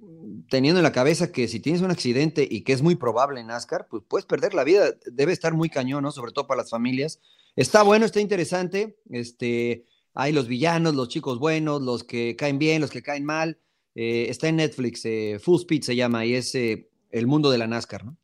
[0.50, 3.48] teniendo en la cabeza que si tienes un accidente y que es muy probable en
[3.48, 4.96] NASCAR, pues puedes perder la vida.
[5.12, 6.12] Debe estar muy cañón, ¿no?
[6.12, 7.20] Sobre todo para las familias.
[7.56, 8.98] Está bueno, está interesante.
[9.10, 13.60] Este, hay los villanos, los chicos buenos, los que caen bien, los que caen mal.
[13.94, 17.58] Eh, está en Netflix, eh, Full Speed se llama, y es eh, el mundo de
[17.58, 18.18] la NASCAR, ¿no?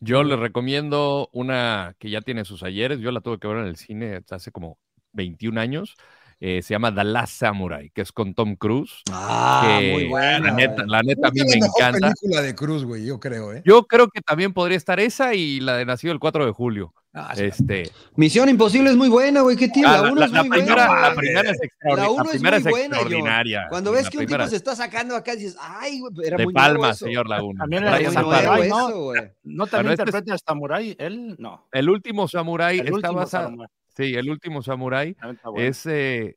[0.00, 3.00] Yo les recomiendo una que ya tiene sus ayeres.
[3.00, 4.78] Yo la tuve que ver en el cine hace como
[5.12, 5.94] 21 años.
[6.42, 9.02] Eh, se llama The Last Samurai, que es con Tom Cruise.
[9.12, 10.38] Ah, muy buena.
[10.40, 12.14] La neta, la neta a mí me encanta.
[12.14, 13.62] película de Cruise, güey, yo creo, ¿eh?
[13.66, 16.94] Yo creo que también podría estar esa y la de Nacido el 4 de julio.
[17.12, 17.90] Ah, este...
[18.14, 19.56] Misión Imposible es muy buena, güey.
[19.56, 19.88] ¿Qué tiene?
[19.88, 21.08] Ah, la 1 es muy primera, buena.
[21.08, 22.04] La primera es, extraordinaria.
[22.04, 23.66] La, uno es, muy buena, extraordinaria.
[23.68, 26.54] Cuando ves que un tipo se está sacando acá, dices, ay, güey, era de muy
[26.54, 27.58] Palma, señor La 1.
[27.58, 29.14] También era muy nuevo ¿no?
[29.14, 31.66] Eso, no también este interpreta este a Samurai, él no.
[31.72, 33.56] El último Samurai el está basado.
[33.96, 35.16] Sí, el último Samurai
[35.56, 36.36] es eh,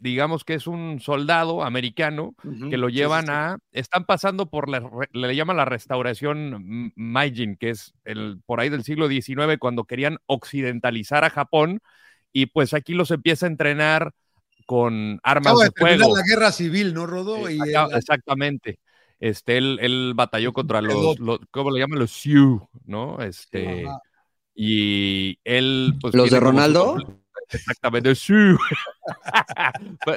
[0.00, 2.34] digamos que es un soldado americano
[2.70, 4.82] que lo llevan a, están pasando por, la,
[5.12, 10.18] le llaman la restauración Meijin, que es el, por ahí del siglo XIX, cuando querían
[10.26, 11.80] occidentalizar a Japón,
[12.32, 14.12] y pues aquí los empieza a entrenar
[14.64, 16.16] con armas de, fuego.
[16.16, 17.46] la guerra civil, ¿no, Rodó?
[17.48, 18.78] Exactamente.
[19.18, 21.16] Este, él, batalló contra los,
[21.50, 21.98] ¿cómo le llaman?
[21.98, 23.20] Los Sioux, ¿no?
[23.20, 23.86] Este,
[24.54, 25.98] y él...
[26.00, 27.19] Pues, ¿Los de Ronaldo?
[27.52, 28.12] Exactamente.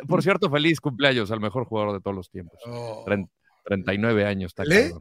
[0.07, 2.59] Por cierto, feliz cumpleaños al mejor jugador de todos los tiempos.
[3.65, 4.51] 39 años.
[4.51, 4.91] Está ¿Pelé?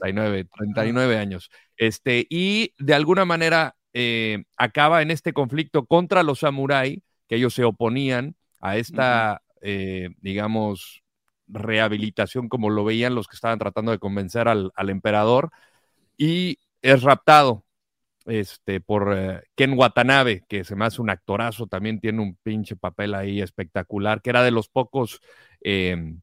[0.00, 1.50] 39, 39 años.
[1.76, 7.54] Este, y de alguna manera eh, acaba en este conflicto contra los samuráis, que ellos
[7.54, 11.02] se oponían a esta, eh, digamos,
[11.46, 15.50] rehabilitación como lo veían los que estaban tratando de convencer al, al emperador,
[16.16, 17.64] y es raptado
[18.26, 22.76] este, por eh, Ken Watanabe, que se me hace un actorazo, también tiene un pinche
[22.76, 25.20] papel ahí espectacular, que era de los pocos
[25.62, 26.14] eh,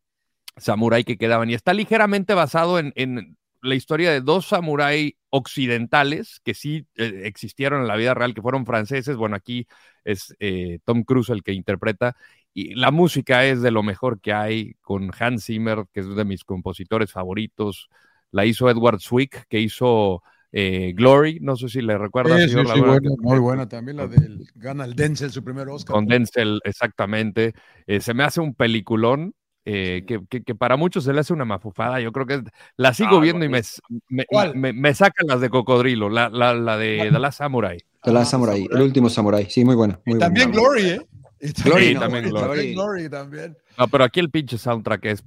[0.58, 1.50] samurái que quedaban.
[1.50, 7.22] Y está ligeramente basado en, en la historia de dos samurái occidentales que sí eh,
[7.26, 9.16] existieron en la vida real, que fueron franceses.
[9.16, 9.68] Bueno, aquí
[10.04, 12.16] es eh, Tom Cruise el que interpreta.
[12.54, 16.26] Y la música es de lo mejor que hay con Hans Zimmer, que es de
[16.26, 17.90] mis compositores favoritos.
[18.32, 22.38] La hizo Edward Zwick, que hizo eh, Glory, no sé si le recuerda.
[22.38, 25.94] Sí, señor, sí, buena, muy buena también la del gana el Denzel su primer Oscar.
[25.94, 27.54] Con Denzel, exactamente.
[27.86, 29.34] Eh, se me hace un peliculón.
[29.66, 32.42] Eh, que, que, que, para muchos se le hace una mafufada, yo creo que
[32.76, 33.62] la sigo ah, viendo y me,
[34.08, 37.78] me, me, me, sacan las de cocodrilo, la, la, la de The Last Samurai.
[38.02, 40.00] The Last Samurai, el último Samurai, sí, muy buena.
[40.06, 40.62] Muy también buena.
[40.62, 41.08] Glory, ¿eh?
[41.42, 42.48] Y también, sí, también Glory.
[42.48, 43.58] También Glory también.
[43.78, 45.24] No, pero aquí el pinche soundtrack es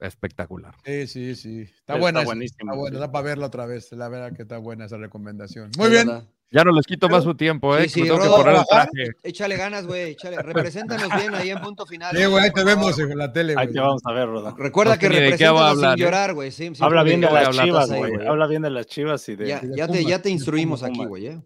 [0.00, 0.74] espectacular.
[0.84, 1.60] Sí, sí, sí.
[1.62, 2.24] Está, está buena.
[2.24, 2.72] Buenísimo.
[2.72, 3.92] Está buena, da para verla otra vez.
[3.92, 5.70] La verdad que está buena esa recomendación.
[5.78, 6.06] Muy bien.
[6.06, 6.24] Verdad.
[6.48, 7.88] Ya no les quito más su tiempo, ¿eh?
[7.88, 9.10] Sí, sí, Rodo, que traje.
[9.24, 10.12] Échale ganas, güey.
[10.12, 10.40] Échale.
[10.40, 12.16] Represéntanos bien ahí en punto final.
[12.16, 13.66] Sí, güey, ahí te vemos en la tele, güey.
[13.66, 14.54] Ahí te vamos a ver, Roda.
[14.56, 16.52] Recuerda no que represéntanos sin llorar, güey.
[16.52, 18.26] Sí, Habla bien de las chivas, güey.
[18.26, 19.48] Habla bien de las chivas y de.
[19.48, 21.26] Ya, ya, te, ya te instruimos aquí, güey.
[21.26, 21.42] ¿eh?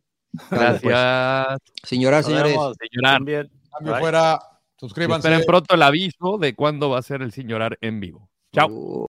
[0.51, 0.83] Gracias.
[0.83, 1.61] Pues.
[1.85, 2.53] Sin llorar, señores.
[2.53, 3.49] Sin llorar.
[3.71, 4.39] Cambio fuera.
[4.77, 5.29] Suscríbanse.
[5.29, 8.30] Esperen pronto el aviso de cuándo va a ser el sin llorar en vivo.
[8.53, 9.09] 叫。